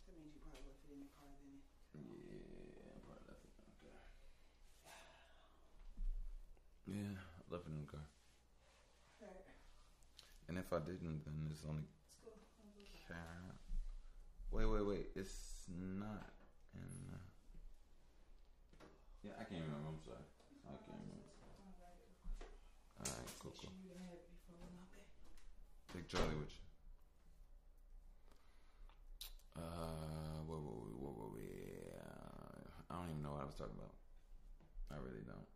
That 0.09 0.17
means 0.17 0.33
you 0.33 0.41
probably 0.41 0.65
left 0.65 0.83
it 0.89 0.97
in 0.97 1.05
the 1.05 1.13
car, 1.13 1.37
then. 1.37 1.61
Yeah, 1.93 2.97
I 2.97 3.01
probably 3.05 3.29
left 3.29 3.45
it. 3.45 3.53
Okay. 3.61 3.93
Yeah, 6.89 7.13
I 7.21 7.45
left 7.53 7.69
it 7.69 7.77
in 7.77 7.85
the 7.85 7.93
car. 7.93 8.09
Right. 9.21 9.47
And 10.49 10.59
if 10.59 10.73
I 10.73 10.81
didn't, 10.83 11.23
then 11.23 11.47
it's 11.53 11.63
only 11.69 11.87
Wait, 14.51 14.67
wait, 14.67 14.87
wait. 14.87 15.07
It's 15.17 15.65
not 15.69 16.29
in. 16.75 17.15
Uh, 17.15 17.19
yeah, 19.25 19.33
I 19.41 19.45
can't 19.45 19.65
remember. 19.65 19.89
I'm 19.89 20.03
sorry. 20.05 20.27
I 20.69 20.77
can't 20.85 21.01
remember. 21.01 21.33
All 23.01 23.09
right, 23.09 23.33
cool, 23.41 23.55
cool. 23.59 23.73
Take 25.93 26.09
Charlie 26.09 26.37
with 26.37 26.53
you. 26.53 26.63
Uh, 29.57 30.45
what 30.47 30.61
were 30.61 30.85
we? 30.85 30.93
What 31.01 31.17
were 31.17 31.33
we? 31.35 31.49
Uh, 31.97 32.93
I 32.93 32.95
don't 33.01 33.11
even 33.11 33.23
know 33.23 33.33
what 33.33 33.43
I 33.43 33.47
was 33.47 33.55
talking 33.57 33.77
about. 33.77 33.95
I 34.93 34.97
really 35.01 35.25
don't. 35.27 35.49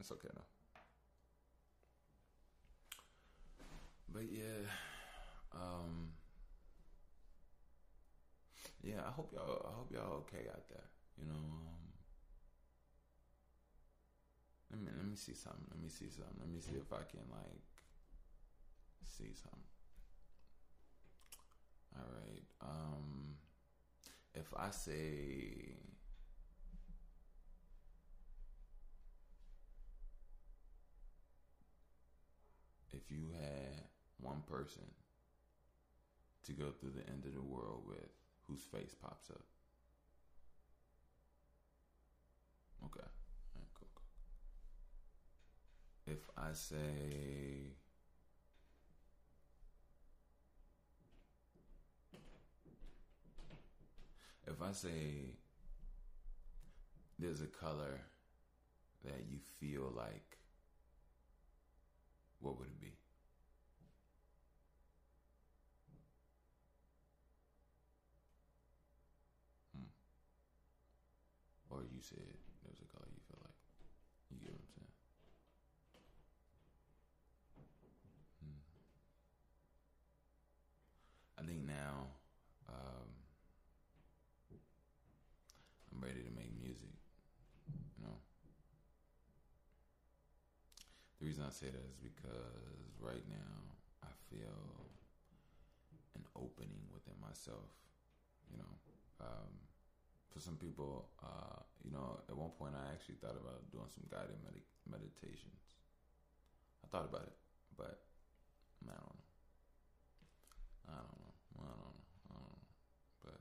It's 0.00 0.10
okay 0.12 0.28
though. 0.34 0.47
But 4.18 4.32
yeah. 4.32 4.66
Um, 5.54 6.08
yeah, 8.82 8.98
I 9.06 9.12
hope 9.12 9.32
y'all. 9.32 9.64
I 9.64 9.76
hope 9.76 9.92
y'all 9.92 10.24
okay 10.26 10.48
out 10.50 10.68
there. 10.68 10.90
You 11.16 11.26
know. 11.28 11.36
Um, 11.36 11.86
let 14.72 14.80
me 14.80 14.90
let 14.96 15.06
me 15.06 15.14
see 15.14 15.34
something. 15.34 15.62
Let 15.70 15.80
me 15.80 15.88
see 15.88 16.10
something. 16.10 16.34
Let 16.40 16.50
me 16.50 16.58
see 16.58 16.74
if 16.80 16.92
I 16.92 17.04
can 17.08 17.20
like 17.30 17.62
see 19.04 19.32
something. 19.34 19.70
All 21.96 22.10
right. 22.10 22.42
Um, 22.60 23.36
if 24.34 24.52
I 24.56 24.70
say. 24.72 25.76
If 32.90 33.12
you 33.12 33.28
had 33.38 33.87
one 34.20 34.42
person 34.50 34.82
to 36.46 36.52
go 36.52 36.70
through 36.70 36.92
the 36.96 37.08
end 37.10 37.24
of 37.24 37.34
the 37.34 37.42
world 37.42 37.82
with 37.86 38.10
whose 38.46 38.62
face 38.62 38.94
pops 39.00 39.30
up. 39.30 39.42
Okay. 42.86 43.06
Right, 43.54 43.66
cool, 43.74 43.88
cool. 43.94 44.04
If 46.14 46.30
I 46.36 46.52
say 46.52 47.74
if 54.46 54.62
I 54.62 54.72
say 54.72 55.34
there's 57.18 57.42
a 57.42 57.46
color 57.46 58.00
that 59.04 59.26
you 59.28 59.38
feel 59.60 59.92
like, 59.94 60.38
what 62.40 62.58
would 62.58 62.68
it 62.68 62.80
be? 62.80 62.94
Or 71.78 71.86
you 71.94 72.02
said 72.02 72.18
there's 72.66 72.82
a 72.82 72.90
color 72.90 73.06
you 73.06 73.22
feel 73.30 73.38
like. 73.38 73.54
You 74.34 74.42
get 74.42 74.50
what 74.50 74.66
I'm 74.66 74.74
saying? 74.74 74.94
Hmm. 78.42 78.58
I 81.38 81.46
think 81.46 81.62
now 81.70 82.18
um, 82.66 83.06
I'm 85.94 86.02
ready 86.02 86.26
to 86.26 86.34
make 86.34 86.50
music. 86.58 86.90
You 87.70 88.10
know, 88.10 88.18
the 91.22 91.30
reason 91.30 91.46
I 91.46 91.54
say 91.54 91.70
that 91.70 91.86
is 91.86 91.94
because 92.02 92.90
right 92.98 93.22
now 93.30 93.78
I 94.02 94.10
feel 94.34 94.90
an 96.18 96.26
opening 96.34 96.90
within 96.90 97.14
myself. 97.22 97.70
You 98.50 98.58
know, 98.58 98.74
um, 99.22 99.67
for 100.38 100.44
some 100.44 100.56
people, 100.56 101.08
uh, 101.22 101.58
you 101.82 101.90
know, 101.90 102.20
at 102.28 102.36
one 102.36 102.50
point 102.58 102.74
I 102.78 102.92
actually 102.92 103.16
thought 103.16 103.34
about 103.34 103.70
doing 103.72 103.90
some 103.90 104.04
guided 104.08 104.38
med- 104.44 104.62
meditations. 104.88 105.74
I 106.84 106.86
thought 106.86 107.08
about 107.10 107.22
it, 107.22 107.34
but 107.76 107.98
I 108.86 108.94
don't 108.94 109.02
know. 109.02 109.18
I 110.86 110.94
don't 110.94 111.18
know. 111.18 111.34
I 111.58 111.64
don't 111.66 111.78
know. 111.82 111.94
I 112.30 112.34
don't 112.38 112.46
know. 112.46 112.58
But 113.24 113.40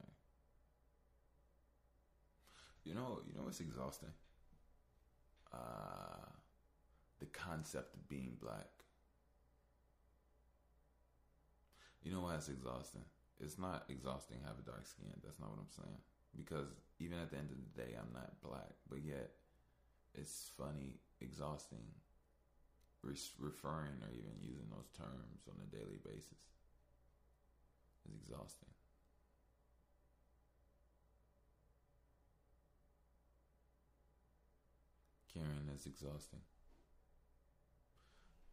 hey. 0.00 0.10
You 2.84 2.94
know, 2.94 3.20
you 3.24 3.38
know 3.38 3.46
it's 3.46 3.60
exhausting? 3.60 4.12
Uh 5.52 6.26
the 7.20 7.26
concept 7.26 7.94
of 7.94 8.08
being 8.08 8.36
black. 8.42 8.66
You 12.02 12.10
know 12.10 12.22
why 12.22 12.34
it's 12.34 12.48
exhausting? 12.48 13.04
It's 13.42 13.58
not 13.58 13.90
exhausting 13.90 14.38
to 14.38 14.46
have 14.46 14.62
a 14.62 14.62
dark 14.62 14.86
skin. 14.86 15.10
That's 15.22 15.40
not 15.42 15.50
what 15.50 15.58
I'm 15.58 15.74
saying. 15.74 15.98
Because 16.38 16.70
even 17.02 17.18
at 17.18 17.30
the 17.30 17.38
end 17.42 17.50
of 17.50 17.58
the 17.58 17.74
day, 17.74 17.98
I'm 17.98 18.14
not 18.14 18.38
black. 18.40 18.78
But 18.88 19.02
yet, 19.02 19.34
it's 20.14 20.48
funny, 20.56 21.02
exhausting, 21.20 21.82
re- 23.02 23.34
referring 23.38 23.98
or 24.00 24.14
even 24.14 24.38
using 24.40 24.70
those 24.70 24.88
terms 24.96 25.42
on 25.50 25.58
a 25.58 25.68
daily 25.74 25.98
basis. 26.06 26.38
It's 28.06 28.14
exhausting. 28.22 28.70
Caring 35.34 35.68
is 35.74 35.86
exhausting. 35.86 36.44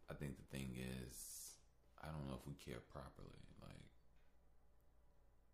I 0.10 0.16
think 0.16 0.38
the 0.38 0.50
thing 0.50 0.74
is, 0.74 1.54
I 2.02 2.08
don't 2.08 2.26
know 2.26 2.40
if 2.40 2.48
we 2.48 2.56
care 2.56 2.82
properly. 2.90 3.46
Like, 3.62 3.89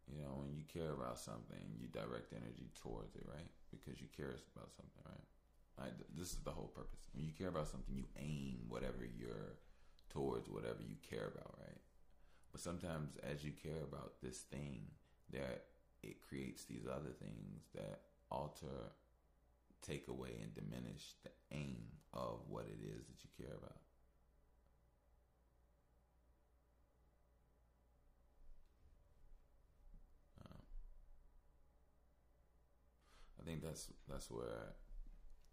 you 0.08 0.22
know, 0.22 0.38
when 0.38 0.54
you 0.54 0.64
care 0.70 0.94
about 0.94 1.18
something, 1.18 1.66
you 1.78 1.88
direct 1.88 2.34
energy 2.34 2.70
towards 2.78 3.16
it, 3.16 3.26
right? 3.26 3.50
Because 3.72 4.02
you 4.02 4.08
care 4.16 4.38
about 4.56 4.70
something, 4.76 5.04
right? 5.06 5.26
Right, 5.78 5.92
this 6.16 6.32
is 6.32 6.40
the 6.46 6.56
whole 6.56 6.72
purpose. 6.72 7.10
When 7.14 7.26
you 7.26 7.34
care 7.34 7.50
about 7.50 7.68
something, 7.68 7.94
you 7.94 8.08
aim 8.16 8.64
whatever 8.70 9.04
you're 9.04 9.60
towards 10.10 10.48
whatever 10.48 10.80
you 10.80 10.96
care 11.04 11.28
about, 11.28 11.60
right? 11.60 11.82
But 12.52 12.62
sometimes, 12.62 13.18
as 13.30 13.44
you 13.44 13.52
care 13.52 13.84
about 13.84 14.22
this 14.24 14.40
thing, 14.48 14.88
that 15.34 15.66
it 16.02 16.22
creates 16.22 16.64
these 16.64 16.88
other 16.88 17.12
things 17.20 17.68
that 17.74 18.00
alter, 18.32 18.96
take 19.86 20.08
away, 20.08 20.40
and 20.42 20.56
diminish 20.56 21.16
the 21.24 21.32
aim 21.52 21.84
of 22.14 22.40
what 22.48 22.66
it 22.66 22.80
is 22.80 23.08
that 23.08 23.24
you 23.24 23.30
care 23.38 23.56
about. 23.58 23.85
I 33.46 33.48
think 33.48 33.62
that's 33.64 33.88
that's 34.10 34.32
where 34.32 34.74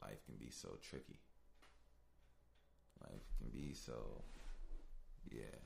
life 0.01 0.25
can 0.25 0.37
be 0.41 0.51
so 0.51 0.79
tricky. 0.81 1.19
Life 3.03 3.27
can 3.39 3.51
be 3.51 3.75
so, 3.75 4.23
yeah. 5.31 5.59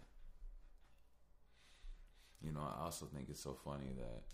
You 2.43 2.53
know, 2.53 2.61
I 2.61 2.85
also 2.85 3.07
think 3.07 3.29
it's 3.29 3.43
so 3.43 3.57
funny 3.65 3.93
that 3.97 4.25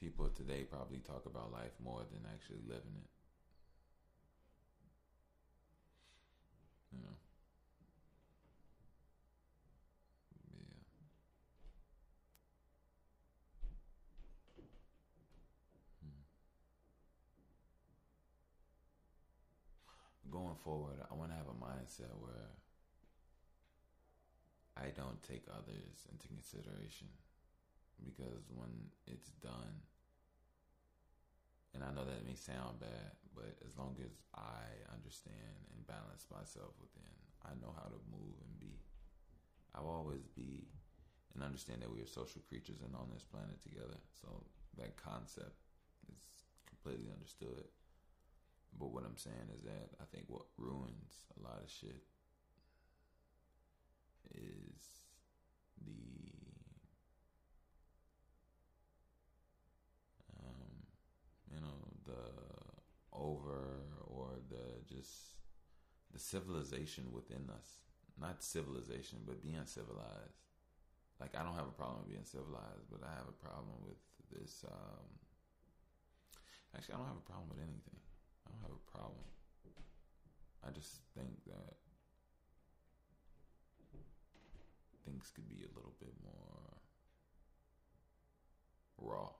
people 0.00 0.28
today 0.28 0.64
probably 0.64 0.98
talk 0.98 1.26
about 1.26 1.52
life 1.52 1.72
more 1.82 2.00
than 2.10 2.20
actually 2.32 2.62
living 2.66 2.96
it. 2.96 3.10
You 6.92 7.02
know. 7.02 7.25
Going 20.36 20.60
forward, 20.68 21.00
I 21.00 21.16
want 21.16 21.32
to 21.32 21.40
have 21.40 21.48
a 21.48 21.56
mindset 21.56 22.12
where 22.20 22.52
I 24.76 24.92
don't 24.92 25.16
take 25.24 25.48
others 25.48 26.04
into 26.12 26.28
consideration 26.28 27.08
because 28.04 28.44
when 28.52 28.92
it's 29.08 29.32
done, 29.40 29.80
and 31.72 31.80
I 31.80 31.88
know 31.96 32.04
that 32.04 32.20
it 32.20 32.28
may 32.28 32.36
sound 32.36 32.84
bad, 32.84 33.16
but 33.32 33.56
as 33.64 33.80
long 33.80 33.96
as 34.04 34.12
I 34.36 34.60
understand 34.92 35.72
and 35.72 35.88
balance 35.88 36.28
myself 36.28 36.76
within, 36.84 37.16
I 37.40 37.56
know 37.56 37.72
how 37.72 37.88
to 37.88 38.12
move 38.12 38.36
and 38.44 38.60
be. 38.60 38.76
I'll 39.72 39.88
always 39.88 40.28
be 40.36 40.68
and 41.32 41.40
understand 41.40 41.80
that 41.80 41.88
we 41.88 42.04
are 42.04 42.12
social 42.12 42.44
creatures 42.44 42.84
and 42.84 42.92
on 42.92 43.08
this 43.08 43.24
planet 43.24 43.56
together. 43.64 43.96
So 44.12 44.44
that 44.76 45.00
concept 45.00 45.56
is 46.12 46.20
completely 46.68 47.08
understood. 47.08 47.72
But 48.78 48.92
what 48.92 49.04
I'm 49.04 49.16
saying 49.16 49.48
is 49.56 49.62
that 49.62 49.90
I 50.00 50.04
think 50.12 50.26
what 50.28 50.44
ruins 50.58 51.24
a 51.38 51.42
lot 51.42 51.62
of 51.62 51.70
shit 51.70 52.02
is 54.34 55.00
the 55.80 55.92
um, 60.38 60.84
you 61.52 61.60
know 61.60 61.88
the 62.04 63.16
over 63.16 63.80
or 64.06 64.28
the 64.50 64.94
just 64.94 65.36
the 66.12 66.18
civilization 66.18 67.04
within 67.12 67.48
us. 67.50 67.80
Not 68.20 68.42
civilization 68.42 69.20
but 69.26 69.42
being 69.42 69.64
civilized. 69.64 70.44
Like 71.20 71.34
i 71.34 71.42
don't 71.42 71.56
have 71.56 71.68
a 71.68 71.78
problem 71.80 72.04
with 72.04 72.12
being 72.12 72.28
civilized 72.28 72.92
but 72.92 73.00
i 73.00 73.12
have 73.16 73.24
a 73.28 73.40
problem 73.40 73.80
with 73.88 73.96
this 74.28 74.64
um, 74.68 75.08
actually 76.76 76.92
i 76.94 76.98
don't 76.98 77.08
have 77.08 77.16
a 77.16 77.30
problem 77.30 77.48
with 77.48 77.58
anything 77.58 77.96
don't 78.56 78.64
have 78.64 78.72
a 78.72 78.90
problem 78.90 79.28
i 80.64 80.70
just 80.72 81.04
think 81.12 81.44
that 81.44 81.76
things 85.04 85.30
could 85.34 85.48
be 85.48 85.62
a 85.62 85.72
little 85.76 85.94
bit 86.00 86.12
more 86.24 86.66
raw. 88.98 89.30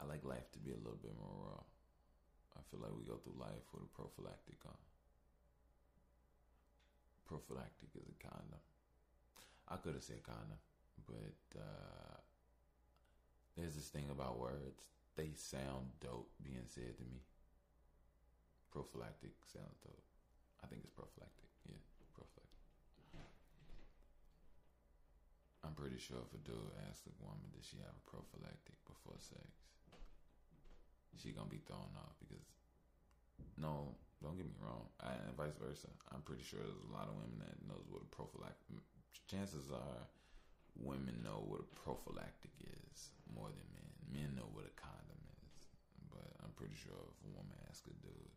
I 0.00 0.06
like 0.06 0.24
life 0.24 0.50
to 0.52 0.58
be 0.58 0.72
a 0.72 0.76
little 0.76 0.98
bit 1.02 1.12
more 1.18 1.50
raw. 1.50 1.62
I 2.56 2.60
feel 2.70 2.80
like 2.80 2.92
we 2.96 3.04
go 3.04 3.18
through 3.18 3.38
life 3.38 3.66
with 3.72 3.82
a 3.82 3.92
prophylactic 3.94 4.58
on. 4.66 4.78
Prophylactic 7.26 7.90
is 7.96 8.08
a 8.08 8.16
condom. 8.22 8.62
I 9.68 9.76
could 9.76 9.94
have 9.94 10.02
said 10.02 10.22
condom, 10.22 10.60
but 11.06 11.58
uh, 11.58 12.16
there's 13.56 13.74
this 13.74 13.88
thing 13.88 14.08
about 14.10 14.38
words. 14.38 14.93
They 15.14 15.30
sound 15.38 15.94
dope 16.02 16.30
being 16.42 16.66
said 16.66 16.98
to 16.98 17.04
me. 17.06 17.22
Prophylactic 18.74 19.38
sounds 19.46 19.78
dope. 19.86 20.02
I 20.62 20.66
think 20.66 20.82
it's 20.82 20.90
prophylactic. 20.90 21.46
Yeah, 21.70 21.78
prophylactic. 22.18 22.54
I'm 25.62 25.72
pretty 25.72 25.96
sure 25.96 26.20
if 26.20 26.34
a 26.34 26.42
dude 26.44 26.74
asks 26.90 27.06
a 27.08 27.14
woman, 27.22 27.48
does 27.54 27.64
she 27.64 27.80
have 27.80 27.94
a 27.94 28.04
prophylactic 28.10 28.76
before 28.84 29.16
sex? 29.22 29.48
She 31.16 31.30
gonna 31.30 31.48
be 31.48 31.62
thrown 31.62 31.94
off 31.94 32.18
because 32.20 32.42
no, 33.56 33.94
don't 34.18 34.36
get 34.36 34.44
me 34.44 34.58
wrong, 34.58 34.90
I, 34.98 35.14
and 35.24 35.38
vice 35.38 35.54
versa. 35.56 35.88
I'm 36.10 36.26
pretty 36.26 36.42
sure 36.42 36.58
there's 36.58 36.84
a 36.84 36.92
lot 36.92 37.06
of 37.06 37.14
women 37.16 37.38
that 37.38 37.54
knows 37.64 37.86
what 37.88 38.02
a 38.02 38.10
prophylactic. 38.10 38.82
Chances 39.30 39.70
are, 39.70 40.04
women 40.78 41.22
know 41.22 41.42
what 41.46 41.62
a 41.62 41.74
prophylactic 41.78 42.54
is 42.60 43.14
more 43.30 43.50
than 43.50 43.66
men. 43.74 43.90
Men 44.10 44.30
know 44.36 44.50
what 44.50 44.66
a 44.66 44.74
condom 44.74 45.22
is, 45.50 45.66
but 46.10 46.26
I'm 46.42 46.54
pretty 46.54 46.76
sure 46.78 46.94
if 46.94 47.18
a 47.22 47.34
woman 47.34 47.56
asks 47.70 47.86
a 47.86 47.94
dude, 48.02 48.34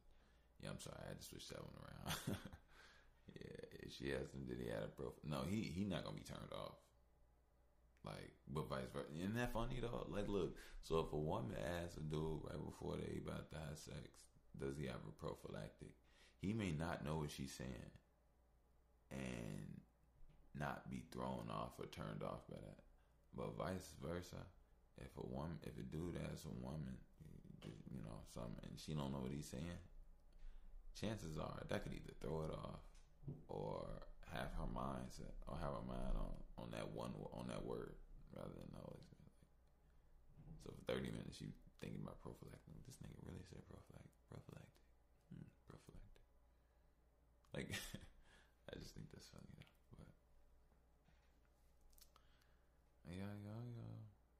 yeah, 0.61 0.73
I'm 0.73 0.81
sorry, 0.81 0.97
I 1.01 1.13
had 1.13 1.21
to 1.21 1.25
switch 1.25 1.49
that 1.49 1.61
one 1.61 1.77
around. 1.81 2.09
yeah, 3.37 3.61
if 3.85 3.93
she 3.93 4.13
asked 4.13 4.33
him, 4.33 4.49
did 4.49 4.61
he 4.61 4.69
have 4.73 4.89
a 4.89 4.93
prof? 4.93 5.13
No, 5.21 5.45
he 5.45 5.69
he 5.69 5.85
not 5.85 6.03
gonna 6.03 6.17
be 6.17 6.25
turned 6.25 6.53
off. 6.53 6.81
Like, 8.05 8.31
but 8.49 8.69
vice 8.69 8.89
versa. 8.93 9.13
Isn't 9.19 9.35
that 9.35 9.53
funny 9.53 9.77
though? 9.81 10.07
Like, 10.09 10.27
look. 10.27 10.55
So 10.81 10.99
if 10.99 11.13
a 11.13 11.17
woman 11.17 11.57
asks 11.83 11.97
a 11.97 12.01
dude 12.01 12.41
right 12.47 12.63
before 12.63 12.95
they 12.95 13.19
about 13.19 13.51
to 13.51 13.57
have 13.57 13.77
sex, 13.77 14.09
does 14.57 14.77
he 14.77 14.87
have 14.87 15.03
a 15.05 15.13
prophylactic? 15.19 15.93
He 16.41 16.53
may 16.53 16.71
not 16.71 17.03
know 17.03 17.17
what 17.17 17.31
she's 17.31 17.51
saying, 17.51 17.91
and 19.11 19.81
not 20.59 20.89
be 20.89 21.03
thrown 21.11 21.47
off 21.49 21.79
or 21.79 21.85
turned 21.87 22.23
off 22.23 22.47
by 22.49 22.57
that. 22.57 22.81
But 23.35 23.57
vice 23.57 23.93
versa, 24.01 24.41
if 24.97 25.13
a 25.17 25.25
woman, 25.25 25.59
if 25.63 25.77
a 25.77 25.85
dude 25.85 26.17
asks 26.31 26.45
a 26.45 26.65
woman, 26.65 26.97
you 27.63 28.01
know, 28.01 28.23
something, 28.33 28.63
and 28.63 28.79
she 28.79 28.93
don't 28.93 29.11
know 29.11 29.21
what 29.21 29.31
he's 29.31 29.49
saying, 29.49 29.81
chances 30.99 31.37
are 31.37 31.61
that 31.69 31.83
could 31.83 31.93
either 31.93 32.15
throw 32.21 32.41
it 32.49 32.53
off 32.53 32.81
or 33.49 33.85
have 34.33 34.49
her 34.57 34.69
mindset 34.73 35.37
or 35.47 35.57
have 35.61 35.77
her 35.77 35.87
mind 35.87 36.15
on 36.17 36.33
on 36.57 36.67
that 36.73 36.89
one 36.89 37.13
on 37.33 37.47
that 37.47 37.63
word 37.63 37.93
rather 38.33 38.53
than 38.57 38.73
always. 38.81 39.05
So 40.63 40.73
for 40.73 40.83
thirty 40.89 41.11
minutes, 41.11 41.39
you 41.39 41.53
thinking 41.81 42.01
about 42.01 42.21
prophylactic. 42.21 42.73
This 42.85 42.97
nigga 42.99 43.17
really 43.25 43.45
said 43.45 43.61
prophylactic. 43.69 44.21
Prophylactic. 44.29 44.83
Hmm, 45.29 45.47
prophylactic. 45.69 46.25
Like, 47.53 47.69
I 48.69 48.81
just 48.81 48.93
think 48.97 49.07
that's 49.13 49.29
funny 49.29 49.49
though. 49.53 49.71
But 49.93 50.09
yeah, 53.09 53.33
yeah, 53.43 53.63
yeah, 53.77 53.97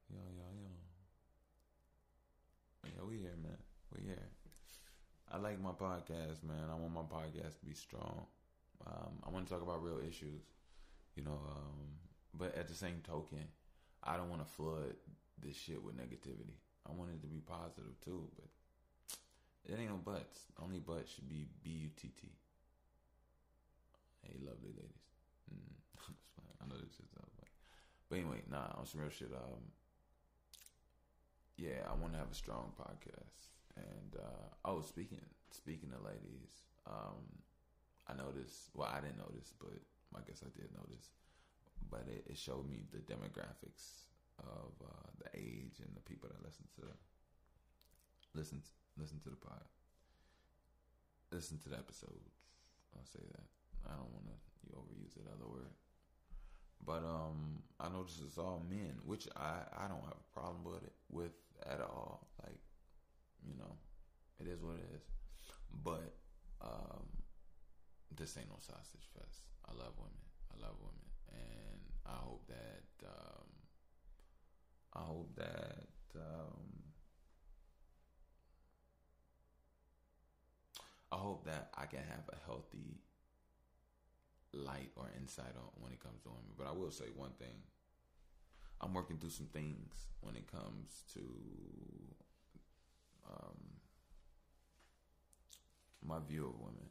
yeah, 0.09 0.27
yeah, 0.37 0.51
yeah. 0.61 0.75
Yeah, 2.95 3.03
we 3.07 3.17
here, 3.17 3.35
man. 3.41 3.57
We 3.95 4.03
here. 4.03 4.29
I 5.31 5.37
like 5.37 5.61
my 5.61 5.71
podcast, 5.71 6.43
man. 6.43 6.69
I 6.71 6.75
want 6.75 6.93
my 6.93 7.01
podcast 7.01 7.59
to 7.59 7.65
be 7.65 7.73
strong. 7.73 8.25
Um, 8.85 9.19
I 9.25 9.29
want 9.29 9.47
to 9.47 9.53
talk 9.53 9.61
about 9.61 9.83
real 9.83 9.99
issues, 9.99 10.43
you 11.15 11.23
know. 11.23 11.39
Um, 11.51 11.99
but 12.33 12.55
at 12.55 12.67
the 12.67 12.75
same 12.75 13.01
token, 13.03 13.43
I 14.03 14.15
don't 14.17 14.29
want 14.29 14.45
to 14.45 14.53
flood 14.53 14.95
this 15.41 15.55
shit 15.55 15.83
with 15.83 15.97
negativity. 15.97 16.55
I 16.87 16.93
want 16.93 17.11
it 17.11 17.21
to 17.21 17.27
be 17.27 17.39
positive 17.39 17.99
too, 18.03 18.29
but 18.35 18.47
it 19.65 19.79
ain't 19.79 19.89
no 19.89 19.97
buts. 19.97 20.39
Only 20.61 20.79
butt 20.79 21.07
should 21.09 21.27
be 21.27 21.47
B 21.63 21.69
U 21.71 21.89
T 21.95 22.11
T. 22.19 22.27
Hey, 24.23 24.37
lovely 24.39 24.71
ladies. 24.71 25.07
Mm, 25.53 26.13
I 26.61 26.67
know 26.67 26.77
this 26.79 26.93
is 26.99 27.11
up, 27.17 27.36
but, 28.09 28.19
anyway, 28.19 28.41
nah, 28.49 28.77
on 28.77 28.85
some 28.85 29.01
real 29.01 29.09
shit. 29.09 29.31
Um, 29.33 29.71
yeah, 31.57 31.81
I 31.89 31.93
want 31.97 32.13
to 32.13 32.19
have 32.19 32.31
a 32.31 32.37
strong 32.37 32.71
podcast. 32.77 33.49
And 33.75 34.17
uh, 34.17 34.49
oh, 34.65 34.81
speaking 34.81 35.21
speaking 35.51 35.89
of 35.93 36.05
ladies, 36.05 36.65
um, 36.85 37.25
I 38.07 38.13
noticed. 38.13 38.69
Well, 38.73 38.89
I 38.89 39.01
didn't 39.01 39.21
notice, 39.21 39.53
but 39.59 39.77
I 40.15 40.21
guess 40.25 40.41
I 40.41 40.49
did 40.53 40.69
notice. 40.73 41.13
But 41.89 42.05
it, 42.09 42.25
it 42.29 42.37
showed 42.37 42.69
me 42.69 42.85
the 42.89 43.01
demographics 43.05 44.09
of 44.39 44.73
uh, 44.81 45.09
the 45.21 45.29
age 45.37 45.81
and 45.81 45.93
the 45.97 46.05
people 46.05 46.29
that 46.29 46.41
listen 46.45 46.65
to 46.77 46.85
listen 48.33 48.61
listen 48.97 49.19
to 49.25 49.29
the 49.29 49.41
pod, 49.41 49.65
listen 51.31 51.57
to 51.59 51.69
the 51.69 51.77
episodes. 51.77 52.33
I'll 52.93 53.05
say 53.05 53.25
that. 53.33 53.45
I 53.85 53.93
don't 53.93 54.13
want 54.13 54.25
to 54.25 54.37
you 54.65 54.73
overuse 54.73 55.13
that 55.15 55.29
other 55.31 55.49
word. 55.49 55.73
But 56.85 57.03
um, 57.03 57.63
I 57.79 57.89
noticed 57.89 58.21
it's 58.25 58.37
all 58.37 58.63
men, 58.69 58.95
which 59.05 59.27
I 59.35 59.59
I 59.77 59.87
don't 59.87 60.03
have 60.03 60.17
a 60.19 60.39
problem 60.39 60.63
with 60.63 60.83
it 60.83 60.93
with 61.09 61.31
at 61.69 61.81
all. 61.81 62.27
Like, 62.43 62.59
you 63.45 63.55
know, 63.57 63.75
it 64.39 64.47
is 64.47 64.61
what 64.61 64.75
it 64.75 64.89
is. 64.95 65.01
But 65.83 66.13
um, 66.61 67.05
this 68.15 68.37
ain't 68.37 68.49
no 68.49 68.55
sausage 68.59 69.07
fest. 69.13 69.41
I 69.67 69.73
love 69.73 69.93
women. 69.97 70.25
I 70.53 70.61
love 70.65 70.75
women, 70.79 71.07
and 71.33 71.81
I 72.05 72.15
hope 72.23 72.47
that 72.47 73.05
um, 73.05 73.49
I 74.93 74.99
hope 74.99 75.35
that 75.35 75.87
um, 76.15 76.87
I 81.11 81.15
hope 81.15 81.45
that 81.45 81.69
I 81.77 81.85
can 81.85 81.99
have 81.99 82.27
a 82.29 82.37
healthy 82.45 82.99
light 84.53 84.91
or 84.95 85.09
insight 85.19 85.55
on 85.55 85.69
when 85.81 85.91
it 85.91 85.99
comes 85.99 86.21
to 86.23 86.29
women. 86.29 86.53
But 86.57 86.67
I 86.67 86.71
will 86.71 86.91
say 86.91 87.05
one 87.15 87.31
thing. 87.39 87.63
I'm 88.79 88.93
working 88.93 89.17
through 89.17 89.31
some 89.31 89.47
things 89.47 90.07
when 90.21 90.35
it 90.35 90.51
comes 90.51 91.03
to 91.13 91.21
um, 93.27 93.57
my 96.05 96.19
view 96.27 96.45
of 96.47 96.59
women. 96.59 96.89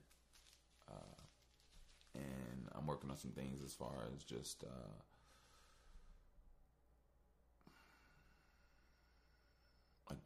Uh, 0.91 1.21
and 2.15 2.69
I'm 2.77 2.87
working 2.87 3.11
on 3.11 3.17
some 3.17 3.31
things 3.33 3.61
as 3.65 3.73
far 3.73 3.93
as 4.15 4.25
just 4.25 4.65
uh, 4.65 5.03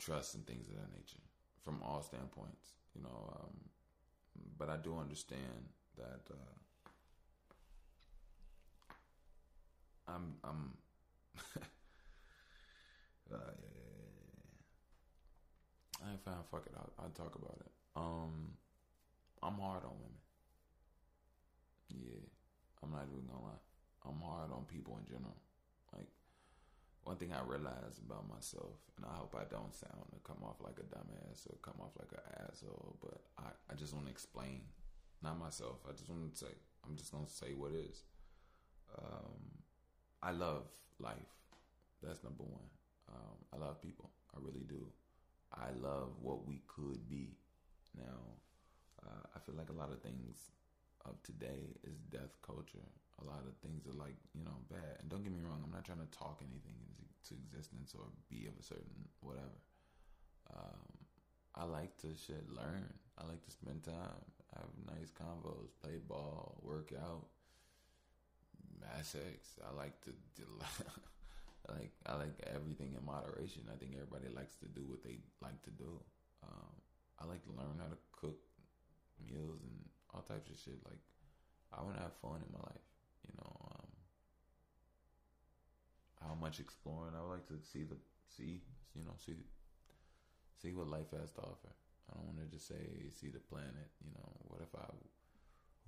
trust 0.00 0.34
and 0.34 0.46
things 0.46 0.68
of 0.68 0.74
that 0.74 0.90
nature 0.96 1.20
from 1.62 1.80
all 1.84 2.02
standpoints, 2.02 2.72
you 2.96 3.02
know. 3.02 3.36
Um, 3.36 3.54
but 4.58 4.68
I 4.70 4.76
do 4.76 4.98
understand 4.98 5.68
that 5.96 6.22
uh, 6.30 6.56
I'm 10.14 10.34
I'm 10.44 10.74
uh, 13.32 13.36
I 16.04 16.10
ain't 16.10 16.24
fine. 16.24 16.34
Fuck 16.50 16.66
it. 16.66 16.72
I'll, 16.76 16.92
I'll 16.98 17.10
talk 17.10 17.34
about 17.34 17.58
it. 17.60 17.72
Um, 17.96 18.56
I'm 19.42 19.58
hard 19.58 19.84
on 19.84 19.96
women. 19.96 20.20
Yeah, 21.88 22.24
I'm 22.82 22.90
not 22.92 23.06
even 23.10 23.26
gonna 23.26 23.44
lie. 23.44 23.62
I'm 24.06 24.20
hard 24.20 24.52
on 24.52 24.64
people 24.64 24.98
in 24.98 25.06
general. 25.06 25.36
Like 25.92 26.08
one 27.04 27.16
thing 27.16 27.32
I 27.32 27.42
realize 27.44 27.98
about 28.04 28.28
myself, 28.28 28.78
and 28.96 29.06
I 29.06 29.14
hope 29.16 29.34
I 29.34 29.44
don't 29.50 29.74
sound 29.74 30.08
or 30.12 30.20
come 30.24 30.42
off 30.44 30.60
like 30.62 30.78
a 30.78 30.86
dumbass 30.88 31.46
or 31.48 31.56
come 31.62 31.80
off 31.80 31.92
like 31.98 32.12
an 32.12 32.46
asshole, 32.48 32.96
but 33.02 33.20
I, 33.38 33.50
I 33.70 33.74
just 33.74 33.92
want 33.94 34.06
to 34.06 34.12
explain, 34.12 34.62
not 35.22 35.38
myself. 35.38 35.78
I 35.88 35.92
just 35.92 36.08
want 36.08 36.32
to 36.32 36.38
say, 36.38 36.52
I'm 36.86 36.96
just 36.96 37.12
gonna 37.12 37.28
say 37.28 37.52
what 37.54 37.72
is. 37.72 38.02
Um, 38.96 39.59
I 40.22 40.32
love 40.32 40.64
life. 40.98 41.32
That's 42.02 42.22
number 42.22 42.44
one. 42.44 42.68
Um, 43.08 43.36
I 43.52 43.56
love 43.56 43.80
people. 43.80 44.10
I 44.34 44.38
really 44.40 44.64
do. 44.68 44.86
I 45.52 45.70
love 45.80 46.12
what 46.20 46.46
we 46.46 46.62
could 46.68 47.08
be. 47.08 47.36
Now, 47.96 48.38
uh, 49.02 49.26
I 49.34 49.38
feel 49.40 49.56
like 49.56 49.70
a 49.70 49.76
lot 49.80 49.90
of 49.90 50.00
things 50.02 50.50
of 51.04 51.20
today 51.22 51.74
is 51.84 51.96
death 52.12 52.36
culture. 52.44 52.84
A 53.20 53.24
lot 53.24 53.42
of 53.48 53.56
things 53.60 53.86
are 53.86 53.96
like 53.98 54.16
you 54.34 54.44
know 54.44 54.60
bad. 54.70 55.00
And 55.00 55.08
don't 55.08 55.22
get 55.24 55.32
me 55.32 55.40
wrong, 55.42 55.60
I'm 55.64 55.72
not 55.72 55.84
trying 55.84 56.04
to 56.04 56.18
talk 56.18 56.40
anything 56.40 56.76
into 56.76 57.40
existence 57.40 57.94
or 57.96 58.04
be 58.28 58.46
of 58.46 58.54
a 58.60 58.62
certain 58.62 59.08
whatever. 59.20 59.60
Um, 60.54 60.84
I 61.54 61.64
like 61.64 61.96
to 61.98 62.08
shit 62.14 62.48
learn. 62.48 62.92
I 63.18 63.26
like 63.26 63.44
to 63.44 63.50
spend 63.50 63.84
time, 63.84 64.24
have 64.56 64.70
nice 64.86 65.10
convos, 65.12 65.68
play 65.82 65.98
ball, 66.08 66.60
work 66.62 66.92
out, 66.96 67.26
mass 68.80 69.14
sex. 69.14 69.60
I 69.62 69.74
like 69.76 70.00
to. 70.04 70.10
I 71.68 71.72
like 71.76 71.92
I 72.06 72.16
like 72.16 72.36
everything 72.54 72.96
in 72.96 73.04
moderation. 73.04 73.68
I 73.70 73.76
think 73.76 73.94
everybody 73.94 74.32
likes 74.34 74.56
to 74.64 74.68
do 74.68 74.82
what 74.88 75.04
they 75.04 75.20
like 75.40 75.60
to 75.62 75.70
do. 75.70 76.00
Um, 76.42 76.72
I 77.20 77.26
like 77.26 77.44
to 77.44 77.52
learn 77.52 77.78
how 77.78 77.92
to 77.92 78.00
cook 78.12 78.40
meals 79.20 79.60
and 79.62 79.78
all 80.12 80.22
types 80.22 80.48
of 80.48 80.56
shit. 80.56 80.80
Like 80.84 81.00
I 81.72 81.82
want 81.84 81.96
to 81.96 82.02
have 82.02 82.16
fun 82.22 82.40
in 82.40 82.50
my 82.50 82.64
life. 82.64 82.88
You 83.28 83.34
know, 83.36 83.52
um, 83.70 83.90
how 86.24 86.34
much 86.34 86.58
exploring 86.58 87.14
I 87.14 87.22
would 87.22 87.44
like 87.44 87.48
to 87.48 87.60
see 87.60 87.84
the 87.84 87.96
see 88.26 88.64
you 88.96 89.04
know 89.04 89.14
see 89.20 89.36
see 90.60 90.72
what 90.72 90.88
life 90.88 91.12
has 91.12 91.30
to 91.38 91.42
offer. 91.42 91.72
I 92.10 92.16
don't 92.16 92.26
want 92.26 92.40
to 92.42 92.50
just 92.50 92.66
say 92.66 92.80
see 93.14 93.28
the 93.28 93.38
planet. 93.38 93.92
You 94.02 94.10
know, 94.16 94.28
what 94.48 94.60
if 94.64 94.72
I? 94.74 94.88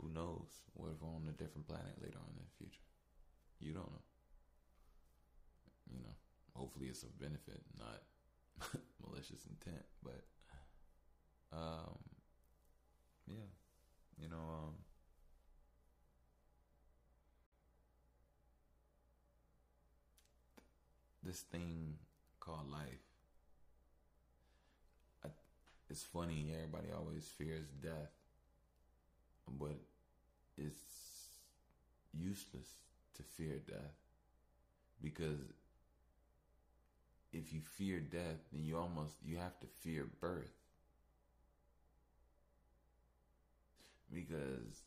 Who 0.01 0.09
knows? 0.09 0.49
What 0.75 0.91
if 0.91 1.03
we're 1.03 1.09
on 1.09 1.29
a 1.29 1.33
different 1.33 1.67
planet 1.67 2.01
later 2.01 2.19
on 2.19 2.33
in 2.37 2.45
the 2.45 2.57
future? 2.59 2.87
You 3.61 3.73
don't 3.73 3.91
know. 3.91 4.07
You 5.93 6.01
know, 6.01 6.15
hopefully 6.55 6.87
it's 6.87 7.03
of 7.03 7.19
benefit, 7.21 7.61
not 7.79 8.03
malicious 9.07 9.47
intent. 9.47 9.85
But, 10.03 10.25
um, 11.53 11.99
yeah, 13.27 13.51
you 14.21 14.29
know, 14.29 14.37
um, 14.37 14.75
this 21.23 21.41
thing 21.41 21.95
called 22.41 22.71
life. 22.71 23.07
I, 25.25 25.29
it's 25.89 26.03
funny. 26.03 26.53
Everybody 26.55 26.89
always 26.97 27.29
fears 27.37 27.69
death, 27.83 28.11
but 29.49 29.77
it's 30.59 30.83
useless 32.13 32.69
to 33.17 33.23
fear 33.23 33.59
death 33.67 33.97
because 35.03 35.41
if 37.33 37.53
you 37.53 37.61
fear 37.79 38.01
death, 38.01 38.39
then 38.53 38.65
you 38.65 38.77
almost 38.77 39.15
you 39.25 39.37
have 39.39 39.59
to 39.61 39.67
fear 39.81 40.07
birth. 40.21 40.53
Because 44.13 44.83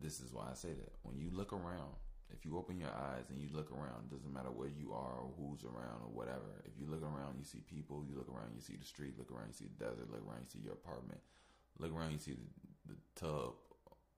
this 0.00 0.20
is 0.20 0.32
why 0.32 0.48
I 0.50 0.54
say 0.54 0.70
that 0.70 0.92
when 1.02 1.18
you 1.18 1.30
look 1.32 1.52
around 1.52 1.94
If 2.32 2.44
you 2.44 2.56
open 2.56 2.78
your 2.78 2.90
eyes 2.94 3.26
and 3.30 3.40
you 3.40 3.48
look 3.52 3.70
around, 3.72 4.10
doesn't 4.10 4.32
matter 4.32 4.50
where 4.50 4.70
you 4.70 4.92
are 4.92 5.18
or 5.18 5.30
who's 5.36 5.64
around 5.64 6.02
or 6.06 6.10
whatever. 6.14 6.62
If 6.64 6.78
you 6.78 6.86
look 6.86 7.02
around, 7.02 7.36
you 7.38 7.44
see 7.44 7.62
people. 7.66 8.04
You 8.08 8.16
look 8.16 8.28
around, 8.30 8.54
you 8.54 8.62
see 8.62 8.76
the 8.76 8.86
street. 8.86 9.18
Look 9.18 9.30
around, 9.30 9.48
you 9.48 9.54
see 9.54 9.70
the 9.70 9.84
desert. 9.84 10.10
Look 10.10 10.22
around, 10.26 10.46
you 10.46 10.50
see 10.50 10.64
your 10.64 10.74
apartment. 10.74 11.20
Look 11.78 11.94
around, 11.94 12.12
you 12.12 12.18
see 12.18 12.32
the, 12.38 12.46
the 12.90 13.20
tub 13.20 13.54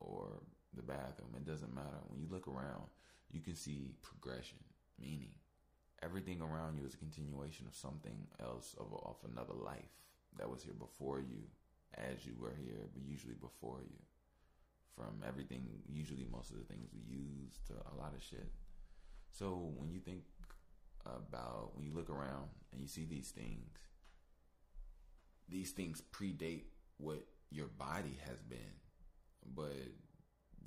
or 0.01 0.41
the 0.75 0.83
bathroom. 0.83 1.31
It 1.37 1.47
doesn't 1.47 1.75
matter. 1.75 2.01
When 2.09 2.21
you 2.21 2.29
look 2.31 2.49
around, 2.49 2.89
you 3.31 3.41
can 3.41 3.55
see 3.55 3.95
progression, 4.03 4.59
meaning 5.01 5.31
everything 6.03 6.41
around 6.41 6.77
you 6.77 6.87
is 6.87 6.95
a 6.95 6.99
continuation 6.99 7.67
of 7.67 7.75
something 7.75 8.27
else 8.43 8.75
of, 8.79 8.93
of 9.05 9.17
another 9.31 9.55
life 9.55 9.93
that 10.39 10.51
was 10.51 10.63
here 10.63 10.75
before 10.79 11.21
you, 11.21 11.43
as 11.97 12.27
you 12.27 12.33
were 12.41 12.55
here, 12.65 12.89
but 12.93 13.03
usually 13.03 13.35
before 13.35 13.81
you. 13.83 13.99
From 14.97 15.23
everything, 15.27 15.63
usually 15.89 16.27
most 16.31 16.51
of 16.51 16.59
the 16.59 16.65
things 16.65 16.91
we 16.93 17.01
use 17.01 17.61
to 17.69 17.75
a 17.75 17.95
lot 17.97 18.15
of 18.15 18.23
shit. 18.23 18.51
So 19.31 19.73
when 19.77 19.91
you 19.91 20.01
think 20.01 20.23
about, 21.07 21.71
when 21.75 21.85
you 21.85 21.93
look 21.95 22.11
around 22.11 22.49
and 22.73 22.81
you 22.81 22.89
see 22.89 23.07
these 23.09 23.31
things, 23.31 23.71
these 25.49 25.71
things 25.71 26.03
predate 26.13 26.65
what 26.99 27.25
your 27.53 27.69
body 27.69 28.19
has 28.27 28.41
been, 28.43 28.81
but 29.55 29.77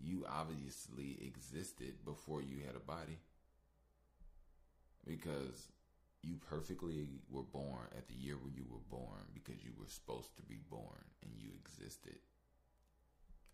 you 0.01 0.25
obviously 0.29 1.17
existed 1.25 2.05
before 2.05 2.41
you 2.41 2.57
had 2.65 2.75
a 2.75 2.79
body 2.79 3.19
because 5.05 5.71
you 6.21 6.35
perfectly 6.49 7.21
were 7.29 7.43
born 7.43 7.87
at 7.97 8.07
the 8.07 8.15
year 8.15 8.35
where 8.35 8.53
you 8.53 8.65
were 8.69 8.83
born 8.89 9.21
because 9.33 9.63
you 9.63 9.71
were 9.79 9.87
supposed 9.87 10.35
to 10.35 10.43
be 10.43 10.59
born 10.69 11.05
and 11.23 11.31
you 11.37 11.49
existed. 11.59 12.17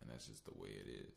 And 0.01 0.09
that's 0.09 0.27
just 0.27 0.45
the 0.45 0.57
way 0.57 0.69
it 0.69 0.89
is. 0.89 1.13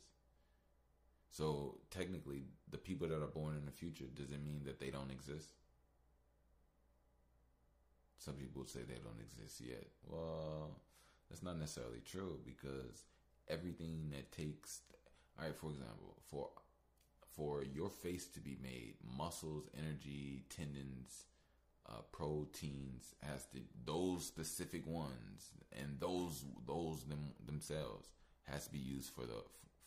So 1.30 1.78
technically, 1.90 2.44
the 2.70 2.78
people 2.78 3.08
that 3.08 3.22
are 3.22 3.26
born 3.26 3.56
in 3.56 3.64
the 3.64 3.72
future 3.72 4.04
doesn't 4.14 4.44
mean 4.44 4.62
that 4.66 4.78
they 4.78 4.90
don't 4.90 5.10
exist. 5.10 5.48
Some 8.18 8.34
people 8.34 8.64
say 8.66 8.80
they 8.80 9.00
don't 9.02 9.20
exist 9.20 9.60
yet. 9.60 9.86
Well, 10.08 10.70
that's 11.28 11.42
not 11.42 11.58
necessarily 11.58 12.00
true 12.04 12.38
because 12.44 13.04
everything 13.48 14.10
that 14.10 14.32
takes, 14.32 14.80
all 15.38 15.46
right, 15.46 15.56
for 15.56 15.70
example, 15.70 16.16
for 16.30 16.48
for 17.36 17.64
your 17.64 17.90
face 17.90 18.26
to 18.28 18.40
be 18.40 18.56
made, 18.62 18.94
muscles, 19.18 19.68
energy, 19.76 20.44
tendons, 20.48 21.24
uh, 21.88 22.00
proteins 22.12 23.14
has 23.22 23.44
to 23.46 23.58
those 23.84 24.24
specific 24.24 24.86
ones 24.86 25.50
and 25.72 25.98
those 26.00 26.44
those 26.66 27.04
them, 27.04 27.32
themselves 27.44 28.08
has 28.44 28.66
to 28.66 28.72
be 28.72 28.78
used 28.78 29.10
for 29.10 29.22
the 29.22 29.42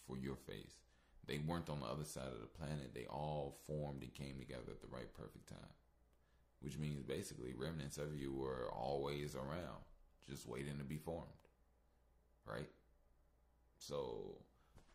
for 0.05 0.17
your 0.17 0.35
face. 0.35 0.77
They 1.25 1.39
weren't 1.39 1.69
on 1.69 1.81
the 1.81 1.87
other 1.87 2.05
side 2.05 2.31
of 2.31 2.39
the 2.39 2.47
planet. 2.47 2.93
They 2.93 3.05
all 3.09 3.57
formed 3.67 4.01
and 4.01 4.13
came 4.13 4.39
together 4.39 4.71
at 4.71 4.81
the 4.81 4.87
right 4.87 5.13
perfect 5.13 5.49
time. 5.49 5.73
Which 6.61 6.77
means 6.77 7.03
basically 7.03 7.53
remnants 7.55 7.97
of 7.97 8.15
you 8.15 8.33
were 8.33 8.69
always 8.73 9.35
around, 9.35 9.83
just 10.29 10.47
waiting 10.47 10.77
to 10.77 10.83
be 10.83 10.97
formed. 10.97 11.27
Right? 12.45 12.69
So 13.77 14.37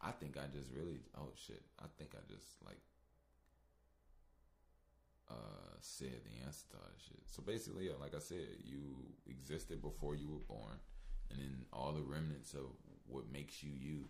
I 0.01 0.11
think 0.11 0.37
I 0.37 0.47
just 0.53 0.71
really 0.73 1.01
oh 1.17 1.31
shit. 1.35 1.63
I 1.79 1.87
think 1.99 2.11
I 2.15 2.21
just 2.33 2.63
like 2.65 2.81
uh 5.31 5.79
said 5.81 6.21
the 6.25 6.45
answer 6.47 6.67
to 6.71 6.77
all 6.77 6.91
shit. 6.99 7.23
So 7.27 7.43
basically, 7.43 7.87
yeah, 7.87 7.99
like 8.01 8.15
I 8.15 8.19
said, 8.19 8.47
you 8.65 8.97
existed 9.27 9.81
before 9.81 10.15
you 10.15 10.29
were 10.29 10.47
born, 10.57 10.77
and 11.31 11.39
then 11.41 11.65
all 11.73 11.93
the 11.93 12.03
remnants 12.03 12.55
of 12.55 12.67
what 13.07 13.31
makes 13.33 13.63
you 13.63 13.73
you 13.79 14.09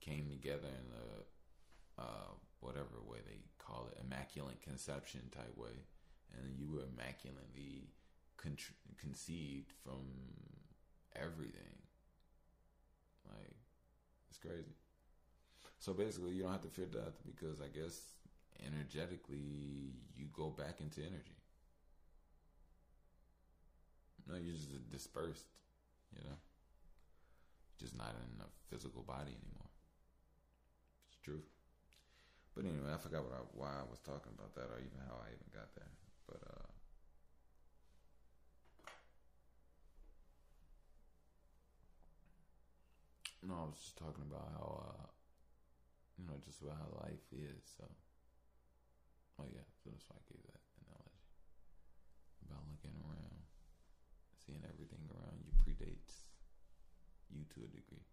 came 0.00 0.28
together 0.30 0.68
in 0.68 0.88
a 0.92 2.02
uh 2.02 2.32
whatever 2.60 3.02
way 3.06 3.18
they 3.26 3.40
call 3.58 3.88
it, 3.92 4.00
immaculate 4.04 4.62
conception 4.62 5.20
type 5.30 5.56
way, 5.56 5.84
and 6.32 6.56
you 6.56 6.66
were 6.72 6.84
immaculately 6.84 7.90
con- 8.36 8.56
conceived 8.98 9.70
from 9.84 10.00
everything. 11.16 11.74
Like 13.28 13.56
it's 14.28 14.38
crazy. 14.38 14.74
So 15.78 15.92
basically, 15.92 16.32
you 16.32 16.42
don't 16.42 16.52
have 16.52 16.62
to 16.62 16.68
fear 16.68 16.86
death 16.86 17.20
because 17.26 17.60
I 17.60 17.68
guess 17.68 18.00
energetically 18.64 19.92
you 20.16 20.26
go 20.32 20.48
back 20.50 20.80
into 20.80 21.00
energy. 21.00 21.36
No, 24.26 24.36
you're 24.36 24.54
just 24.54 24.90
dispersed, 24.90 25.44
you 26.16 26.24
know, 26.24 26.36
just 27.78 27.96
not 27.96 28.16
in 28.16 28.40
a 28.40 28.48
physical 28.72 29.02
body 29.02 29.36
anymore. 29.36 29.68
It's 31.08 31.20
true. 31.22 31.42
But 32.54 32.64
anyway, 32.64 32.94
I 32.94 32.96
forgot 32.96 33.24
what 33.24 33.36
I, 33.36 33.42
why 33.52 33.72
I 33.76 33.84
was 33.90 34.00
talking 34.00 34.32
about 34.32 34.54
that 34.54 34.72
or 34.72 34.78
even 34.78 35.02
how 35.04 35.20
I 35.20 35.28
even 35.34 35.50
got 35.52 35.74
there. 35.74 35.92
But 36.26 36.40
uh 36.48 36.63
no, 43.46 43.54
I 43.54 43.64
was 43.68 43.78
just 43.80 43.98
talking 43.98 44.24
about 44.26 44.48
how 44.56 44.66
uh 44.88 45.06
you 46.18 46.26
know, 46.26 46.38
just 46.44 46.62
about 46.62 46.78
how 46.78 46.90
life 47.02 47.26
is. 47.34 47.62
So, 47.76 47.84
oh 49.40 49.46
yeah, 49.50 49.66
so 49.82 49.90
that's 49.90 50.06
why 50.06 50.16
I 50.18 50.24
gave 50.30 50.42
that 50.46 50.62
analogy 50.86 51.26
about 52.46 52.62
looking 52.70 52.94
around, 53.02 53.42
seeing 54.46 54.62
everything 54.62 55.02
around 55.10 55.42
you 55.42 55.50
predates 55.58 56.30
you 57.34 57.42
to 57.54 57.66
a 57.66 57.70
degree. 57.74 58.06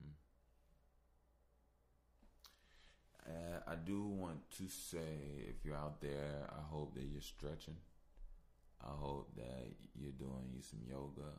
Mm. 0.00 0.16
uh, 3.28 3.60
I 3.66 3.74
do 3.76 4.02
want 4.08 4.50
to 4.56 4.68
say, 4.68 5.44
if 5.48 5.64
you're 5.64 5.76
out 5.76 6.00
there, 6.00 6.48
I 6.48 6.62
hope 6.70 6.94
that 6.94 7.04
you're 7.04 7.20
stretching. 7.20 7.76
I 8.84 8.92
hope 8.92 9.34
that 9.36 9.72
you're 9.94 10.12
doing 10.12 10.52
you 10.52 10.62
some 10.62 10.80
yoga 10.86 11.32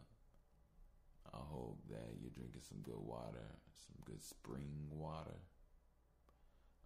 I 1.35 1.43
hope 1.51 1.79
that 1.89 2.15
you're 2.21 2.31
drinking 2.31 2.61
some 2.63 2.79
good 2.81 3.01
water, 3.01 3.59
some 3.75 3.99
good 4.05 4.23
spring 4.23 4.87
water. 4.89 5.39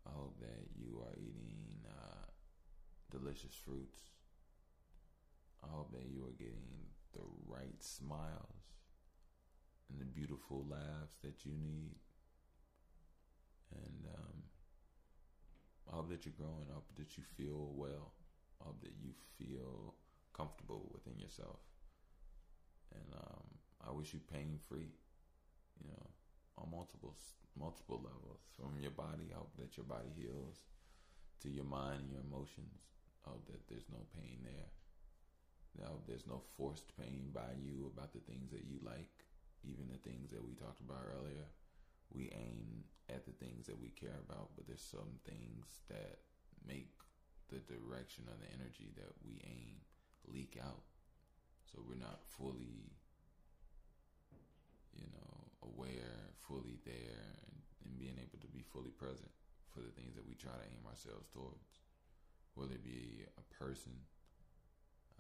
I 0.08 0.12
hope 0.12 0.40
that 0.40 0.66
you 0.76 1.04
are 1.06 1.14
eating 1.18 1.86
uh, 1.86 2.26
delicious 3.12 3.54
fruits. 3.54 4.02
I 5.64 5.68
hope 5.70 5.92
that 5.92 6.10
you 6.10 6.26
are 6.26 6.38
getting 6.38 6.90
the 7.14 7.22
right 7.48 7.78
smiles 7.84 8.74
and 9.92 10.00
the 10.00 10.06
beautiful 10.06 10.66
laughs 10.68 11.18
that 11.24 11.46
you 11.46 11.52
need. 11.52 11.94
And 13.76 14.08
um, 14.16 14.38
I 15.92 15.96
hope 15.98 16.10
that 16.10 16.26
you're 16.26 16.34
growing. 16.38 16.66
I 16.72 16.74
hope 16.74 16.90
that 16.96 17.18
you 17.18 17.24
feel 17.38 17.70
well. 17.76 18.14
I 18.62 18.66
hope 18.66 18.82
that 18.82 18.98
you 19.00 19.12
feel 19.38 19.94
comfortable 20.40 20.88
within 20.96 21.20
yourself. 21.20 21.60
And 22.96 23.12
um, 23.12 23.44
I 23.84 23.92
wish 23.92 24.16
you 24.16 24.24
pain 24.32 24.56
free, 24.72 24.96
you 25.84 25.92
know, 25.92 26.08
on 26.56 26.72
multiple 26.72 27.14
multiple 27.60 28.00
levels. 28.00 28.48
From 28.56 28.80
your 28.80 28.96
body, 28.96 29.36
I 29.36 29.38
hope 29.38 29.52
that 29.60 29.76
your 29.76 29.84
body 29.84 30.08
heals, 30.16 30.64
to 31.44 31.52
your 31.52 31.68
mind 31.68 32.08
and 32.08 32.12
your 32.16 32.24
emotions. 32.24 32.88
I 33.28 33.36
hope 33.36 33.44
that 33.52 33.68
there's 33.68 33.92
no 33.92 34.08
pain 34.16 34.48
there. 34.48 34.72
I 35.84 35.88
hope 35.88 36.08
there's 36.08 36.28
no 36.28 36.42
forced 36.58 36.92
pain 36.98 37.32
by 37.32 37.56
you 37.60 37.92
about 37.92 38.12
the 38.12 38.24
things 38.24 38.52
that 38.52 38.68
you 38.68 38.80
like, 38.84 39.24
even 39.64 39.88
the 39.88 40.02
things 40.04 40.32
that 40.32 40.44
we 40.44 40.56
talked 40.56 40.82
about 40.82 41.08
earlier. 41.08 41.48
We 42.12 42.32
aim 42.36 42.84
at 43.08 43.24
the 43.24 43.38
things 43.38 43.68
that 43.68 43.80
we 43.80 43.96
care 43.96 44.20
about, 44.28 44.56
but 44.56 44.68
there's 44.68 44.84
some 44.84 45.22
things 45.24 45.80
that 45.88 46.20
make 46.68 46.92
the 47.48 47.62
direction 47.64 48.26
of 48.28 48.42
the 48.42 48.50
energy 48.52 48.92
that 48.98 49.14
we 49.24 49.40
aim 49.46 49.80
leak 50.28 50.58
out. 50.62 50.84
So 51.72 51.80
we're 51.88 52.00
not 52.00 52.20
fully 52.38 53.00
you 55.00 55.08
know, 55.16 55.32
aware, 55.64 56.36
fully 56.44 56.80
there, 56.84 57.24
and, 57.48 57.56
and 57.86 58.00
being 58.00 58.20
able 58.20 58.40
to 58.44 58.52
be 58.52 58.64
fully 58.68 58.92
present 58.92 59.32
for 59.72 59.80
the 59.80 59.94
things 59.96 60.16
that 60.16 60.28
we 60.28 60.36
try 60.36 60.52
to 60.52 60.68
aim 60.68 60.84
ourselves 60.84 61.30
towards, 61.32 61.80
whether 62.56 62.76
it 62.76 62.84
be 62.84 63.24
a 63.38 63.46
person, 63.56 63.96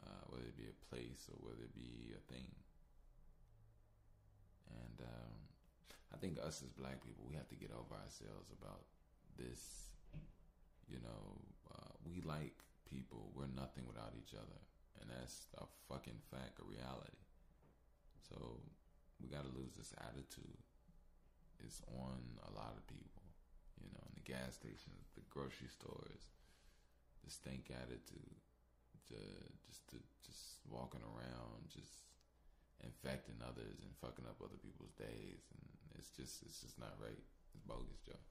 uh, 0.03 0.23
whether 0.27 0.45
it 0.45 0.57
be 0.57 0.67
a 0.67 0.79
place, 0.91 1.31
or 1.31 1.37
whether 1.39 1.63
it 1.63 1.75
be 1.75 2.11
a 2.11 2.23
thing. 2.27 2.51
And 4.69 4.99
um, 5.01 5.35
I 6.13 6.17
think 6.17 6.37
us 6.41 6.61
as 6.61 6.73
black 6.75 6.99
people, 7.01 7.25
we 7.27 7.35
have 7.35 7.49
to 7.49 7.59
get 7.59 7.71
over 7.71 7.95
ourselves 7.95 8.51
about 8.51 8.85
this. 9.37 9.93
You 10.89 10.97
know, 11.05 11.37
uh, 11.69 11.93
we 12.03 12.21
like 12.21 12.57
people. 12.89 13.29
We're 13.37 13.53
nothing 13.53 13.85
without 13.85 14.13
each 14.17 14.33
other. 14.33 14.59
And 14.99 15.09
that's 15.09 15.47
a 15.57 15.65
fucking 15.87 16.19
fact, 16.29 16.59
a 16.59 16.65
reality. 16.67 17.23
So 18.27 18.61
we 19.17 19.31
got 19.31 19.47
to 19.47 19.57
lose 19.57 19.73
this 19.75 19.95
attitude. 19.99 20.59
It's 21.59 21.81
on 21.91 22.39
a 22.47 22.51
lot 22.55 22.75
of 22.77 22.87
people, 22.87 23.23
you 23.79 23.91
know, 23.91 24.03
in 24.07 24.15
the 24.15 24.27
gas 24.27 24.55
stations, 24.55 25.11
the 25.15 25.25
grocery 25.27 25.67
stores, 25.67 26.31
the 27.23 27.31
stink 27.31 27.67
attitude, 27.71 28.39
the 29.11 29.19
just 29.67 29.83
to 29.91 29.97
just 30.23 30.63
walking 30.69 31.03
around, 31.03 31.67
just 31.67 32.07
infecting 32.79 33.43
others 33.43 33.83
and 33.83 33.91
fucking 33.99 34.23
up 34.23 34.39
other 34.39 34.59
people's 34.61 34.95
days, 34.95 35.43
and 35.51 35.67
it's 35.99 36.15
just 36.15 36.43
it's 36.47 36.63
just 36.63 36.79
not 36.79 36.95
right. 37.03 37.19
It's 37.51 37.65
bogus, 37.67 37.99
Joe. 38.07 38.23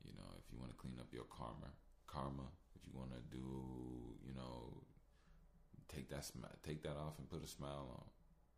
You 0.00 0.16
know, 0.16 0.32
if 0.40 0.48
you 0.48 0.56
want 0.56 0.72
to 0.72 0.80
clean 0.80 0.96
up 0.96 1.12
your 1.12 1.28
karma, 1.28 1.72
karma. 2.08 2.48
If 2.76 2.88
you 2.88 2.92
want 2.96 3.12
to 3.16 3.22
do, 3.32 3.44
you 4.24 4.32
know, 4.36 4.84
take 5.88 6.08
that 6.10 6.22
smi- 6.22 6.60
take 6.62 6.82
that 6.82 6.96
off 6.96 7.18
and 7.18 7.28
put 7.28 7.44
a 7.44 7.48
smile 7.48 7.88
on. 7.92 8.06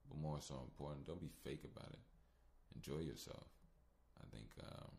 But 0.08 0.18
more 0.18 0.38
so 0.40 0.54
important, 0.62 1.06
don't 1.06 1.20
be 1.20 1.32
fake 1.42 1.64
about 1.66 1.90
it. 1.90 2.04
Enjoy 2.74 3.02
yourself. 3.02 3.46
I 4.20 4.26
think 4.30 4.48
um, 4.62 4.94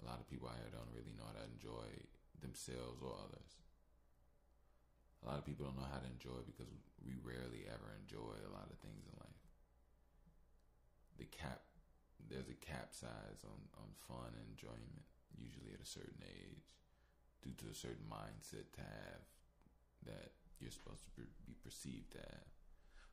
a 0.00 0.04
lot 0.06 0.20
of 0.20 0.30
people 0.30 0.48
out 0.48 0.60
here 0.60 0.72
don't 0.72 0.94
really 0.94 1.12
know 1.18 1.28
how 1.28 1.36
to 1.36 1.50
enjoy 1.50 1.88
themselves 2.40 3.02
or 3.04 3.12
others. 3.20 3.60
A 5.20 5.28
lot 5.28 5.36
of 5.36 5.44
people 5.44 5.68
don't 5.68 5.76
know 5.76 5.90
how 5.92 6.00
to 6.00 6.08
enjoy 6.08 6.40
because 6.48 6.72
we 7.04 7.20
rarely 7.20 7.68
ever 7.68 7.92
enjoy 8.00 8.40
a 8.40 8.54
lot 8.56 8.72
of 8.72 8.80
things 8.80 9.04
in 9.04 9.14
life. 9.20 9.42
The 11.20 11.28
cap, 11.28 11.60
there's 12.16 12.48
a 12.48 12.56
cap 12.56 12.96
size 12.96 13.44
on, 13.44 13.60
on 13.76 13.92
fun 14.08 14.32
and 14.32 14.48
enjoyment, 14.48 15.04
usually 15.36 15.76
at 15.76 15.84
a 15.84 15.88
certain 15.88 16.24
age, 16.24 16.72
due 17.44 17.52
to 17.60 17.68
a 17.68 17.76
certain 17.76 18.08
mindset 18.08 18.72
to 18.80 18.80
have 18.80 19.20
that 20.08 20.32
you're 20.60 20.70
supposed 20.70 21.04
to 21.04 21.24
be 21.44 21.56
perceived 21.64 22.14
have. 22.14 22.48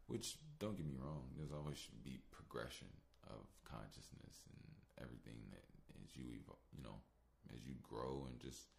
Which, 0.07 0.39
don't 0.59 0.77
get 0.77 0.87
me 0.87 0.95
wrong, 0.95 1.35
there's 1.35 1.51
always 1.51 1.75
should 1.75 1.99
be 2.03 2.19
progression 2.31 2.87
of 3.27 3.43
consciousness 3.67 4.47
and 4.47 4.63
everything 5.03 5.35
that 5.51 5.67
as 5.99 6.15
you 6.15 6.31
evolve, 6.31 6.63
you 6.71 6.79
know, 6.83 7.03
as 7.51 7.67
you 7.67 7.75
grow 7.83 8.27
and 8.31 8.39
just, 8.39 8.71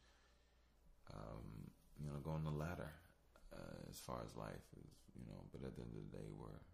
um, 1.12 1.68
you 2.00 2.08
know, 2.08 2.16
go 2.24 2.32
on 2.32 2.44
the 2.44 2.54
ladder 2.54 2.88
uh, 3.52 3.80
as 3.90 4.00
far 4.00 4.24
as 4.24 4.32
life 4.36 4.68
is, 4.80 4.92
you 5.12 5.24
know. 5.28 5.44
But 5.52 5.68
at 5.68 5.76
the 5.76 5.84
end 5.84 5.92
of 5.92 6.04
the 6.08 6.16
day, 6.16 6.32
where 6.32 6.64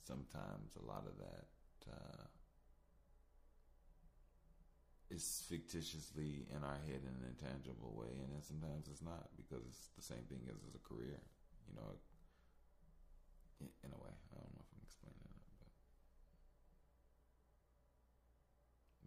sometimes 0.00 0.76
a 0.80 0.84
lot 0.84 1.04
of 1.04 1.16
that 1.20 1.48
uh, 1.92 2.24
is 5.14 5.46
fictitiously 5.48 6.44
in 6.50 6.60
our 6.66 6.78
head 6.90 7.00
in 7.06 7.14
an 7.14 7.26
intangible 7.30 7.94
way, 7.94 8.10
and 8.18 8.34
then 8.34 8.42
sometimes 8.42 8.90
it's 8.90 9.02
not 9.02 9.30
because 9.38 9.62
it's 9.62 9.94
the 9.94 10.02
same 10.02 10.26
thing 10.26 10.42
as, 10.50 10.58
as 10.66 10.74
a 10.74 10.82
career, 10.82 11.22
you 11.70 11.74
know. 11.78 11.94
In 13.62 13.90
a 13.94 14.00
way, 14.02 14.12
I 14.12 14.36
don't 14.42 14.52
know 14.52 14.60
if 14.66 14.70
I'm 14.74 14.82
explaining 14.84 15.24
it, 15.30 15.40
but 15.56 15.70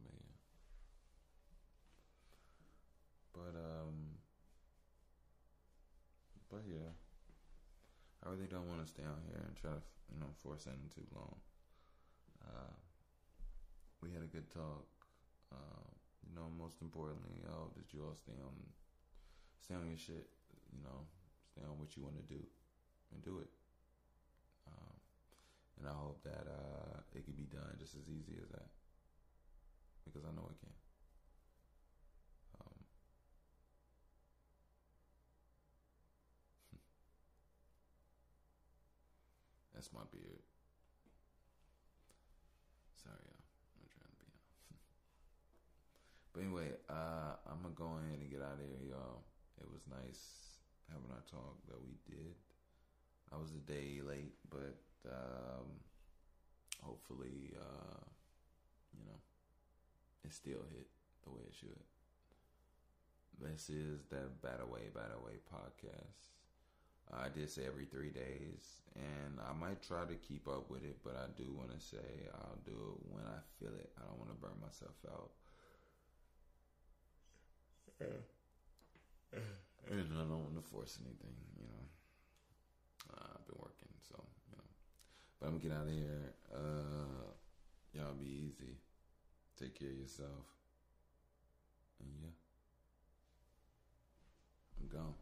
but 0.02 0.10
yeah. 0.18 0.34
But 3.36 3.54
um, 3.60 4.18
but 6.50 6.64
yeah, 6.66 6.90
I 8.26 8.30
really 8.32 8.48
don't 8.50 8.66
want 8.72 8.82
to 8.82 8.88
stay 8.90 9.04
on 9.04 9.22
here 9.28 9.44
and 9.46 9.54
try 9.60 9.72
to 9.72 9.84
you 10.10 10.20
know 10.20 10.32
force 10.42 10.66
it 10.66 10.74
too 10.96 11.06
long. 11.14 11.36
Uh, 12.42 12.74
we 14.02 14.10
had 14.12 14.24
a 14.24 14.32
good 14.32 14.50
talk. 14.50 14.88
Uh, 15.52 15.97
you 16.28 16.36
know, 16.36 16.52
most 16.60 16.82
importantly, 16.84 17.40
oh, 17.48 17.72
did 17.72 17.88
you 17.96 18.04
all 18.04 18.16
stay 18.16 18.36
on, 18.44 18.52
stay 19.64 19.76
on 19.76 19.88
your 19.88 19.98
shit. 19.98 20.28
You 20.76 20.84
know, 20.84 21.08
stay 21.48 21.64
on 21.64 21.80
what 21.80 21.96
you 21.96 22.04
want 22.04 22.20
to 22.20 22.28
do, 22.28 22.44
and 23.14 23.24
do 23.24 23.40
it. 23.40 23.48
Um, 24.68 25.00
and 25.80 25.88
I 25.88 25.96
hope 25.96 26.20
that 26.28 26.44
uh, 26.44 27.00
it 27.16 27.24
can 27.24 27.34
be 27.34 27.48
done 27.48 27.80
just 27.80 27.96
as 27.96 28.10
easy 28.12 28.36
as 28.44 28.50
that, 28.52 28.68
because 30.04 30.28
I 30.28 30.36
know 30.36 30.52
it 30.52 30.60
can. 30.60 30.76
Um, 32.60 32.78
that's 39.74 39.94
my 39.96 40.04
beard. 40.12 40.44
Sorry, 43.00 43.24
y'all. 43.24 43.48
I'm 43.80 43.88
trying 43.88 44.12
to 44.12 44.20
be 44.20 44.28
But 46.38 46.46
anyway, 46.46 46.70
uh, 46.86 47.34
I'm 47.50 47.66
gonna 47.66 47.74
go 47.74 47.98
ahead 47.98 48.22
and 48.22 48.30
get 48.30 48.46
out 48.46 48.62
of 48.62 48.70
here, 48.70 48.94
y'all. 48.94 49.26
It 49.58 49.66
was 49.66 49.82
nice 49.90 50.62
having 50.86 51.10
our 51.10 51.26
talk 51.26 51.58
that 51.66 51.82
we 51.82 51.98
did. 52.06 52.38
I 53.34 53.42
was 53.42 53.58
a 53.58 53.66
day 53.66 54.06
late, 54.06 54.38
but 54.46 54.78
um, 55.10 55.82
hopefully, 56.86 57.58
uh, 57.58 58.06
you 58.94 59.02
know, 59.10 59.18
it 60.26 60.32
still 60.32 60.62
hit 60.70 60.86
the 61.26 61.34
way 61.34 61.42
it 61.42 61.58
should. 61.58 61.82
This 63.42 63.74
is 63.74 64.06
the 64.14 64.30
Bad 64.46 64.62
Away, 64.62 64.94
Bad 64.94 65.18
Away 65.18 65.42
podcast. 65.50 66.38
I 67.10 67.34
did 67.34 67.50
say 67.50 67.64
every 67.66 67.86
three 67.86 68.14
days, 68.14 68.86
and 68.94 69.42
I 69.42 69.58
might 69.58 69.82
try 69.82 70.06
to 70.06 70.14
keep 70.30 70.48
up 70.48 70.70
with 70.70 70.84
it, 70.84 71.02
but 71.04 71.18
I 71.18 71.34
do 71.34 71.50
want 71.58 71.74
to 71.74 71.82
say 71.82 72.30
I'll 72.30 72.62
do 72.62 72.78
it 72.78 72.98
when 73.10 73.26
I 73.26 73.42
feel 73.58 73.74
it. 73.74 73.90
I 73.98 74.06
don't 74.06 74.20
want 74.22 74.30
to 74.30 74.38
burn 74.38 74.62
myself 74.62 75.02
out. 75.10 75.34
And 78.00 78.14
I 80.14 80.22
don't 80.22 80.44
want 80.44 80.56
to 80.56 80.62
force 80.70 81.00
anything, 81.02 81.36
you 81.58 81.66
know. 81.66 81.86
Uh, 83.14 83.30
I've 83.36 83.46
been 83.48 83.58
working, 83.58 83.90
so, 84.08 84.16
you 84.50 84.56
know. 84.58 84.64
But 85.40 85.48
I'm 85.48 85.60
to 85.60 85.68
get 85.68 85.76
out 85.76 85.88
of 85.88 85.94
here. 85.94 86.34
Uh, 86.54 87.32
y'all 87.94 88.14
be 88.14 88.50
easy. 88.50 88.78
Take 89.60 89.80
care 89.80 89.90
of 89.90 89.98
yourself. 89.98 90.46
And 92.00 92.10
yeah. 92.22 92.36
I'm 94.82 94.88
gone. 94.88 95.16